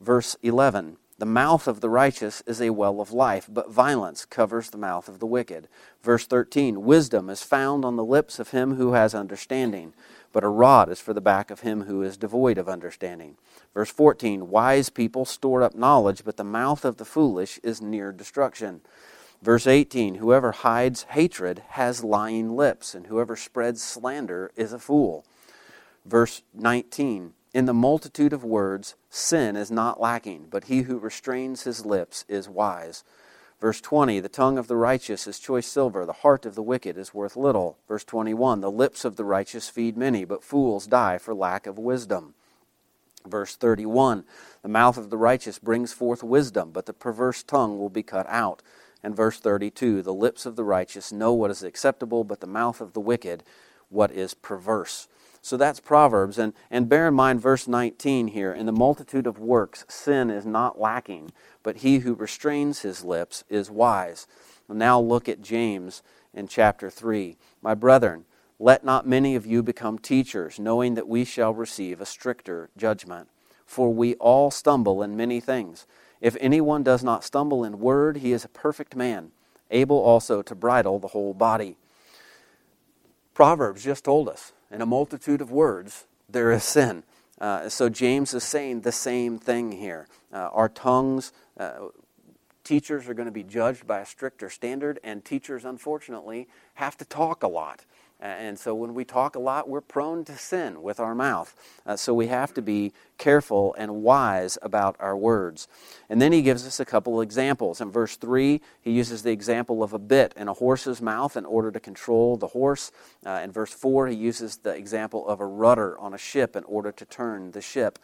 Verse 0.00 0.36
11 0.42 0.98
the 1.18 1.26
mouth 1.26 1.66
of 1.66 1.80
the 1.80 1.88
righteous 1.88 2.42
is 2.46 2.60
a 2.60 2.70
well 2.70 3.00
of 3.00 3.10
life, 3.10 3.48
but 3.50 3.70
violence 3.70 4.26
covers 4.26 4.68
the 4.68 4.76
mouth 4.76 5.08
of 5.08 5.18
the 5.18 5.26
wicked. 5.26 5.66
Verse 6.02 6.26
13 6.26 6.82
Wisdom 6.82 7.30
is 7.30 7.42
found 7.42 7.86
on 7.86 7.96
the 7.96 8.04
lips 8.04 8.38
of 8.38 8.50
him 8.50 8.74
who 8.74 8.92
has 8.92 9.14
understanding, 9.14 9.94
but 10.32 10.44
a 10.44 10.48
rod 10.48 10.90
is 10.90 11.00
for 11.00 11.14
the 11.14 11.22
back 11.22 11.50
of 11.50 11.60
him 11.60 11.84
who 11.84 12.02
is 12.02 12.18
devoid 12.18 12.58
of 12.58 12.68
understanding. 12.68 13.36
Verse 13.72 13.90
14 13.90 14.50
Wise 14.50 14.90
people 14.90 15.24
store 15.24 15.62
up 15.62 15.74
knowledge, 15.74 16.22
but 16.22 16.36
the 16.36 16.44
mouth 16.44 16.84
of 16.84 16.98
the 16.98 17.04
foolish 17.06 17.58
is 17.62 17.80
near 17.80 18.12
destruction. 18.12 18.82
Verse 19.40 19.66
18 19.66 20.16
Whoever 20.16 20.52
hides 20.52 21.04
hatred 21.10 21.62
has 21.70 22.04
lying 22.04 22.54
lips, 22.54 22.94
and 22.94 23.06
whoever 23.06 23.36
spreads 23.36 23.82
slander 23.82 24.52
is 24.54 24.74
a 24.74 24.78
fool. 24.78 25.24
Verse 26.04 26.42
19 26.52 27.32
in 27.56 27.64
the 27.64 27.72
multitude 27.72 28.34
of 28.34 28.44
words, 28.44 28.96
sin 29.08 29.56
is 29.56 29.70
not 29.70 29.98
lacking, 29.98 30.46
but 30.50 30.64
he 30.64 30.82
who 30.82 30.98
restrains 30.98 31.62
his 31.62 31.86
lips 31.86 32.22
is 32.28 32.50
wise. 32.50 33.02
Verse 33.62 33.80
20, 33.80 34.20
the 34.20 34.28
tongue 34.28 34.58
of 34.58 34.68
the 34.68 34.76
righteous 34.76 35.26
is 35.26 35.38
choice 35.38 35.66
silver, 35.66 36.04
the 36.04 36.12
heart 36.12 36.44
of 36.44 36.54
the 36.54 36.62
wicked 36.62 36.98
is 36.98 37.14
worth 37.14 37.34
little. 37.34 37.78
Verse 37.88 38.04
21, 38.04 38.60
the 38.60 38.70
lips 38.70 39.06
of 39.06 39.16
the 39.16 39.24
righteous 39.24 39.70
feed 39.70 39.96
many, 39.96 40.26
but 40.26 40.44
fools 40.44 40.86
die 40.86 41.16
for 41.16 41.34
lack 41.34 41.66
of 41.66 41.78
wisdom. 41.78 42.34
Verse 43.26 43.56
31, 43.56 44.24
the 44.60 44.68
mouth 44.68 44.98
of 44.98 45.08
the 45.08 45.16
righteous 45.16 45.58
brings 45.58 45.94
forth 45.94 46.22
wisdom, 46.22 46.72
but 46.72 46.84
the 46.84 46.92
perverse 46.92 47.42
tongue 47.42 47.78
will 47.78 47.88
be 47.88 48.02
cut 48.02 48.26
out. 48.28 48.62
And 49.02 49.16
verse 49.16 49.40
32, 49.40 50.02
the 50.02 50.12
lips 50.12 50.44
of 50.44 50.56
the 50.56 50.64
righteous 50.64 51.10
know 51.10 51.32
what 51.32 51.50
is 51.50 51.62
acceptable, 51.62 52.22
but 52.22 52.40
the 52.40 52.46
mouth 52.46 52.82
of 52.82 52.92
the 52.92 53.00
wicked 53.00 53.44
what 53.88 54.10
is 54.10 54.34
perverse. 54.34 55.08
So 55.46 55.56
that's 55.56 55.78
Proverbs. 55.78 56.38
And, 56.38 56.54
and 56.72 56.88
bear 56.88 57.06
in 57.06 57.14
mind 57.14 57.40
verse 57.40 57.68
19 57.68 58.26
here 58.26 58.52
in 58.52 58.66
the 58.66 58.72
multitude 58.72 59.28
of 59.28 59.38
works, 59.38 59.84
sin 59.88 60.28
is 60.28 60.44
not 60.44 60.80
lacking, 60.80 61.30
but 61.62 61.76
he 61.76 62.00
who 62.00 62.14
restrains 62.14 62.80
his 62.80 63.04
lips 63.04 63.44
is 63.48 63.70
wise. 63.70 64.26
now 64.68 64.98
look 64.98 65.28
at 65.28 65.42
James 65.42 66.02
in 66.34 66.48
chapter 66.48 66.90
3. 66.90 67.36
My 67.62 67.76
brethren, 67.76 68.24
Let 68.58 68.82
not 68.84 69.06
many 69.06 69.36
of 69.36 69.46
you 69.46 69.62
become 69.62 70.00
teachers, 70.00 70.58
knowing 70.58 70.94
that 70.94 71.06
we 71.06 71.24
shall 71.24 71.54
receive 71.54 72.00
a 72.00 72.06
stricter 72.06 72.68
judgment. 72.76 73.28
For 73.64 73.94
we 73.94 74.16
all 74.16 74.50
stumble 74.50 75.00
in 75.00 75.16
many 75.16 75.38
things. 75.38 75.86
If 76.20 76.36
anyone 76.40 76.82
does 76.82 77.04
not 77.04 77.22
stumble 77.22 77.62
in 77.62 77.78
word, 77.78 78.16
he 78.16 78.32
is 78.32 78.44
a 78.44 78.48
perfect 78.48 78.96
man, 78.96 79.30
able 79.70 80.00
also 80.00 80.42
to 80.42 80.56
bridle 80.56 80.98
the 80.98 81.08
whole 81.14 81.34
body. 81.34 81.76
Proverbs 83.32 83.84
just 83.84 84.02
told 84.02 84.28
us, 84.28 84.52
in 84.76 84.82
a 84.82 84.86
multitude 84.86 85.40
of 85.40 85.50
words, 85.50 86.04
there 86.28 86.52
is 86.52 86.62
sin. 86.62 87.02
Uh, 87.40 87.66
so 87.66 87.88
James 87.88 88.34
is 88.34 88.44
saying 88.44 88.82
the 88.82 88.92
same 88.92 89.38
thing 89.38 89.72
here. 89.72 90.06
Uh, 90.30 90.50
our 90.52 90.68
tongues, 90.68 91.32
uh, 91.56 91.88
teachers 92.62 93.08
are 93.08 93.14
going 93.14 93.24
to 93.26 93.32
be 93.32 93.42
judged 93.42 93.86
by 93.86 94.00
a 94.00 94.06
stricter 94.06 94.50
standard, 94.50 95.00
and 95.02 95.24
teachers, 95.24 95.64
unfortunately, 95.64 96.46
have 96.74 96.94
to 96.98 97.06
talk 97.06 97.42
a 97.42 97.48
lot. 97.48 97.86
And 98.18 98.58
so 98.58 98.74
when 98.74 98.94
we 98.94 99.04
talk 99.04 99.36
a 99.36 99.38
lot, 99.38 99.68
we're 99.68 99.82
prone 99.82 100.24
to 100.24 100.38
sin 100.38 100.82
with 100.82 100.98
our 100.98 101.14
mouth. 101.14 101.54
Uh, 101.84 101.96
so 101.96 102.14
we 102.14 102.28
have 102.28 102.54
to 102.54 102.62
be 102.62 102.92
careful 103.18 103.74
and 103.76 104.02
wise 104.02 104.56
about 104.62 104.96
our 104.98 105.14
words. 105.14 105.68
And 106.08 106.20
then 106.20 106.32
he 106.32 106.40
gives 106.40 106.66
us 106.66 106.80
a 106.80 106.86
couple 106.86 107.20
of 107.20 107.22
examples. 107.22 107.80
In 107.80 107.90
verse 107.90 108.16
3, 108.16 108.62
he 108.80 108.90
uses 108.90 109.22
the 109.22 109.32
example 109.32 109.82
of 109.82 109.92
a 109.92 109.98
bit 109.98 110.32
in 110.34 110.48
a 110.48 110.54
horse's 110.54 111.02
mouth 111.02 111.36
in 111.36 111.44
order 111.44 111.70
to 111.70 111.80
control 111.80 112.38
the 112.38 112.48
horse. 112.48 112.90
Uh, 113.24 113.40
in 113.44 113.52
verse 113.52 113.72
4, 113.72 114.08
he 114.08 114.16
uses 114.16 114.56
the 114.58 114.74
example 114.74 115.28
of 115.28 115.40
a 115.40 115.46
rudder 115.46 115.98
on 115.98 116.14
a 116.14 116.18
ship 116.18 116.56
in 116.56 116.64
order 116.64 116.92
to 116.92 117.04
turn 117.04 117.50
the 117.50 117.60
ship. 117.60 117.98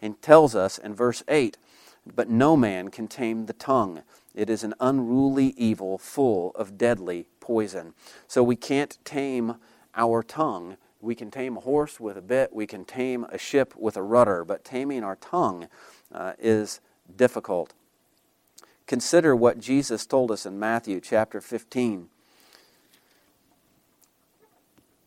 And 0.00 0.20
tells 0.22 0.54
us 0.54 0.78
in 0.78 0.94
verse 0.94 1.24
8, 1.26 1.58
but 2.14 2.30
no 2.30 2.56
man 2.56 2.88
can 2.88 3.08
tame 3.08 3.46
the 3.46 3.52
tongue. 3.52 4.02
It 4.36 4.50
is 4.50 4.62
an 4.62 4.74
unruly 4.78 5.54
evil 5.56 5.96
full 5.96 6.52
of 6.54 6.76
deadly 6.76 7.26
poison. 7.40 7.94
So 8.28 8.42
we 8.42 8.54
can't 8.54 8.98
tame 9.04 9.56
our 9.94 10.22
tongue. 10.22 10.76
We 11.00 11.14
can 11.14 11.30
tame 11.30 11.56
a 11.56 11.60
horse 11.60 11.98
with 11.98 12.18
a 12.18 12.22
bit, 12.22 12.52
we 12.52 12.66
can 12.66 12.84
tame 12.84 13.24
a 13.30 13.38
ship 13.38 13.74
with 13.76 13.96
a 13.96 14.02
rudder, 14.02 14.44
but 14.44 14.64
taming 14.64 15.02
our 15.02 15.16
tongue 15.16 15.68
uh, 16.12 16.34
is 16.38 16.80
difficult. 17.16 17.72
Consider 18.86 19.34
what 19.34 19.58
Jesus 19.58 20.06
told 20.06 20.30
us 20.30 20.46
in 20.46 20.58
Matthew 20.58 21.00
chapter 21.00 21.40
15 21.40 22.08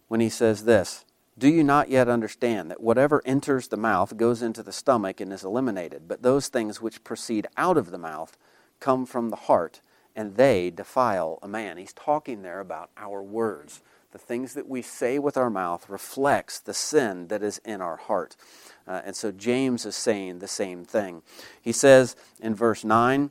when 0.07 0.19
he 0.19 0.29
says 0.29 0.65
this 0.65 1.05
Do 1.37 1.47
you 1.47 1.63
not 1.63 1.89
yet 1.89 2.09
understand 2.09 2.69
that 2.71 2.81
whatever 2.81 3.21
enters 3.25 3.67
the 3.67 3.77
mouth 3.77 4.17
goes 4.17 4.41
into 4.41 4.63
the 4.63 4.71
stomach 4.71 5.21
and 5.21 5.31
is 5.31 5.43
eliminated, 5.43 6.07
but 6.07 6.23
those 6.23 6.47
things 6.49 6.81
which 6.81 7.03
proceed 7.03 7.47
out 7.57 7.77
of 7.77 7.91
the 7.91 7.97
mouth 7.97 8.37
come 8.79 9.05
from 9.05 9.29
the 9.29 9.35
heart, 9.35 9.81
and 10.15 10.35
they 10.35 10.69
defile 10.69 11.39
a 11.41 11.47
man. 11.47 11.77
He's 11.77 11.93
talking 11.93 12.41
there 12.41 12.59
about 12.59 12.89
our 12.97 13.21
words. 13.21 13.81
The 14.11 14.17
things 14.17 14.53
that 14.55 14.67
we 14.67 14.81
say 14.81 15.19
with 15.19 15.37
our 15.37 15.51
mouth 15.51 15.87
reflects 15.87 16.59
the 16.59 16.73
sin 16.73 17.27
that 17.27 17.43
is 17.43 17.59
in 17.59 17.79
our 17.79 17.97
heart. 17.97 18.35
Uh, 18.87 19.01
and 19.05 19.15
so 19.15 19.31
James 19.31 19.85
is 19.85 19.95
saying 19.95 20.39
the 20.39 20.47
same 20.47 20.83
thing. 20.83 21.21
He 21.61 21.71
says 21.71 22.15
in 22.39 22.55
verse 22.55 22.83
9, 22.83 23.29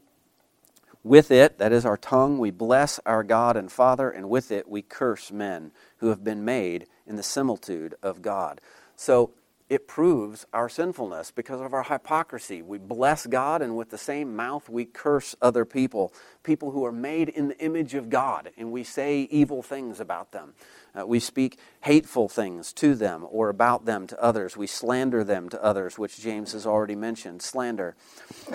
with 1.03 1.30
it, 1.30 1.59
that 1.59 1.72
is 1.72 1.84
our 1.84 1.96
tongue, 1.96 2.38
we 2.38 2.51
bless 2.51 3.01
our 3.07 3.22
God 3.22 3.57
and 3.57 3.72
Father, 3.72 4.11
and 4.11 4.28
with 4.28 4.51
it 4.51 4.68
we 4.68 4.82
curse 4.82 5.32
men 5.32 5.72
who 5.99 6.09
have 6.09 6.22
been 6.22 6.44
made 6.44 6.86
in 7.07 7.16
the 7.16 7.22
similitude 7.22 7.94
of 8.03 8.20
God. 8.20 8.61
So 8.94 9.30
it 9.69 9.87
proves 9.87 10.47
our 10.53 10.69
sinfulness 10.69 11.31
because 11.31 11.61
of 11.61 11.75
our 11.75 11.83
hypocrisy. 11.83 12.62
We 12.62 12.79
bless 12.79 13.27
God, 13.27 13.61
and 13.61 13.77
with 13.77 13.91
the 13.91 13.99
same 13.99 14.35
mouth, 14.35 14.69
we 14.69 14.87
curse 14.87 15.37
other 15.43 15.66
people, 15.66 16.12
people 16.43 16.71
who 16.71 16.87
are 16.87 16.93
made 16.93 17.29
in 17.29 17.49
the 17.49 17.59
image 17.59 17.95
of 17.95 18.09
God, 18.09 18.51
and 18.57 18.73
we 18.73 18.83
say 18.83 19.23
evil 19.31 19.62
things 19.62 20.01
about 20.01 20.33
them. 20.33 20.55
Uh, 20.99 21.07
we 21.07 21.21
speak 21.21 21.59
hateful 21.83 22.31
things 22.31 22.73
to 22.73 22.95
them 22.95 23.27
or 23.31 23.51
about 23.51 23.85
them 23.85 24.07
to 24.07 24.23
others. 24.23 24.57
We 24.57 24.66
slander 24.66 25.23
them 25.23 25.51
to 25.51 25.62
others, 25.62 25.99
which 25.99 26.19
James 26.19 26.53
has 26.53 26.66
already 26.66 26.97
mentioned 26.97 27.43
slander. 27.43 27.95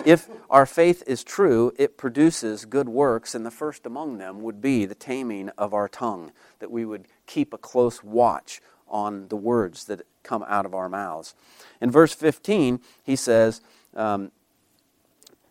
If 0.05 0.27
our 0.49 0.65
faith 0.65 1.03
is 1.05 1.23
true, 1.23 1.73
it 1.77 1.95
produces 1.95 2.65
good 2.65 2.89
works, 2.89 3.35
and 3.35 3.45
the 3.45 3.51
first 3.51 3.85
among 3.85 4.17
them 4.17 4.41
would 4.41 4.61
be 4.61 4.85
the 4.85 4.95
taming 4.95 5.49
of 5.59 5.75
our 5.75 5.87
tongue, 5.87 6.31
that 6.57 6.71
we 6.71 6.85
would 6.85 7.07
keep 7.27 7.53
a 7.53 7.57
close 7.59 8.03
watch 8.03 8.61
on 8.87 9.27
the 9.27 9.35
words 9.35 9.85
that 9.85 10.01
come 10.23 10.43
out 10.47 10.65
of 10.65 10.73
our 10.73 10.89
mouths. 10.89 11.35
In 11.81 11.91
verse 11.91 12.13
15, 12.13 12.79
he 13.03 13.15
says, 13.15 13.61
um, 13.95 14.31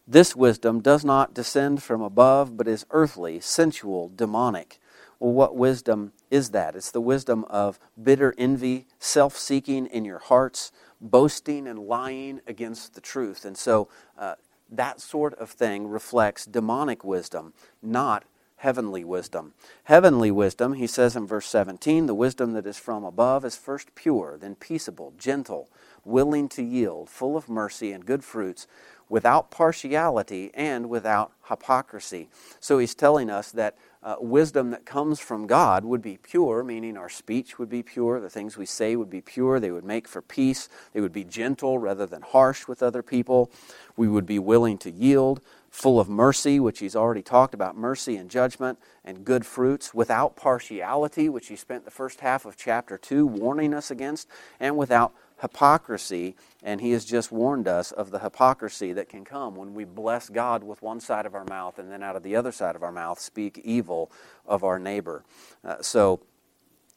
This 0.06 0.34
wisdom 0.34 0.80
does 0.80 1.04
not 1.04 1.34
descend 1.34 1.82
from 1.82 2.02
above, 2.02 2.56
but 2.56 2.68
is 2.68 2.86
earthly, 2.90 3.40
sensual, 3.40 4.10
demonic. 4.14 4.78
Well, 5.20 5.32
what 5.32 5.56
wisdom 5.56 6.12
is 6.30 6.50
that? 6.50 6.74
It's 6.74 6.90
the 6.90 7.00
wisdom 7.00 7.44
of 7.44 7.78
bitter 8.02 8.34
envy, 8.36 8.86
self 8.98 9.36
seeking 9.36 9.86
in 9.86 10.04
your 10.04 10.18
hearts, 10.18 10.72
boasting 11.00 11.66
and 11.68 11.78
lying 11.78 12.40
against 12.46 12.94
the 12.94 13.00
truth. 13.00 13.44
And 13.44 13.56
so 13.56 13.88
uh, 14.18 14.34
that 14.70 15.00
sort 15.00 15.34
of 15.34 15.50
thing 15.50 15.86
reflects 15.86 16.46
demonic 16.46 17.04
wisdom, 17.04 17.52
not 17.82 18.24
heavenly 18.62 19.02
wisdom. 19.02 19.54
Heavenly 19.84 20.30
wisdom, 20.30 20.74
he 20.74 20.86
says 20.86 21.16
in 21.16 21.26
verse 21.26 21.48
17, 21.48 22.06
the 22.06 22.14
wisdom 22.14 22.52
that 22.52 22.64
is 22.64 22.78
from 22.78 23.02
above 23.02 23.44
is 23.44 23.56
first 23.56 23.92
pure, 23.96 24.38
then 24.40 24.54
peaceable, 24.54 25.12
gentle, 25.18 25.68
willing 26.04 26.48
to 26.50 26.62
yield, 26.62 27.10
full 27.10 27.36
of 27.36 27.48
mercy 27.48 27.90
and 27.90 28.06
good 28.06 28.22
fruits, 28.22 28.68
without 29.08 29.50
partiality 29.50 30.50
and 30.54 30.88
without 30.88 31.32
hypocrisy. 31.48 32.28
So 32.60 32.78
he's 32.78 32.94
telling 32.94 33.30
us 33.30 33.52
that 33.52 33.76
uh, 34.02 34.16
wisdom 34.18 34.70
that 34.70 34.84
comes 34.84 35.20
from 35.20 35.46
God 35.46 35.84
would 35.84 36.02
be 36.02 36.18
pure, 36.20 36.64
meaning 36.64 36.96
our 36.96 37.08
speech 37.08 37.58
would 37.58 37.68
be 37.68 37.82
pure, 37.82 38.20
the 38.20 38.30
things 38.30 38.56
we 38.56 38.66
say 38.66 38.96
would 38.96 39.10
be 39.10 39.20
pure, 39.20 39.60
they 39.60 39.70
would 39.70 39.84
make 39.84 40.08
for 40.08 40.20
peace, 40.20 40.68
they 40.92 41.00
would 41.00 41.12
be 41.12 41.24
gentle 41.24 41.78
rather 41.78 42.04
than 42.04 42.22
harsh 42.22 42.66
with 42.66 42.82
other 42.82 43.02
people, 43.02 43.50
we 43.96 44.08
would 44.08 44.26
be 44.26 44.40
willing 44.40 44.76
to 44.78 44.90
yield, 44.90 45.40
full 45.70 46.00
of 46.00 46.08
mercy, 46.08 46.58
which 46.58 46.80
he's 46.80 46.96
already 46.96 47.22
talked 47.22 47.54
about 47.54 47.76
mercy 47.76 48.16
and 48.16 48.28
judgment, 48.28 48.78
and 49.04 49.24
good 49.24 49.46
fruits, 49.46 49.94
without 49.94 50.36
partiality, 50.36 51.28
which 51.28 51.46
he 51.46 51.56
spent 51.56 51.84
the 51.84 51.90
first 51.90 52.20
half 52.20 52.44
of 52.44 52.56
chapter 52.56 52.98
2 52.98 53.24
warning 53.24 53.72
us 53.72 53.90
against, 53.90 54.28
and 54.58 54.76
without 54.76 55.12
hypocrisy. 55.42 56.34
And 56.62 56.80
he 56.80 56.92
has 56.92 57.04
just 57.04 57.30
warned 57.30 57.68
us 57.68 57.92
of 57.92 58.10
the 58.10 58.20
hypocrisy 58.20 58.92
that 58.94 59.08
can 59.08 59.24
come 59.24 59.56
when 59.56 59.74
we 59.74 59.84
bless 59.84 60.30
God 60.30 60.64
with 60.64 60.80
one 60.80 61.00
side 61.00 61.26
of 61.26 61.34
our 61.34 61.44
mouth 61.44 61.78
and 61.78 61.90
then 61.90 62.02
out 62.02 62.16
of 62.16 62.22
the 62.22 62.36
other 62.36 62.52
side 62.52 62.76
of 62.76 62.82
our 62.82 62.92
mouth 62.92 63.20
speak 63.20 63.58
evil 63.58 64.10
of 64.46 64.64
our 64.64 64.78
neighbor. 64.78 65.24
Uh, 65.64 65.82
so, 65.82 66.20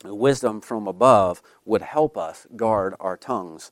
wisdom 0.03 0.61
from 0.61 0.87
above 0.87 1.41
would 1.65 1.81
help 1.81 2.17
us 2.17 2.47
guard 2.55 2.93
our 2.99 3.17
tongues. 3.17 3.71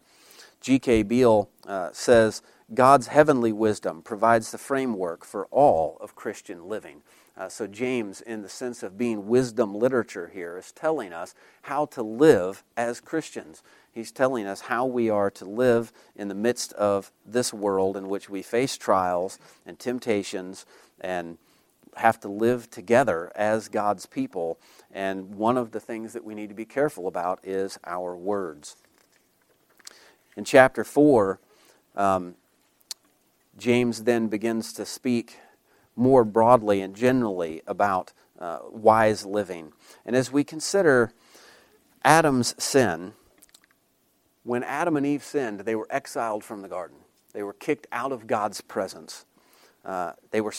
G.K. 0.61 1.03
Beale 1.03 1.49
uh, 1.67 1.89
says, 1.91 2.41
God's 2.73 3.07
heavenly 3.07 3.51
wisdom 3.51 4.01
provides 4.01 4.51
the 4.51 4.57
framework 4.57 5.25
for 5.25 5.45
all 5.51 5.97
of 6.01 6.15
Christian 6.15 6.67
living. 6.67 7.01
Uh, 7.35 7.49
so, 7.49 7.67
James, 7.67 8.21
in 8.21 8.41
the 8.41 8.49
sense 8.49 8.83
of 8.83 8.97
being 8.97 9.27
wisdom 9.27 9.75
literature 9.75 10.31
here, 10.33 10.57
is 10.57 10.71
telling 10.71 11.11
us 11.11 11.35
how 11.63 11.85
to 11.87 12.01
live 12.01 12.63
as 12.77 13.01
Christians. 13.01 13.63
He's 13.93 14.11
telling 14.11 14.47
us 14.47 14.61
how 14.61 14.85
we 14.85 15.09
are 15.09 15.29
to 15.31 15.45
live 15.45 15.93
in 16.15 16.27
the 16.27 16.35
midst 16.35 16.73
of 16.73 17.11
this 17.25 17.53
world 17.53 17.95
in 17.95 18.09
which 18.09 18.27
we 18.27 18.41
face 18.41 18.75
trials 18.75 19.37
and 19.67 19.77
temptations 19.77 20.65
and 20.99 21.37
have 21.95 22.19
to 22.21 22.27
live 22.27 22.71
together 22.71 23.31
as 23.35 23.69
God's 23.69 24.07
people. 24.07 24.57
And 24.91 25.35
one 25.35 25.57
of 25.57 25.71
the 25.71 25.79
things 25.79 26.13
that 26.13 26.23
we 26.23 26.33
need 26.33 26.49
to 26.49 26.55
be 26.55 26.65
careful 26.65 27.07
about 27.07 27.39
is 27.43 27.77
our 27.85 28.15
words. 28.15 28.75
In 30.35 30.43
chapter 30.43 30.83
4, 30.83 31.39
um, 31.95 32.33
James 33.59 34.05
then 34.05 34.27
begins 34.27 34.73
to 34.73 34.85
speak 34.87 35.37
more 35.95 36.23
broadly 36.23 36.81
and 36.81 36.95
generally 36.95 37.61
about 37.67 38.11
uh, 38.39 38.57
wise 38.71 39.23
living. 39.23 39.71
And 40.03 40.15
as 40.15 40.31
we 40.31 40.43
consider 40.43 41.11
Adam's 42.03 42.55
sin, 42.61 43.13
when 44.43 44.63
Adam 44.63 44.97
and 44.97 45.05
Eve 45.05 45.23
sinned, 45.23 45.61
they 45.61 45.75
were 45.75 45.87
exiled 45.89 46.43
from 46.43 46.61
the 46.61 46.67
garden. 46.67 46.97
They 47.33 47.43
were 47.43 47.53
kicked 47.53 47.87
out 47.91 48.11
of 48.11 48.27
God's 48.27 48.61
presence. 48.61 49.25
Uh, 49.83 50.13
they 50.31 50.41
were 50.41 50.53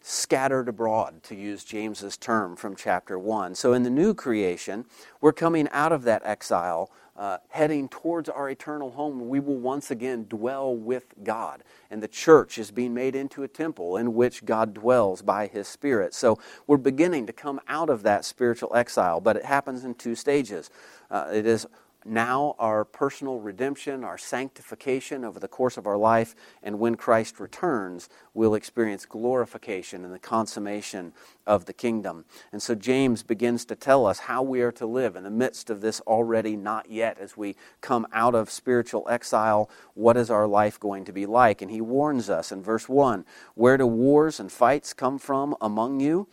scattered 0.00 0.68
abroad, 0.68 1.22
to 1.22 1.34
use 1.34 1.64
James's 1.64 2.16
term 2.16 2.56
from 2.56 2.74
chapter 2.74 3.18
1. 3.18 3.54
So 3.54 3.72
in 3.72 3.82
the 3.82 3.90
new 3.90 4.14
creation, 4.14 4.84
we're 5.20 5.32
coming 5.32 5.68
out 5.72 5.92
of 5.92 6.02
that 6.04 6.22
exile 6.24 6.90
uh, 7.14 7.36
heading 7.50 7.88
towards 7.88 8.28
our 8.28 8.48
eternal 8.48 8.92
home, 8.92 9.28
we 9.28 9.38
will 9.38 9.58
once 9.58 9.90
again 9.90 10.24
dwell 10.28 10.74
with 10.74 11.12
God. 11.22 11.62
And 11.90 12.02
the 12.02 12.08
church 12.08 12.56
is 12.56 12.70
being 12.70 12.94
made 12.94 13.14
into 13.14 13.42
a 13.42 13.48
temple 13.48 13.98
in 13.98 14.14
which 14.14 14.46
God 14.46 14.72
dwells 14.72 15.20
by 15.20 15.46
His 15.46 15.68
Spirit. 15.68 16.14
So 16.14 16.38
we're 16.66 16.78
beginning 16.78 17.26
to 17.26 17.32
come 17.32 17.60
out 17.68 17.90
of 17.90 18.02
that 18.04 18.24
spiritual 18.24 18.74
exile, 18.74 19.20
but 19.20 19.36
it 19.36 19.44
happens 19.44 19.84
in 19.84 19.94
two 19.94 20.14
stages. 20.14 20.70
Uh, 21.10 21.28
it 21.32 21.44
is 21.44 21.66
now 22.04 22.54
our 22.58 22.84
personal 22.84 23.38
redemption, 23.38 24.04
our 24.04 24.18
sanctification 24.18 25.24
over 25.24 25.38
the 25.38 25.48
course 25.48 25.76
of 25.76 25.86
our 25.86 25.96
life, 25.96 26.34
and 26.62 26.78
when 26.78 26.96
Christ 26.96 27.38
returns, 27.38 28.08
we'll 28.34 28.54
experience 28.54 29.06
glorification 29.06 30.04
and 30.04 30.12
the 30.12 30.18
consummation 30.18 31.12
of 31.46 31.66
the 31.66 31.72
kingdom. 31.72 32.24
And 32.50 32.62
so 32.62 32.74
James 32.74 33.22
begins 33.22 33.64
to 33.66 33.76
tell 33.76 34.06
us 34.06 34.20
how 34.20 34.42
we 34.42 34.62
are 34.62 34.72
to 34.72 34.86
live 34.86 35.16
in 35.16 35.24
the 35.24 35.30
midst 35.30 35.70
of 35.70 35.80
this 35.80 36.00
already 36.00 36.56
not 36.56 36.90
yet 36.90 37.18
as 37.18 37.36
we 37.36 37.56
come 37.80 38.06
out 38.12 38.34
of 38.34 38.50
spiritual 38.50 39.06
exile. 39.08 39.70
What 39.94 40.16
is 40.16 40.30
our 40.30 40.46
life 40.46 40.80
going 40.80 41.04
to 41.04 41.12
be 41.12 41.26
like? 41.26 41.62
And 41.62 41.70
he 41.70 41.80
warns 41.80 42.28
us 42.28 42.50
in 42.50 42.62
verse 42.62 42.88
1 42.88 43.24
Where 43.54 43.76
do 43.76 43.86
wars 43.86 44.40
and 44.40 44.50
fights 44.50 44.92
come 44.92 45.18
from 45.18 45.54
among 45.60 46.00
you? 46.00 46.28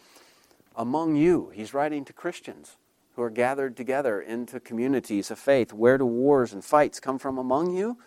Among 0.76 1.16
you. 1.16 1.52
He's 1.54 1.74
writing 1.74 2.06
to 2.06 2.14
Christians 2.14 2.78
who 3.20 3.26
are 3.26 3.30
gathered 3.30 3.76
together 3.76 4.22
into 4.22 4.62
communities 4.62 5.30
of 5.30 5.38
faith. 5.38 5.74
Where 5.74 5.98
do 5.98 6.06
wars 6.06 6.54
and 6.54 6.64
fights 6.64 7.02
come 7.02 7.20
from 7.20 7.38
among 7.38 7.76
you? 7.76 7.98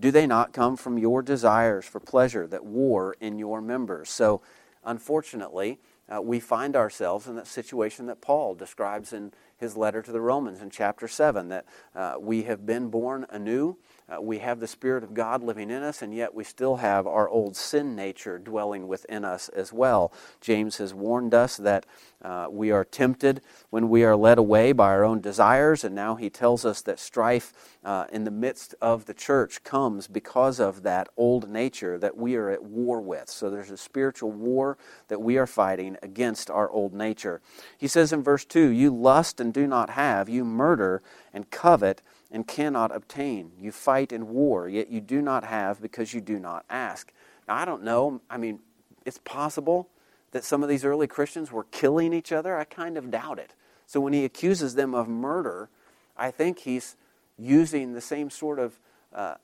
Do 0.00 0.10
they 0.10 0.26
not 0.26 0.54
come 0.54 0.78
from 0.78 0.96
your 0.96 1.20
desires 1.20 1.84
for 1.84 2.00
pleasure 2.00 2.46
that 2.46 2.64
war 2.64 3.14
in 3.20 3.38
your 3.38 3.60
members? 3.60 4.08
So, 4.08 4.40
unfortunately, 4.82 5.78
uh, 6.08 6.22
we 6.22 6.40
find 6.40 6.74
ourselves 6.74 7.26
in 7.26 7.36
that 7.36 7.48
situation 7.48 8.06
that 8.06 8.22
Paul 8.22 8.54
describes 8.54 9.12
in 9.12 9.32
his 9.58 9.76
letter 9.76 10.00
to 10.00 10.10
the 10.10 10.22
Romans 10.22 10.62
in 10.62 10.70
chapter 10.70 11.06
7 11.06 11.48
that 11.48 11.66
uh, 11.94 12.14
we 12.18 12.44
have 12.44 12.64
been 12.64 12.88
born 12.88 13.26
anew. 13.28 13.76
Uh, 14.08 14.20
we 14.20 14.38
have 14.38 14.60
the 14.60 14.66
Spirit 14.66 15.04
of 15.04 15.14
God 15.14 15.42
living 15.42 15.70
in 15.70 15.82
us, 15.82 16.02
and 16.02 16.14
yet 16.14 16.34
we 16.34 16.44
still 16.44 16.76
have 16.76 17.06
our 17.06 17.28
old 17.28 17.56
sin 17.56 17.94
nature 17.94 18.38
dwelling 18.38 18.88
within 18.88 19.24
us 19.24 19.48
as 19.50 19.72
well. 19.72 20.12
James 20.40 20.78
has 20.78 20.92
warned 20.92 21.34
us 21.34 21.56
that 21.56 21.86
uh, 22.22 22.46
we 22.50 22.70
are 22.70 22.84
tempted 22.84 23.40
when 23.70 23.88
we 23.88 24.04
are 24.04 24.16
led 24.16 24.38
away 24.38 24.72
by 24.72 24.88
our 24.88 25.04
own 25.04 25.20
desires, 25.20 25.84
and 25.84 25.94
now 25.94 26.14
he 26.14 26.28
tells 26.28 26.64
us 26.64 26.82
that 26.82 26.98
strife 26.98 27.52
uh, 27.84 28.06
in 28.12 28.24
the 28.24 28.30
midst 28.30 28.74
of 28.80 29.06
the 29.06 29.14
church 29.14 29.64
comes 29.64 30.06
because 30.06 30.60
of 30.60 30.82
that 30.82 31.08
old 31.16 31.48
nature 31.48 31.98
that 31.98 32.16
we 32.16 32.36
are 32.36 32.50
at 32.50 32.62
war 32.62 33.00
with. 33.00 33.28
So 33.28 33.50
there's 33.50 33.70
a 33.70 33.76
spiritual 33.76 34.30
war 34.30 34.78
that 35.08 35.20
we 35.20 35.36
are 35.38 35.46
fighting 35.46 35.96
against 36.02 36.50
our 36.50 36.70
old 36.70 36.92
nature. 36.92 37.40
He 37.78 37.88
says 37.88 38.12
in 38.12 38.22
verse 38.22 38.44
2 38.44 38.68
You 38.68 38.94
lust 38.94 39.40
and 39.40 39.52
do 39.52 39.66
not 39.66 39.90
have, 39.90 40.28
you 40.28 40.44
murder 40.44 41.02
and 41.32 41.50
covet 41.50 42.02
and 42.32 42.48
cannot 42.48 42.94
obtain. 42.96 43.52
You 43.60 43.70
fight 43.70 44.10
in 44.10 44.28
war, 44.28 44.68
yet 44.68 44.90
you 44.90 45.00
do 45.00 45.20
not 45.20 45.44
have 45.44 45.80
because 45.80 46.14
you 46.14 46.20
do 46.20 46.40
not 46.40 46.64
ask. 46.70 47.12
Now, 47.46 47.56
I 47.56 47.64
don't 47.64 47.84
know. 47.84 48.22
I 48.30 48.38
mean, 48.38 48.60
it's 49.04 49.18
possible 49.18 49.88
that 50.32 50.42
some 50.42 50.62
of 50.62 50.68
these 50.68 50.84
early 50.84 51.06
Christians 51.06 51.52
were 51.52 51.64
killing 51.64 52.14
each 52.14 52.32
other. 52.32 52.56
I 52.56 52.64
kind 52.64 52.96
of 52.96 53.10
doubt 53.10 53.38
it. 53.38 53.54
So 53.86 54.00
when 54.00 54.14
he 54.14 54.24
accuses 54.24 54.74
them 54.74 54.94
of 54.94 55.06
murder, 55.06 55.68
I 56.16 56.30
think 56.30 56.60
he's 56.60 56.96
using 57.38 57.92
the 57.92 58.00
same 58.00 58.30
sort 58.30 58.58
of 58.58 58.78
uh, 59.14 59.34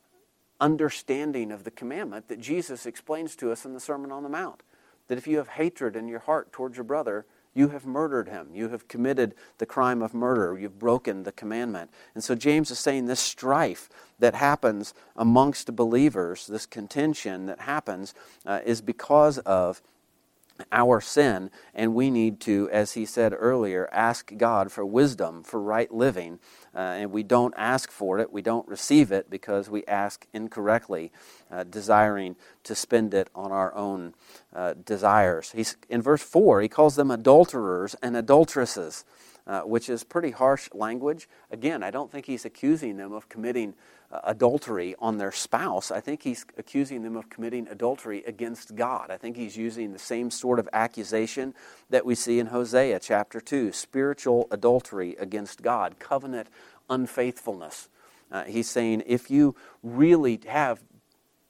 understanding 0.61 1.53
of 1.53 1.65
the 1.65 1.71
commandment 1.71 2.29
that 2.29 2.41
Jesus 2.41 2.87
explains 2.87 3.37
to 3.37 3.53
us 3.53 3.67
in 3.67 3.75
the 3.75 3.81
Sermon 3.81 4.11
on 4.11 4.23
the 4.23 4.29
Mount. 4.31 4.63
That 5.09 5.19
if 5.19 5.27
you 5.27 5.37
have 5.37 5.49
hatred 5.49 5.95
in 5.95 6.09
your 6.09 6.21
heart 6.21 6.53
towards 6.53 6.77
your 6.77 6.85
brother, 6.85 7.27
you 7.55 7.69
have 7.69 7.87
murdered 7.87 8.29
him. 8.29 8.49
You 8.53 8.69
have 8.69 8.89
committed 8.89 9.35
the 9.59 9.67
crime 9.67 10.03
of 10.03 10.15
murder. 10.15 10.59
You've 10.59 10.79
broken 10.79 11.23
the 11.23 11.33
commandment. 11.33 11.91
And 12.15 12.23
so 12.23 12.35
James 12.35 12.71
is 12.71 12.79
saying 12.79 13.07
this 13.07 13.21
strife 13.21 13.89
that 14.19 14.35
happens 14.35 14.95
amongst 15.17 15.75
believers, 15.75 16.47
this 16.47 16.67
contention 16.67 17.47
that 17.47 17.61
happens, 17.61 18.15
uh, 18.47 18.61
is 18.65 18.81
because 18.81 19.39
of 19.39 19.83
our 20.73 21.01
sin, 21.01 21.51
and 21.75 21.95
we 21.95 22.11
need 22.11 22.41
to, 22.41 22.69
as 22.71 22.93
he 22.93 23.07
said 23.07 23.35
earlier, 23.37 23.89
ask 23.93 24.33
God 24.37 24.73
for 24.73 24.85
wisdom 24.85 25.43
for 25.43 25.61
right 25.61 25.93
living. 25.93 26.39
Uh, 26.75 26.79
and 26.79 27.13
we 27.13 27.23
don't 27.23 27.55
ask 27.57 27.91
for 27.91 28.19
it, 28.19 28.33
we 28.33 28.43
don't 28.43 28.69
receive 28.69 29.11
it 29.11 29.31
because 29.31 29.69
we 29.69 29.85
ask 29.87 30.27
incorrectly, 30.33 31.11
uh, 31.51 31.65
desiring 31.65 32.37
to 32.63 32.75
spend 32.75 33.15
it 33.15 33.29
on 33.35 33.51
our 33.51 33.75
own 33.75 34.15
uh, 34.55 34.75
desires. 34.85 35.53
He's, 35.53 35.77
in 35.89 36.03
verse 36.03 36.23
4, 36.23 36.61
he 36.61 36.69
calls 36.69 36.97
them 36.97 37.11
adulterers 37.11 37.97
and 38.03 38.17
adulteresses, 38.17 39.05
uh, 39.47 39.63
which 39.63 39.89
is 39.89 40.05
pretty 40.05 40.31
harsh 40.31 40.69
language. 40.75 41.29
Again, 41.51 41.83
I 41.83 41.91
don't 41.91 42.13
think 42.13 42.27
he's 42.27 42.45
accusing 42.45 42.97
them 42.97 43.13
of 43.13 43.29
committing 43.29 43.75
adultery 44.11 44.95
on 44.99 45.19
their 45.19 45.33
spouse. 45.33 45.91
I 45.91 46.01
think 46.01 46.23
he's 46.23 46.47
accusing 46.57 47.03
them 47.03 47.17
of 47.17 47.29
committing 47.29 47.69
adultery 47.69 48.25
against 48.27 48.75
God. 48.75 49.11
I 49.11 49.19
think 49.19 49.37
he's 49.37 49.57
using 49.57 49.93
the 49.93 49.99
same 49.99 50.31
sort 50.31 50.59
of 50.59 50.69
accusation 50.73 51.55
that 51.91 52.07
we 52.07 52.15
see 52.15 52.39
in 52.39 52.47
Hosea 52.47 53.01
chapter 53.01 53.41
2 53.41 53.73
spiritual 53.73 54.47
adultery 54.51 55.15
against 55.19 55.63
God, 55.63 55.99
covenant 55.99 56.49
unfaithfulness. 56.89 57.89
Uh, 58.31 58.45
he's 58.45 58.69
saying 58.69 59.03
if 59.07 59.31
you 59.31 59.55
really 59.83 60.41
have 60.47 60.83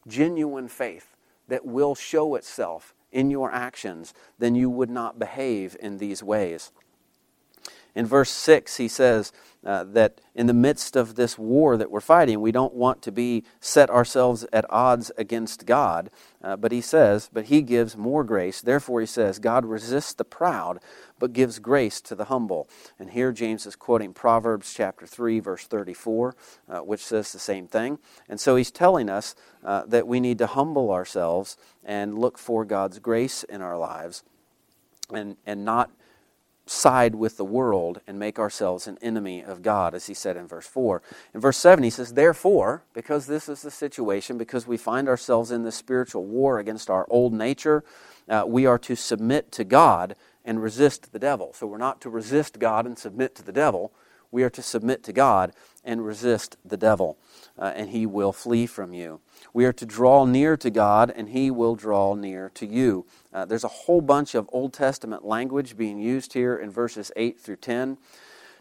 genuine 0.07 0.69
faith 0.69 1.15
that 1.47 1.65
will 1.65 1.95
show 1.95 2.35
itself 2.35 2.95
in 3.13 3.31
your 3.31 3.53
actions, 3.53 4.15
then 4.39 4.55
you 4.55 4.69
would 4.69 4.91
not 4.91 5.19
behave 5.19 5.77
in 5.81 5.99
these 5.99 6.23
ways. 6.23 6.73
In 7.99 8.07
verse 8.07 8.31
6, 8.31 8.77
he 8.77 8.87
says 8.87 9.33
uh, 9.67 9.83
that 9.83 10.21
in 10.33 10.47
the 10.47 10.55
midst 10.55 10.95
of 10.95 11.17
this 11.17 11.37
war 11.37 11.77
that 11.77 11.91
we're 11.91 11.99
fighting, 11.99 12.41
we 12.41 12.53
don't 12.53 12.75
want 12.75 13.03
to 13.03 13.11
be 13.11 13.43
set 13.59 13.91
ourselves 13.91 14.47
at 14.53 14.65
odds 14.71 15.11
against 15.19 15.67
God. 15.67 16.09
Uh, 16.41 16.55
but 16.55 16.71
he 16.71 16.81
says, 16.81 17.29
but 17.33 17.47
he 17.47 17.61
gives 17.61 17.97
more 17.97 18.23
grace. 18.23 18.61
Therefore, 18.61 19.01
he 19.01 19.07
says, 19.07 19.41
God 19.41 19.67
resists 19.67 20.15
the 20.15 20.25
proud, 20.25 20.79
but 21.19 21.33
gives 21.33 21.59
grace 21.59 22.01
to 22.03 22.15
the 22.15 22.27
humble. 22.27 22.69
And 23.01 23.11
here 23.11 23.33
James 23.33 23.67
is 23.67 23.75
quoting 23.75 24.15
Proverbs 24.15 24.73
chapter 24.73 25.05
3, 25.05 25.41
verse 25.41 25.67
34, 25.67 26.37
uh, 26.69 26.79
which 26.79 27.05
says 27.05 27.33
the 27.33 27.41
same 27.41 27.67
thing. 27.67 27.99
And 28.29 28.39
so 28.39 28.55
he's 28.55 28.71
telling 28.71 29.11
us 29.11 29.35
uh, 29.65 29.87
that 29.87 30.07
we 30.07 30.21
need 30.21 30.39
to 30.39 30.47
humble 30.47 30.93
ourselves 30.93 31.57
and 31.83 32.17
look 32.17 32.39
for 32.39 32.65
God's 32.65 33.01
grace 33.01 33.43
in 33.43 33.61
our 33.61 33.77
lives 33.77 34.23
and, 35.13 35.37
and 35.45 35.65
not 35.65 35.91
side 36.69 37.15
with 37.15 37.37
the 37.37 37.45
world 37.45 38.01
and 38.07 38.19
make 38.19 38.39
ourselves 38.39 38.87
an 38.87 38.99
enemy 39.01 39.43
of 39.43 39.63
God, 39.63 39.95
as 39.95 40.07
he 40.07 40.15
said 40.15 40.37
in 40.37 40.47
verse 40.47 40.67
4. 40.67 41.03
In 41.35 41.41
verse 41.41 41.57
7, 41.59 41.83
he 41.83 41.91
says, 41.91 42.15
Therefore, 42.15 42.83
because 42.93 43.27
this 43.27 43.49
is 43.49 43.63
the 43.63 43.71
situation, 43.71 44.39
because 44.39 44.67
we 44.67 44.77
find 44.77 45.09
ourselves 45.09 45.51
in 45.51 45.65
this 45.65 45.77
spiritual 45.77 46.25
war 46.25 46.59
against 46.59 46.91
our 46.91 47.07
old 47.11 47.33
nature, 47.33 47.85
uh, 48.29 48.45
we 48.47 48.67
are 48.67 48.79
to 48.79 48.95
submit 48.95 49.51
to 49.53 49.65
God 49.65 50.15
and 50.45 50.63
resist 50.63 51.13
the 51.13 51.19
devil. 51.19 51.53
So 51.53 51.67
we're 51.67 51.79
not 51.79 52.01
to 52.03 52.11
resist 52.11 52.59
God 52.59 52.87
and 52.87 52.99
submit 52.99 53.35
to 53.37 53.43
the 53.43 53.53
devil. 53.53 53.93
We 54.31 54.43
are 54.43 54.51
to 54.51 54.63
submit 54.63 55.03
to 55.05 55.13
God 55.13 55.53
and 55.85 56.05
resist 56.05 56.57
the 56.65 56.77
devil, 56.77 57.17
uh, 57.59 57.73
and 57.75 57.89
he 57.89 58.05
will 58.05 58.33
flee 58.33 58.67
from 58.67 58.93
you. 58.93 59.21
We 59.53 59.65
are 59.65 59.73
to 59.73 59.87
draw 59.87 60.25
near 60.25 60.57
to 60.57 60.71
God, 60.71 61.13
and 61.15 61.31
He 61.31 61.51
will 61.51 61.75
draw 61.75 62.15
near 62.15 62.51
to 62.55 62.67
you. 62.67 63.07
Uh, 63.39 63.45
there's 63.45 63.63
a 63.63 63.69
whole 63.69 64.01
bunch 64.01 64.35
of 64.35 64.51
Old 64.53 64.73
Testament 64.73 65.25
language 65.25 65.77
being 65.77 66.01
used 66.01 66.33
here 66.33 66.57
in 66.57 66.73
verses 66.73 67.13
8 67.15 67.39
through 67.39 67.59
10. 67.59 67.97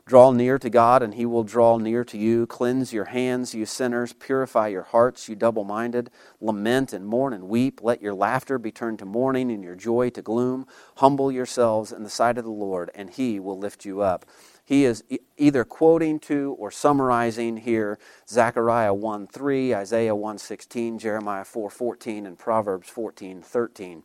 Draw 0.06 0.34
near 0.34 0.60
to 0.60 0.70
God, 0.70 1.02
and 1.02 1.16
He 1.16 1.26
will 1.26 1.44
draw 1.44 1.80
near 1.80 2.04
to 2.04 2.16
you. 2.16 2.46
Cleanse 2.46 2.94
your 2.94 3.06
hands, 3.06 3.56
you 3.56 3.66
sinners. 3.66 4.14
Purify 4.14 4.68
your 4.68 4.84
hearts, 4.84 5.28
you 5.28 5.36
double 5.36 5.64
minded. 5.64 6.12
Lament 6.40 6.94
and 6.94 7.08
mourn 7.08 7.34
and 7.34 7.50
weep. 7.50 7.82
Let 7.82 8.04
your 8.04 8.14
laughter 8.14 8.60
be 8.60 8.72
turned 8.72 9.00
to 9.00 9.06
mourning 9.06 9.50
and 9.50 9.64
your 9.64 9.74
joy 9.74 10.12
to 10.12 10.22
gloom. 10.22 10.68
Humble 10.98 11.32
yourselves 11.32 11.92
in 11.92 12.04
the 12.04 12.10
sight 12.10 12.38
of 12.38 12.44
the 12.44 12.52
Lord, 12.52 12.92
and 12.94 13.10
He 13.10 13.40
will 13.40 13.58
lift 13.58 13.84
you 13.84 14.02
up 14.02 14.28
he 14.68 14.84
is 14.84 15.02
either 15.38 15.64
quoting 15.64 16.20
to 16.20 16.54
or 16.60 16.72
summarizing 16.72 17.56
here 17.56 17.98
Zechariah 18.28 18.94
1:3, 18.94 19.74
Isaiah 19.74 20.14
1:16, 20.14 21.00
Jeremiah 21.00 21.46
4:14, 21.46 22.26
and 22.26 22.38
Proverbs 22.38 22.90
14:13. 22.90 24.04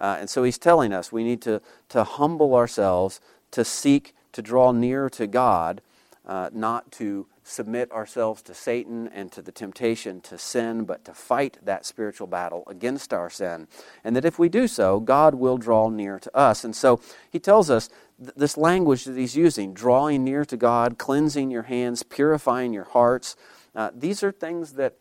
Uh, 0.00 0.16
and 0.20 0.30
so 0.30 0.42
he's 0.42 0.58
telling 0.58 0.92
us 0.92 1.12
we 1.12 1.24
need 1.24 1.42
to, 1.42 1.60
to 1.90 2.04
humble 2.04 2.54
ourselves, 2.54 3.20
to 3.50 3.64
seek 3.64 4.14
to 4.32 4.42
draw 4.42 4.72
near 4.72 5.10
to 5.10 5.26
God, 5.26 5.82
uh, 6.26 6.50
not 6.52 6.90
to 6.92 7.26
submit 7.42 7.90
ourselves 7.90 8.42
to 8.42 8.54
Satan 8.54 9.08
and 9.08 9.32
to 9.32 9.42
the 9.42 9.50
temptation 9.50 10.20
to 10.20 10.38
sin, 10.38 10.84
but 10.84 11.04
to 11.04 11.12
fight 11.12 11.58
that 11.62 11.84
spiritual 11.84 12.28
battle 12.28 12.62
against 12.68 13.12
our 13.12 13.28
sin. 13.28 13.66
And 14.04 14.14
that 14.14 14.24
if 14.24 14.38
we 14.38 14.48
do 14.48 14.68
so, 14.68 15.00
God 15.00 15.34
will 15.34 15.58
draw 15.58 15.88
near 15.88 16.20
to 16.20 16.36
us. 16.36 16.62
And 16.64 16.76
so 16.76 17.00
he 17.28 17.40
tells 17.40 17.68
us 17.68 17.88
th- 18.22 18.34
this 18.36 18.56
language 18.56 19.04
that 19.04 19.16
he's 19.16 19.36
using 19.36 19.74
drawing 19.74 20.22
near 20.22 20.44
to 20.44 20.56
God, 20.56 20.96
cleansing 20.96 21.50
your 21.50 21.64
hands, 21.64 22.04
purifying 22.04 22.72
your 22.72 22.84
hearts 22.84 23.34
uh, 23.74 23.90
these 23.94 24.22
are 24.22 24.32
things 24.32 24.72
that 24.72 24.96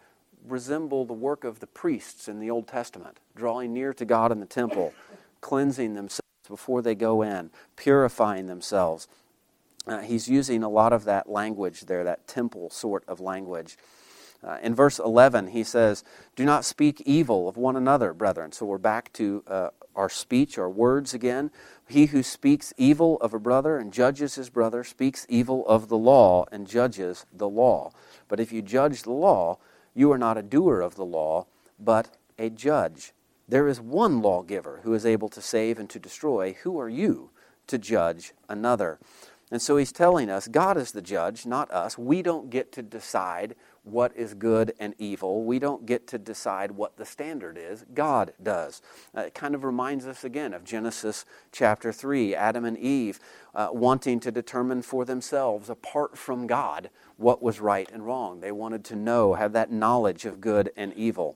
resemble 0.51 1.05
the 1.05 1.13
work 1.13 1.43
of 1.43 1.59
the 1.59 1.67
priests 1.67 2.27
in 2.27 2.39
the 2.39 2.49
Old 2.49 2.67
Testament, 2.67 3.19
drawing 3.35 3.73
near 3.73 3.93
to 3.93 4.05
God 4.05 4.31
in 4.31 4.39
the 4.39 4.45
temple, 4.45 4.93
cleansing 5.41 5.93
themselves 5.93 6.21
before 6.47 6.81
they 6.81 6.95
go 6.95 7.21
in, 7.21 7.51
purifying 7.75 8.47
themselves. 8.47 9.07
Uh, 9.87 9.99
he's 9.99 10.27
using 10.27 10.63
a 10.63 10.69
lot 10.69 10.93
of 10.93 11.05
that 11.05 11.29
language 11.29 11.81
there, 11.81 12.03
that 12.03 12.27
temple 12.27 12.69
sort 12.69 13.03
of 13.07 13.19
language. 13.19 13.77
Uh, 14.43 14.57
in 14.61 14.73
verse 14.73 14.99
11, 14.99 15.47
he 15.47 15.63
says, 15.63 16.03
Do 16.35 16.45
not 16.45 16.63
speak 16.63 17.01
evil 17.01 17.49
of 17.49 17.57
one 17.57 17.75
another, 17.75 18.13
brethren. 18.13 18.51
So 18.51 18.65
we're 18.65 18.77
back 18.77 19.11
to 19.13 19.43
uh, 19.47 19.69
our 19.95 20.09
speech, 20.09 20.57
our 20.57 20.69
words 20.69 21.13
again. 21.13 21.51
He 21.87 22.07
who 22.07 22.23
speaks 22.23 22.73
evil 22.77 23.17
of 23.17 23.33
a 23.33 23.39
brother 23.39 23.77
and 23.77 23.91
judges 23.91 24.35
his 24.35 24.49
brother 24.49 24.83
speaks 24.83 25.25
evil 25.27 25.67
of 25.67 25.89
the 25.89 25.97
law 25.97 26.45
and 26.51 26.67
judges 26.67 27.25
the 27.33 27.49
law. 27.49 27.91
But 28.27 28.39
if 28.39 28.53
you 28.53 28.61
judge 28.61 29.03
the 29.03 29.11
law, 29.11 29.57
you 29.99 30.13
are 30.13 30.17
not 30.17 30.37
a 30.37 30.41
doer 30.41 30.79
of 30.79 30.95
the 30.95 31.03
law, 31.03 31.45
but 31.77 32.15
a 32.37 32.49
judge. 32.49 33.11
There 33.49 33.67
is 33.67 33.81
one 33.81 34.21
lawgiver 34.21 34.79
who 34.83 34.93
is 34.93 35.05
able 35.05 35.27
to 35.27 35.41
save 35.41 35.77
and 35.77 35.89
to 35.89 35.99
destroy. 35.99 36.53
Who 36.63 36.79
are 36.79 36.87
you 36.87 37.31
to 37.67 37.77
judge 37.77 38.31
another? 38.47 38.97
And 39.51 39.61
so 39.61 39.75
he's 39.75 39.91
telling 39.91 40.29
us 40.29 40.47
God 40.47 40.77
is 40.77 40.93
the 40.93 41.01
judge, 41.01 41.45
not 41.45 41.69
us. 41.71 41.97
We 41.97 42.21
don't 42.21 42.49
get 42.49 42.71
to 42.73 42.81
decide 42.81 43.55
what 43.83 44.15
is 44.15 44.33
good 44.35 44.73
and 44.79 44.93
evil. 44.97 45.43
We 45.43 45.59
don't 45.59 45.85
get 45.85 46.07
to 46.07 46.17
decide 46.17 46.71
what 46.71 46.95
the 46.95 47.05
standard 47.05 47.57
is. 47.57 47.83
God 47.93 48.33
does. 48.41 48.81
Uh, 49.17 49.21
it 49.21 49.33
kind 49.33 49.53
of 49.53 49.65
reminds 49.65 50.05
us 50.05 50.23
again 50.23 50.53
of 50.53 50.63
Genesis 50.63 51.25
chapter 51.51 51.91
3, 51.91 52.35
Adam 52.35 52.63
and 52.63 52.77
Eve 52.77 53.19
uh, 53.55 53.69
wanting 53.71 54.19
to 54.21 54.31
determine 54.31 54.81
for 54.81 55.03
themselves, 55.03 55.69
apart 55.69 56.17
from 56.17 56.47
God, 56.47 56.89
what 57.19 57.41
was 57.41 57.59
right 57.59 57.89
and 57.91 58.05
wrong. 58.05 58.39
They 58.39 58.51
wanted 58.51 58.83
to 58.85 58.95
know, 58.95 59.33
have 59.33 59.53
that 59.53 59.71
knowledge 59.71 60.25
of 60.25 60.41
good 60.41 60.71
and 60.75 60.93
evil. 60.93 61.35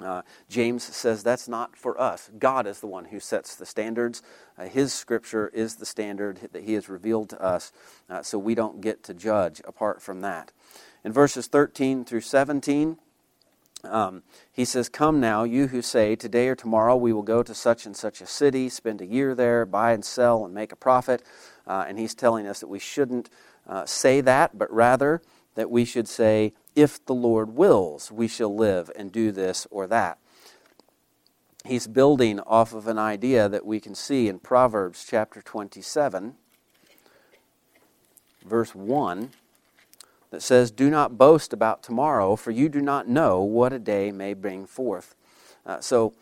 Uh, 0.00 0.22
James 0.48 0.82
says 0.82 1.22
that's 1.22 1.48
not 1.48 1.76
for 1.76 1.98
us. 2.00 2.30
God 2.38 2.66
is 2.66 2.80
the 2.80 2.86
one 2.86 3.06
who 3.06 3.20
sets 3.20 3.54
the 3.54 3.64
standards. 3.64 4.22
Uh, 4.58 4.64
his 4.64 4.92
scripture 4.92 5.48
is 5.54 5.76
the 5.76 5.86
standard 5.86 6.48
that 6.52 6.64
he 6.64 6.74
has 6.74 6.88
revealed 6.88 7.30
to 7.30 7.42
us, 7.42 7.72
uh, 8.10 8.22
so 8.22 8.38
we 8.38 8.54
don't 8.54 8.80
get 8.80 9.02
to 9.04 9.14
judge 9.14 9.62
apart 9.64 10.02
from 10.02 10.20
that. 10.20 10.52
In 11.02 11.12
verses 11.12 11.46
13 11.46 12.04
through 12.04 12.20
17, 12.20 12.98
um, 13.84 14.22
he 14.52 14.64
says, 14.64 14.88
Come 14.88 15.20
now, 15.20 15.44
you 15.44 15.68
who 15.68 15.80
say, 15.80 16.16
Today 16.16 16.48
or 16.48 16.54
tomorrow 16.54 16.96
we 16.96 17.12
will 17.12 17.22
go 17.22 17.42
to 17.42 17.54
such 17.54 17.86
and 17.86 17.96
such 17.96 18.20
a 18.20 18.26
city, 18.26 18.68
spend 18.68 19.00
a 19.00 19.06
year 19.06 19.34
there, 19.34 19.64
buy 19.64 19.92
and 19.92 20.04
sell, 20.04 20.44
and 20.44 20.52
make 20.52 20.72
a 20.72 20.76
profit. 20.76 21.22
Uh, 21.66 21.84
and 21.88 21.98
he's 21.98 22.14
telling 22.14 22.46
us 22.46 22.60
that 22.60 22.68
we 22.68 22.78
shouldn't 22.78 23.30
uh, 23.68 23.86
say 23.86 24.20
that, 24.20 24.58
but 24.58 24.72
rather 24.72 25.22
that 25.54 25.70
we 25.70 25.84
should 25.84 26.08
say, 26.08 26.52
If 26.74 27.04
the 27.04 27.14
Lord 27.14 27.54
wills, 27.56 28.12
we 28.12 28.28
shall 28.28 28.54
live 28.54 28.90
and 28.96 29.10
do 29.10 29.32
this 29.32 29.66
or 29.70 29.86
that. 29.86 30.18
He's 31.64 31.88
building 31.88 32.38
off 32.40 32.72
of 32.72 32.86
an 32.86 32.98
idea 32.98 33.48
that 33.48 33.66
we 33.66 33.80
can 33.80 33.94
see 33.94 34.28
in 34.28 34.38
Proverbs 34.38 35.04
chapter 35.08 35.42
27, 35.42 36.36
verse 38.44 38.74
1 38.74 39.30
that 40.30 40.42
says, 40.42 40.70
Do 40.70 40.90
not 40.90 41.18
boast 41.18 41.52
about 41.52 41.82
tomorrow, 41.82 42.36
for 42.36 42.52
you 42.52 42.68
do 42.68 42.80
not 42.80 43.08
know 43.08 43.40
what 43.40 43.72
a 43.72 43.78
day 43.78 44.12
may 44.12 44.32
bring 44.34 44.66
forth. 44.66 45.16
Uh, 45.64 45.80
so, 45.80 46.14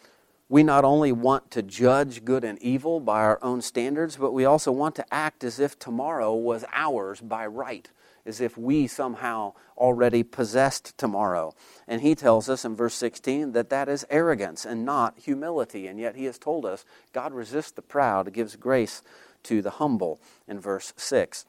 we 0.49 0.63
not 0.63 0.85
only 0.85 1.13
want 1.13 1.51
to 1.53 1.63
judge 1.63 2.25
good 2.25 2.45
and 2.45 2.59
evil 2.63 3.01
by 3.01 3.21
our 3.21 3.39
own 3.43 3.63
standards, 3.63 4.17
but 4.17 4.33
we 4.33 4.45
also 4.45 4.71
want 4.71 4.95
to 4.97 5.15
act 5.15 5.43
as 5.43 5.59
if 5.59 5.79
tomorrow 5.79 6.35
was 6.35 6.65
ours 6.73 7.21
by 7.21 7.47
right, 7.47 7.91
as 8.27 8.41
if 8.41 8.59
we 8.59 8.87
somehow 8.87 9.55
already 9.77 10.23
possessed 10.23 10.97
tomorrow. 10.99 11.55
And 11.89 12.03
he 12.03 12.15
tells 12.15 12.49
us 12.49 12.65
in 12.65 12.77
verse 12.77 12.95
16 12.95 13.53
that 13.53 13.71
that 13.71 13.89
is 13.89 14.07
arrogance 14.11 14.67
and 14.67 14.85
not 14.85 15.19
humility. 15.19 15.87
And 15.87 15.99
yet 15.99 16.15
he 16.15 16.27
has 16.27 16.39
told 16.39 16.67
us 16.67 16.85
God 17.13 17.33
resists 17.33 17.73
the 17.73 17.83
proud, 17.83 18.33
gives 18.33 18.57
grace 18.57 19.03
to 19.45 19.63
the 19.63 19.71
humble 19.71 20.21
in 20.47 20.61
verse 20.61 20.93
6. 20.97 21.47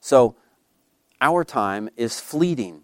So, 0.00 0.34
our 1.20 1.44
time 1.44 1.88
is 1.96 2.18
fleeting. 2.18 2.82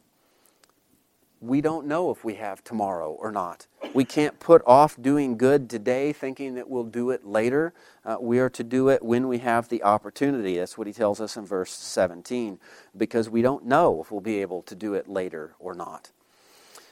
We 1.40 1.60
don't 1.60 1.86
know 1.86 2.10
if 2.10 2.24
we 2.24 2.34
have 2.34 2.64
tomorrow 2.64 3.12
or 3.12 3.30
not. 3.30 3.66
We 3.94 4.04
can't 4.04 4.40
put 4.40 4.62
off 4.66 5.00
doing 5.00 5.36
good 5.36 5.70
today 5.70 6.12
thinking 6.12 6.56
that 6.56 6.68
we'll 6.68 6.84
do 6.84 7.10
it 7.10 7.24
later. 7.24 7.72
Uh, 8.04 8.16
we 8.20 8.40
are 8.40 8.50
to 8.50 8.64
do 8.64 8.88
it 8.88 9.02
when 9.04 9.28
we 9.28 9.38
have 9.38 9.68
the 9.68 9.82
opportunity. 9.84 10.56
That's 10.56 10.76
what 10.76 10.86
he 10.88 10.92
tells 10.92 11.20
us 11.20 11.36
in 11.36 11.46
verse 11.46 11.72
17, 11.72 12.58
because 12.96 13.30
we 13.30 13.40
don't 13.40 13.64
know 13.64 14.02
if 14.02 14.10
we'll 14.10 14.20
be 14.20 14.40
able 14.40 14.62
to 14.62 14.74
do 14.74 14.94
it 14.94 15.08
later 15.08 15.54
or 15.58 15.74
not. 15.74 16.10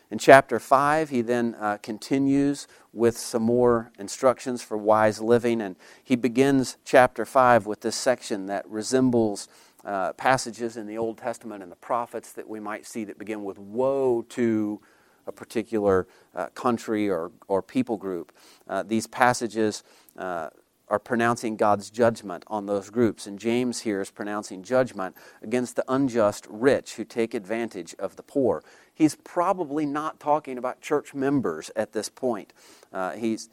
In 0.08 0.18
chapter 0.18 0.60
5, 0.60 1.10
he 1.10 1.20
then 1.20 1.56
uh, 1.58 1.78
continues 1.78 2.68
with 2.92 3.18
some 3.18 3.42
more 3.42 3.90
instructions 3.98 4.62
for 4.62 4.76
wise 4.76 5.20
living, 5.20 5.60
and 5.60 5.74
he 6.02 6.14
begins 6.14 6.76
chapter 6.84 7.24
5 7.24 7.66
with 7.66 7.80
this 7.80 7.96
section 7.96 8.46
that 8.46 8.68
resembles 8.70 9.48
uh, 9.86 10.12
passages 10.14 10.76
in 10.76 10.86
the 10.86 10.98
Old 10.98 11.16
Testament 11.16 11.62
and 11.62 11.72
the 11.72 11.76
prophets 11.76 12.32
that 12.32 12.48
we 12.48 12.60
might 12.60 12.84
see 12.84 13.04
that 13.04 13.18
begin 13.18 13.44
with 13.44 13.58
woe 13.58 14.22
to 14.30 14.80
a 15.26 15.32
particular 15.32 16.06
uh, 16.34 16.46
country 16.48 17.08
or, 17.08 17.30
or 17.48 17.62
people 17.62 17.96
group. 17.96 18.32
Uh, 18.68 18.82
these 18.82 19.06
passages 19.06 19.82
uh, 20.18 20.50
are 20.88 20.98
pronouncing 20.98 21.56
God's 21.56 21.90
judgment 21.90 22.44
on 22.46 22.66
those 22.66 22.90
groups. 22.90 23.26
And 23.26 23.38
James 23.38 23.80
here 23.80 24.00
is 24.00 24.10
pronouncing 24.10 24.62
judgment 24.62 25.16
against 25.42 25.76
the 25.76 25.84
unjust 25.88 26.46
rich 26.48 26.94
who 26.94 27.04
take 27.04 27.34
advantage 27.34 27.94
of 27.98 28.16
the 28.16 28.22
poor. 28.22 28.62
He's 28.94 29.16
probably 29.16 29.84
not 29.84 30.20
talking 30.20 30.58
about 30.58 30.80
church 30.80 31.12
members 31.12 31.70
at 31.74 31.92
this 31.92 32.08
point. 32.08 32.52
Uh, 32.92 33.12
he's 33.12 33.48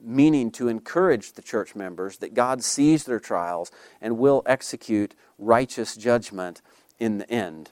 meaning 0.00 0.50
to 0.52 0.68
encourage 0.68 1.32
the 1.32 1.42
church 1.42 1.74
members 1.74 2.18
that 2.18 2.34
God 2.34 2.62
sees 2.62 3.04
their 3.04 3.20
trials 3.20 3.70
and 4.00 4.18
will 4.18 4.42
execute 4.46 5.14
righteous 5.38 5.96
judgment 5.96 6.62
in 6.98 7.18
the 7.18 7.30
end. 7.30 7.70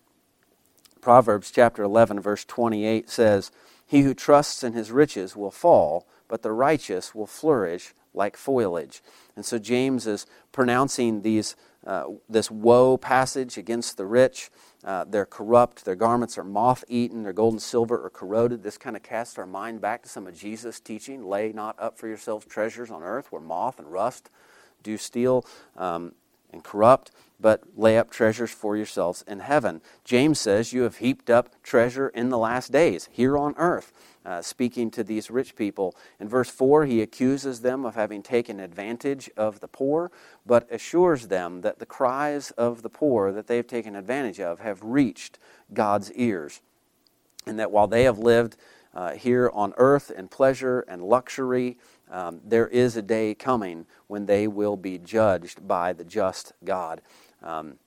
Proverbs 1.00 1.50
chapter 1.50 1.82
11 1.82 2.20
verse 2.20 2.44
28 2.44 3.08
says, 3.08 3.50
"He 3.86 4.02
who 4.02 4.14
trusts 4.14 4.62
in 4.62 4.72
his 4.72 4.90
riches 4.90 5.36
will 5.36 5.50
fall, 5.50 6.06
but 6.26 6.42
the 6.42 6.52
righteous 6.52 7.14
will 7.14 7.26
flourish 7.26 7.94
like 8.12 8.36
foliage." 8.36 9.02
And 9.36 9.44
so 9.44 9.58
James 9.58 10.06
is 10.06 10.26
pronouncing 10.50 11.22
these 11.22 11.54
uh, 11.88 12.04
this 12.28 12.50
woe 12.50 12.98
passage 12.98 13.56
against 13.56 13.96
the 13.96 14.04
rich. 14.04 14.50
Uh, 14.84 15.04
they're 15.08 15.26
corrupt, 15.26 15.86
their 15.86 15.96
garments 15.96 16.36
are 16.36 16.44
moth 16.44 16.84
eaten, 16.86 17.22
their 17.22 17.32
gold 17.32 17.54
and 17.54 17.62
silver 17.62 18.04
are 18.04 18.10
corroded. 18.10 18.62
This 18.62 18.76
kind 18.76 18.94
of 18.94 19.02
casts 19.02 19.38
our 19.38 19.46
mind 19.46 19.80
back 19.80 20.02
to 20.02 20.08
some 20.08 20.26
of 20.26 20.36
Jesus' 20.36 20.80
teaching 20.80 21.24
lay 21.24 21.50
not 21.50 21.76
up 21.80 21.98
for 21.98 22.06
yourselves 22.06 22.44
treasures 22.44 22.90
on 22.90 23.02
earth 23.02 23.32
where 23.32 23.40
moth 23.40 23.78
and 23.78 23.90
rust 23.90 24.28
do 24.82 24.98
steal 24.98 25.46
um, 25.76 26.12
and 26.52 26.62
corrupt, 26.62 27.10
but 27.40 27.62
lay 27.74 27.96
up 27.96 28.10
treasures 28.10 28.50
for 28.50 28.76
yourselves 28.76 29.24
in 29.26 29.40
heaven. 29.40 29.80
James 30.04 30.38
says, 30.38 30.74
You 30.74 30.82
have 30.82 30.96
heaped 30.96 31.30
up 31.30 31.62
treasure 31.62 32.08
in 32.10 32.28
the 32.28 32.38
last 32.38 32.70
days, 32.70 33.08
here 33.10 33.38
on 33.38 33.54
earth 33.56 33.92
uh, 34.28 34.42
speaking 34.42 34.90
to 34.90 35.02
these 35.02 35.30
rich 35.30 35.56
people. 35.56 35.96
In 36.20 36.28
verse 36.28 36.50
4, 36.50 36.84
he 36.84 37.00
accuses 37.00 37.62
them 37.62 37.86
of 37.86 37.94
having 37.94 38.22
taken 38.22 38.60
advantage 38.60 39.30
of 39.38 39.60
the 39.60 39.68
poor, 39.68 40.12
but 40.44 40.70
assures 40.70 41.28
them 41.28 41.62
that 41.62 41.78
the 41.78 41.86
cries 41.86 42.50
of 42.50 42.82
the 42.82 42.90
poor 42.90 43.32
that 43.32 43.46
they've 43.46 43.66
taken 43.66 43.96
advantage 43.96 44.38
of 44.38 44.60
have 44.60 44.82
reached 44.82 45.38
God's 45.72 46.12
ears. 46.12 46.60
And 47.46 47.58
that 47.58 47.70
while 47.70 47.86
they 47.86 48.02
have 48.02 48.18
lived 48.18 48.58
uh, 48.92 49.12
here 49.12 49.50
on 49.54 49.72
earth 49.78 50.10
in 50.10 50.28
pleasure 50.28 50.80
and 50.80 51.02
luxury, 51.02 51.78
um, 52.10 52.40
there 52.44 52.68
is 52.68 52.98
a 52.98 53.02
day 53.02 53.34
coming 53.34 53.86
when 54.08 54.26
they 54.26 54.46
will 54.46 54.76
be 54.76 54.98
judged 54.98 55.66
by 55.66 55.94
the 55.94 56.04
just 56.04 56.52
God 56.66 57.00
um, 57.42 57.78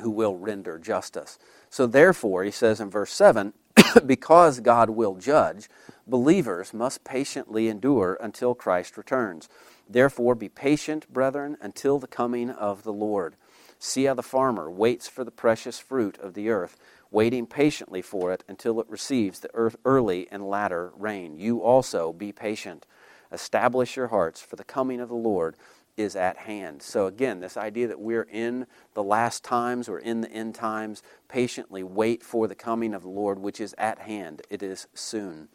who 0.00 0.10
will 0.10 0.36
render 0.36 0.78
justice. 0.78 1.38
So, 1.68 1.86
therefore, 1.86 2.44
he 2.44 2.50
says 2.50 2.80
in 2.80 2.88
verse 2.88 3.12
7 3.12 3.52
because 4.06 4.60
God 4.60 4.90
will 4.90 5.14
judge, 5.14 5.68
believers 6.06 6.74
must 6.74 7.04
patiently 7.04 7.68
endure 7.68 8.18
until 8.20 8.54
Christ 8.54 8.96
returns. 8.96 9.48
Therefore, 9.88 10.34
be 10.34 10.48
patient, 10.48 11.12
brethren, 11.12 11.56
until 11.60 11.98
the 11.98 12.06
coming 12.06 12.50
of 12.50 12.82
the 12.82 12.92
Lord. 12.92 13.36
See 13.78 14.04
how 14.04 14.14
the 14.14 14.22
farmer 14.22 14.70
waits 14.70 15.08
for 15.08 15.24
the 15.24 15.30
precious 15.30 15.78
fruit 15.78 16.18
of 16.18 16.34
the 16.34 16.50
earth, 16.50 16.76
waiting 17.10 17.46
patiently 17.46 18.02
for 18.02 18.32
it 18.32 18.44
until 18.46 18.80
it 18.80 18.88
receives 18.88 19.40
the 19.40 19.74
early 19.84 20.28
and 20.30 20.48
latter 20.48 20.92
rain. 20.96 21.36
You 21.36 21.62
also 21.62 22.12
be 22.12 22.30
patient. 22.30 22.86
Establish 23.32 23.96
your 23.96 24.08
hearts, 24.08 24.40
for 24.40 24.56
the 24.56 24.64
coming 24.64 25.00
of 25.00 25.08
the 25.08 25.14
Lord 25.14 25.56
is 26.00 26.16
at 26.16 26.38
hand. 26.38 26.82
So, 26.82 27.06
again, 27.06 27.40
this 27.40 27.56
idea 27.56 27.86
that 27.88 28.00
we're 28.00 28.26
in 28.30 28.66
the 28.94 29.02
last 29.02 29.44
times 29.44 29.88
or 29.88 29.98
in 29.98 30.22
the 30.22 30.30
end 30.30 30.54
times, 30.54 31.02
patiently 31.28 31.82
wait 31.82 32.22
for 32.22 32.48
the 32.48 32.54
coming 32.54 32.94
of 32.94 33.02
the 33.02 33.08
Lord, 33.08 33.38
which 33.38 33.60
is 33.60 33.74
at 33.78 34.00
hand. 34.00 34.42
It 34.50 34.62
is 34.62 34.86
soon. 34.94 35.48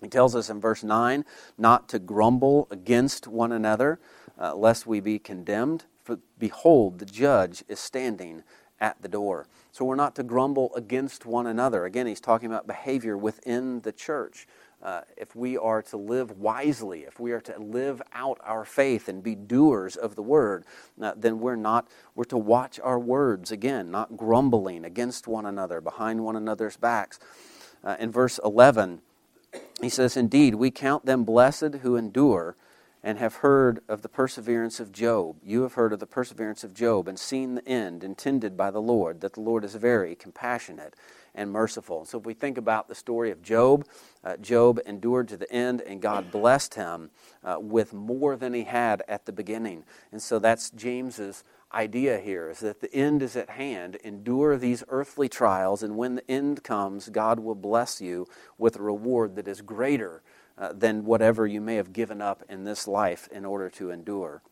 He 0.00 0.08
tells 0.08 0.34
us 0.34 0.50
in 0.50 0.60
verse 0.60 0.82
9 0.82 1.24
not 1.56 1.88
to 1.90 1.98
grumble 1.98 2.66
against 2.70 3.28
one 3.28 3.52
another, 3.52 4.00
uh, 4.38 4.54
lest 4.54 4.86
we 4.86 5.00
be 5.00 5.18
condemned. 5.18 5.84
For 6.02 6.18
behold, 6.38 6.98
the 6.98 7.06
judge 7.06 7.62
is 7.68 7.78
standing 7.78 8.42
at 8.80 9.00
the 9.00 9.08
door. 9.08 9.46
So 9.72 9.84
we're 9.86 9.96
not 9.96 10.14
to 10.16 10.22
grumble 10.22 10.74
against 10.74 11.24
one 11.24 11.46
another. 11.46 11.86
Again, 11.86 12.06
he's 12.06 12.20
talking 12.20 12.46
about 12.46 12.66
behavior 12.66 13.16
within 13.16 13.80
the 13.80 13.92
church 13.92 14.46
uh, 14.82 15.02
if 15.16 15.36
we 15.36 15.56
are 15.56 15.80
to 15.80 15.96
live 15.96 16.32
wisely, 16.38 17.04
if 17.04 17.20
we 17.20 17.32
are 17.32 17.40
to 17.40 17.56
live 17.58 18.02
out 18.12 18.38
our 18.42 18.64
faith 18.64 19.08
and 19.08 19.22
be 19.22 19.34
doers 19.34 19.96
of 19.96 20.16
the 20.16 20.22
word, 20.22 20.64
uh, 21.00 21.12
then 21.16 21.38
we're 21.38 21.56
not, 21.56 21.88
we're 22.14 22.24
to 22.24 22.36
watch 22.36 22.80
our 22.80 22.98
words 22.98 23.52
again, 23.52 23.90
not 23.90 24.16
grumbling 24.16 24.84
against 24.84 25.28
one 25.28 25.46
another, 25.46 25.80
behind 25.80 26.24
one 26.24 26.34
another's 26.34 26.76
backs. 26.76 27.20
Uh, 27.84 27.96
in 28.00 28.10
verse 28.10 28.40
11, 28.44 29.00
he 29.80 29.88
says, 29.88 30.16
Indeed, 30.16 30.56
we 30.56 30.70
count 30.70 31.06
them 31.06 31.24
blessed 31.24 31.76
who 31.82 31.96
endure 31.96 32.56
and 33.02 33.18
have 33.18 33.36
heard 33.36 33.82
of 33.88 34.02
the 34.02 34.08
perseverance 34.08 34.78
of 34.78 34.92
Job. 34.92 35.36
You 35.42 35.62
have 35.62 35.74
heard 35.74 35.92
of 35.92 35.98
the 35.98 36.06
perseverance 36.06 36.62
of 36.62 36.72
Job 36.72 37.08
and 37.08 37.18
seen 37.18 37.56
the 37.56 37.68
end 37.68 38.04
intended 38.04 38.56
by 38.56 38.70
the 38.70 38.80
Lord, 38.80 39.20
that 39.20 39.32
the 39.32 39.40
Lord 39.40 39.64
is 39.64 39.74
very 39.74 40.14
compassionate 40.14 40.94
and 41.34 41.50
merciful. 41.50 42.04
So 42.04 42.18
if 42.18 42.26
we 42.26 42.34
think 42.34 42.58
about 42.58 42.88
the 42.88 42.94
story 42.94 43.30
of 43.30 43.42
Job, 43.42 43.86
uh, 44.22 44.36
Job 44.36 44.78
endured 44.86 45.28
to 45.28 45.36
the 45.36 45.50
end, 45.50 45.80
and 45.80 46.00
God 46.00 46.30
blessed 46.30 46.74
him 46.74 47.10
uh, 47.42 47.56
with 47.58 47.92
more 47.92 48.36
than 48.36 48.54
he 48.54 48.64
had 48.64 49.02
at 49.08 49.26
the 49.26 49.32
beginning. 49.32 49.84
And 50.12 50.22
so 50.22 50.38
that's 50.38 50.70
James's 50.70 51.42
idea 51.74 52.18
here 52.18 52.50
is 52.50 52.60
that 52.60 52.80
the 52.80 52.94
end 52.94 53.22
is 53.22 53.34
at 53.34 53.50
hand. 53.50 53.96
Endure 54.04 54.56
these 54.58 54.84
earthly 54.88 55.28
trials, 55.28 55.82
and 55.82 55.96
when 55.96 56.16
the 56.16 56.30
end 56.30 56.62
comes, 56.62 57.08
God 57.08 57.40
will 57.40 57.54
bless 57.54 58.00
you 58.00 58.26
with 58.58 58.76
a 58.76 58.82
reward 58.82 59.36
that 59.36 59.48
is 59.48 59.62
greater 59.62 60.22
uh, 60.58 60.72
than 60.72 61.04
whatever 61.04 61.46
you 61.46 61.60
may 61.60 61.76
have 61.76 61.92
given 61.92 62.20
up 62.20 62.42
in 62.48 62.64
this 62.64 62.86
life 62.86 63.28
in 63.32 63.44
order 63.44 63.68
to 63.70 63.90
endure. 63.90 64.42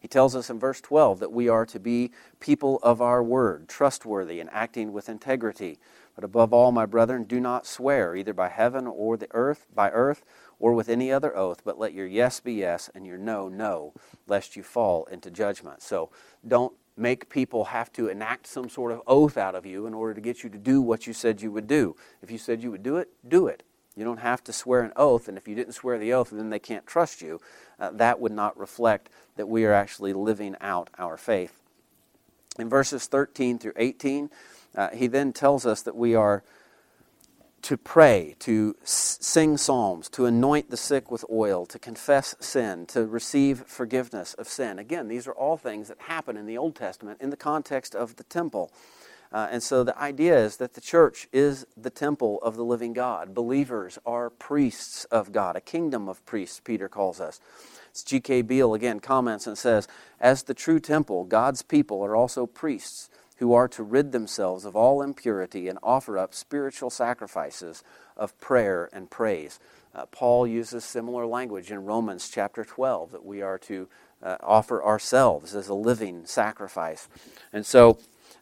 He 0.00 0.08
tells 0.08 0.36
us 0.36 0.48
in 0.48 0.58
verse 0.58 0.80
12 0.80 1.18
that 1.20 1.32
we 1.32 1.48
are 1.48 1.66
to 1.66 1.80
be 1.80 2.12
people 2.40 2.78
of 2.82 3.02
our 3.02 3.22
word, 3.22 3.68
trustworthy 3.68 4.40
and 4.40 4.48
acting 4.52 4.92
with 4.92 5.08
integrity. 5.08 5.78
But 6.14 6.24
above 6.24 6.52
all, 6.52 6.72
my 6.72 6.86
brethren, 6.86 7.24
do 7.24 7.40
not 7.40 7.66
swear 7.66 8.14
either 8.14 8.32
by 8.32 8.48
heaven 8.48 8.86
or 8.86 9.16
the 9.16 9.28
earth, 9.32 9.66
by 9.74 9.90
earth, 9.90 10.24
or 10.58 10.72
with 10.72 10.88
any 10.88 11.12
other 11.12 11.36
oath, 11.36 11.62
but 11.64 11.78
let 11.78 11.92
your 11.92 12.06
yes 12.06 12.40
be 12.40 12.54
yes 12.54 12.90
and 12.94 13.06
your 13.06 13.18
no, 13.18 13.48
no, 13.48 13.92
lest 14.26 14.56
you 14.56 14.62
fall 14.62 15.04
into 15.06 15.30
judgment. 15.30 15.82
So 15.82 16.10
don't 16.46 16.72
make 16.96 17.28
people 17.28 17.66
have 17.66 17.92
to 17.92 18.08
enact 18.08 18.46
some 18.46 18.68
sort 18.68 18.90
of 18.90 19.02
oath 19.06 19.36
out 19.36 19.54
of 19.54 19.64
you 19.64 19.86
in 19.86 19.94
order 19.94 20.14
to 20.14 20.20
get 20.20 20.42
you 20.42 20.50
to 20.50 20.58
do 20.58 20.80
what 20.80 21.06
you 21.06 21.12
said 21.12 21.40
you 21.40 21.52
would 21.52 21.68
do. 21.68 21.94
If 22.22 22.30
you 22.30 22.38
said 22.38 22.62
you 22.62 22.70
would 22.72 22.82
do 22.82 22.96
it, 22.96 23.08
do 23.28 23.46
it. 23.46 23.62
You 23.98 24.04
don't 24.04 24.20
have 24.20 24.44
to 24.44 24.52
swear 24.52 24.82
an 24.82 24.92
oath, 24.94 25.26
and 25.26 25.36
if 25.36 25.48
you 25.48 25.56
didn't 25.56 25.72
swear 25.72 25.98
the 25.98 26.12
oath, 26.12 26.30
then 26.30 26.50
they 26.50 26.60
can't 26.60 26.86
trust 26.86 27.20
you. 27.20 27.40
Uh, 27.80 27.90
that 27.94 28.20
would 28.20 28.32
not 28.32 28.56
reflect 28.56 29.10
that 29.36 29.48
we 29.48 29.64
are 29.64 29.72
actually 29.72 30.12
living 30.12 30.54
out 30.60 30.88
our 30.98 31.16
faith. 31.16 31.60
In 32.58 32.68
verses 32.68 33.06
13 33.06 33.58
through 33.58 33.72
18, 33.76 34.30
uh, 34.76 34.90
he 34.90 35.08
then 35.08 35.32
tells 35.32 35.66
us 35.66 35.82
that 35.82 35.96
we 35.96 36.14
are 36.14 36.44
to 37.62 37.76
pray, 37.76 38.36
to 38.38 38.76
sing 38.84 39.56
psalms, 39.56 40.08
to 40.10 40.26
anoint 40.26 40.70
the 40.70 40.76
sick 40.76 41.10
with 41.10 41.24
oil, 41.28 41.66
to 41.66 41.78
confess 41.78 42.36
sin, 42.38 42.86
to 42.86 43.04
receive 43.04 43.64
forgiveness 43.66 44.34
of 44.34 44.46
sin. 44.48 44.78
Again, 44.78 45.08
these 45.08 45.26
are 45.26 45.32
all 45.32 45.56
things 45.56 45.88
that 45.88 45.98
happen 46.02 46.36
in 46.36 46.46
the 46.46 46.56
Old 46.56 46.76
Testament 46.76 47.20
in 47.20 47.30
the 47.30 47.36
context 47.36 47.96
of 47.96 48.14
the 48.14 48.24
temple. 48.24 48.70
Uh, 49.32 49.48
and 49.50 49.62
so 49.62 49.84
the 49.84 49.98
idea 49.98 50.36
is 50.38 50.56
that 50.56 50.74
the 50.74 50.80
church 50.80 51.28
is 51.32 51.66
the 51.76 51.90
temple 51.90 52.38
of 52.42 52.56
the 52.56 52.64
living 52.64 52.92
God. 52.92 53.34
Believers 53.34 53.98
are 54.06 54.30
priests 54.30 55.04
of 55.06 55.32
God, 55.32 55.56
a 55.56 55.60
kingdom 55.60 56.08
of 56.08 56.24
priests, 56.24 56.60
Peter 56.60 56.88
calls 56.88 57.20
us. 57.20 57.40
G.K. 58.04 58.42
Beale 58.42 58.74
again 58.74 59.00
comments 59.00 59.46
and 59.46 59.58
says, 59.58 59.88
As 60.20 60.44
the 60.44 60.54
true 60.54 60.78
temple, 60.80 61.24
God's 61.24 61.62
people 61.62 62.02
are 62.02 62.14
also 62.14 62.46
priests 62.46 63.10
who 63.38 63.54
are 63.54 63.68
to 63.68 63.82
rid 63.82 64.12
themselves 64.12 64.64
of 64.64 64.76
all 64.76 65.02
impurity 65.02 65.68
and 65.68 65.78
offer 65.82 66.18
up 66.18 66.34
spiritual 66.34 66.90
sacrifices 66.90 67.82
of 68.16 68.38
prayer 68.40 68.88
and 68.92 69.10
praise. 69.10 69.60
Uh, 69.94 70.06
Paul 70.06 70.46
uses 70.46 70.84
similar 70.84 71.26
language 71.26 71.70
in 71.70 71.84
Romans 71.84 72.28
chapter 72.28 72.64
12 72.64 73.12
that 73.12 73.24
we 73.24 73.42
are 73.42 73.58
to 73.58 73.88
uh, 74.22 74.36
offer 74.40 74.82
ourselves 74.82 75.54
as 75.54 75.68
a 75.68 75.74
living 75.74 76.26
sacrifice. 76.26 77.08
And 77.52 77.64
so 77.64 77.98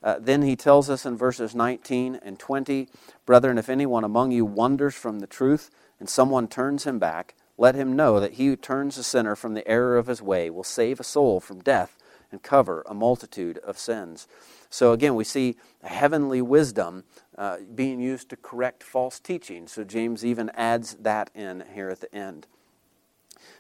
uh, 0.06 0.20
then 0.20 0.42
he 0.42 0.54
tells 0.54 0.88
us 0.88 1.04
in 1.04 1.16
verses 1.16 1.52
19 1.52 2.20
and 2.22 2.38
20 2.38 2.88
Brethren, 3.26 3.58
if 3.58 3.68
anyone 3.68 4.04
among 4.04 4.30
you 4.30 4.44
wanders 4.44 4.94
from 4.94 5.18
the 5.18 5.26
truth 5.26 5.68
and 5.98 6.08
someone 6.08 6.46
turns 6.46 6.84
him 6.84 7.00
back, 7.00 7.34
let 7.58 7.74
him 7.74 7.96
know 7.96 8.20
that 8.20 8.34
he 8.34 8.46
who 8.46 8.54
turns 8.54 8.96
a 8.96 9.02
sinner 9.02 9.34
from 9.34 9.54
the 9.54 9.66
error 9.66 9.96
of 9.96 10.06
his 10.06 10.22
way 10.22 10.48
will 10.48 10.62
save 10.62 11.00
a 11.00 11.04
soul 11.04 11.40
from 11.40 11.60
death 11.60 11.98
and 12.30 12.40
cover 12.40 12.84
a 12.86 12.94
multitude 12.94 13.58
of 13.58 13.78
sins. 13.78 14.28
So 14.70 14.92
again, 14.92 15.16
we 15.16 15.24
see 15.24 15.56
heavenly 15.82 16.40
wisdom 16.40 17.02
uh, 17.36 17.56
being 17.74 17.98
used 17.98 18.28
to 18.28 18.36
correct 18.36 18.84
false 18.84 19.18
teaching. 19.18 19.66
So 19.66 19.82
James 19.82 20.24
even 20.24 20.50
adds 20.50 20.94
that 21.00 21.30
in 21.34 21.64
here 21.74 21.88
at 21.88 22.00
the 22.00 22.14
end. 22.14 22.46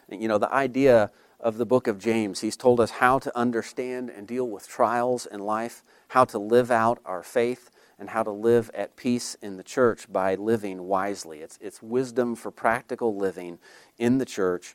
You 0.08 0.28
know, 0.28 0.38
the 0.38 0.52
idea 0.52 1.10
of 1.40 1.58
the 1.58 1.66
book 1.66 1.88
of 1.88 1.98
James, 1.98 2.40
he's 2.40 2.56
told 2.56 2.78
us 2.78 2.92
how 2.92 3.18
to 3.18 3.36
understand 3.36 4.10
and 4.10 4.28
deal 4.28 4.48
with 4.48 4.68
trials 4.68 5.26
in 5.26 5.40
life, 5.40 5.82
how 6.08 6.24
to 6.24 6.38
live 6.38 6.70
out 6.70 7.00
our 7.04 7.22
faith, 7.22 7.70
and 7.98 8.10
how 8.10 8.22
to 8.22 8.30
live 8.30 8.70
at 8.74 8.96
peace 8.96 9.36
in 9.40 9.56
the 9.56 9.62
church 9.62 10.10
by 10.12 10.34
living 10.34 10.82
wisely. 10.82 11.40
It's, 11.40 11.58
it's 11.60 11.82
wisdom 11.82 12.36
for 12.36 12.50
practical 12.50 13.16
living 13.16 13.58
in 13.98 14.18
the 14.18 14.26
church 14.26 14.74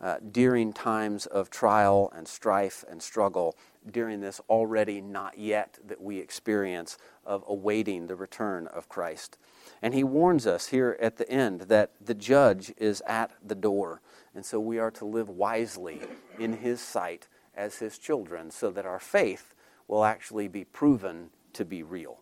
uh, 0.00 0.16
during 0.30 0.72
times 0.72 1.26
of 1.26 1.50
trial 1.50 2.12
and 2.14 2.26
strife 2.26 2.84
and 2.88 3.02
struggle, 3.02 3.56
during 3.90 4.20
this 4.20 4.40
already 4.48 5.00
not 5.00 5.36
yet 5.38 5.78
that 5.86 6.00
we 6.00 6.18
experience 6.18 6.96
of 7.26 7.44
awaiting 7.46 8.06
the 8.06 8.16
return 8.16 8.66
of 8.68 8.88
Christ. 8.88 9.36
And 9.82 9.92
he 9.92 10.04
warns 10.04 10.46
us 10.46 10.68
here 10.68 10.96
at 11.00 11.16
the 11.16 11.28
end 11.30 11.62
that 11.62 11.92
the 12.00 12.14
judge 12.14 12.72
is 12.76 13.02
at 13.06 13.32
the 13.44 13.54
door. 13.54 14.00
And 14.34 14.44
so 14.44 14.60
we 14.60 14.78
are 14.78 14.90
to 14.92 15.04
live 15.04 15.28
wisely 15.28 16.00
in 16.38 16.58
his 16.58 16.80
sight 16.80 17.28
as 17.54 17.78
his 17.78 17.98
children 17.98 18.50
so 18.50 18.70
that 18.70 18.86
our 18.86 19.00
faith 19.00 19.54
will 19.90 20.04
actually 20.04 20.46
be 20.46 20.62
proven 20.64 21.28
to 21.52 21.64
be 21.64 21.82
real. 21.82 22.20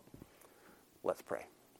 Let's 1.04 1.20
pray. 1.20 1.44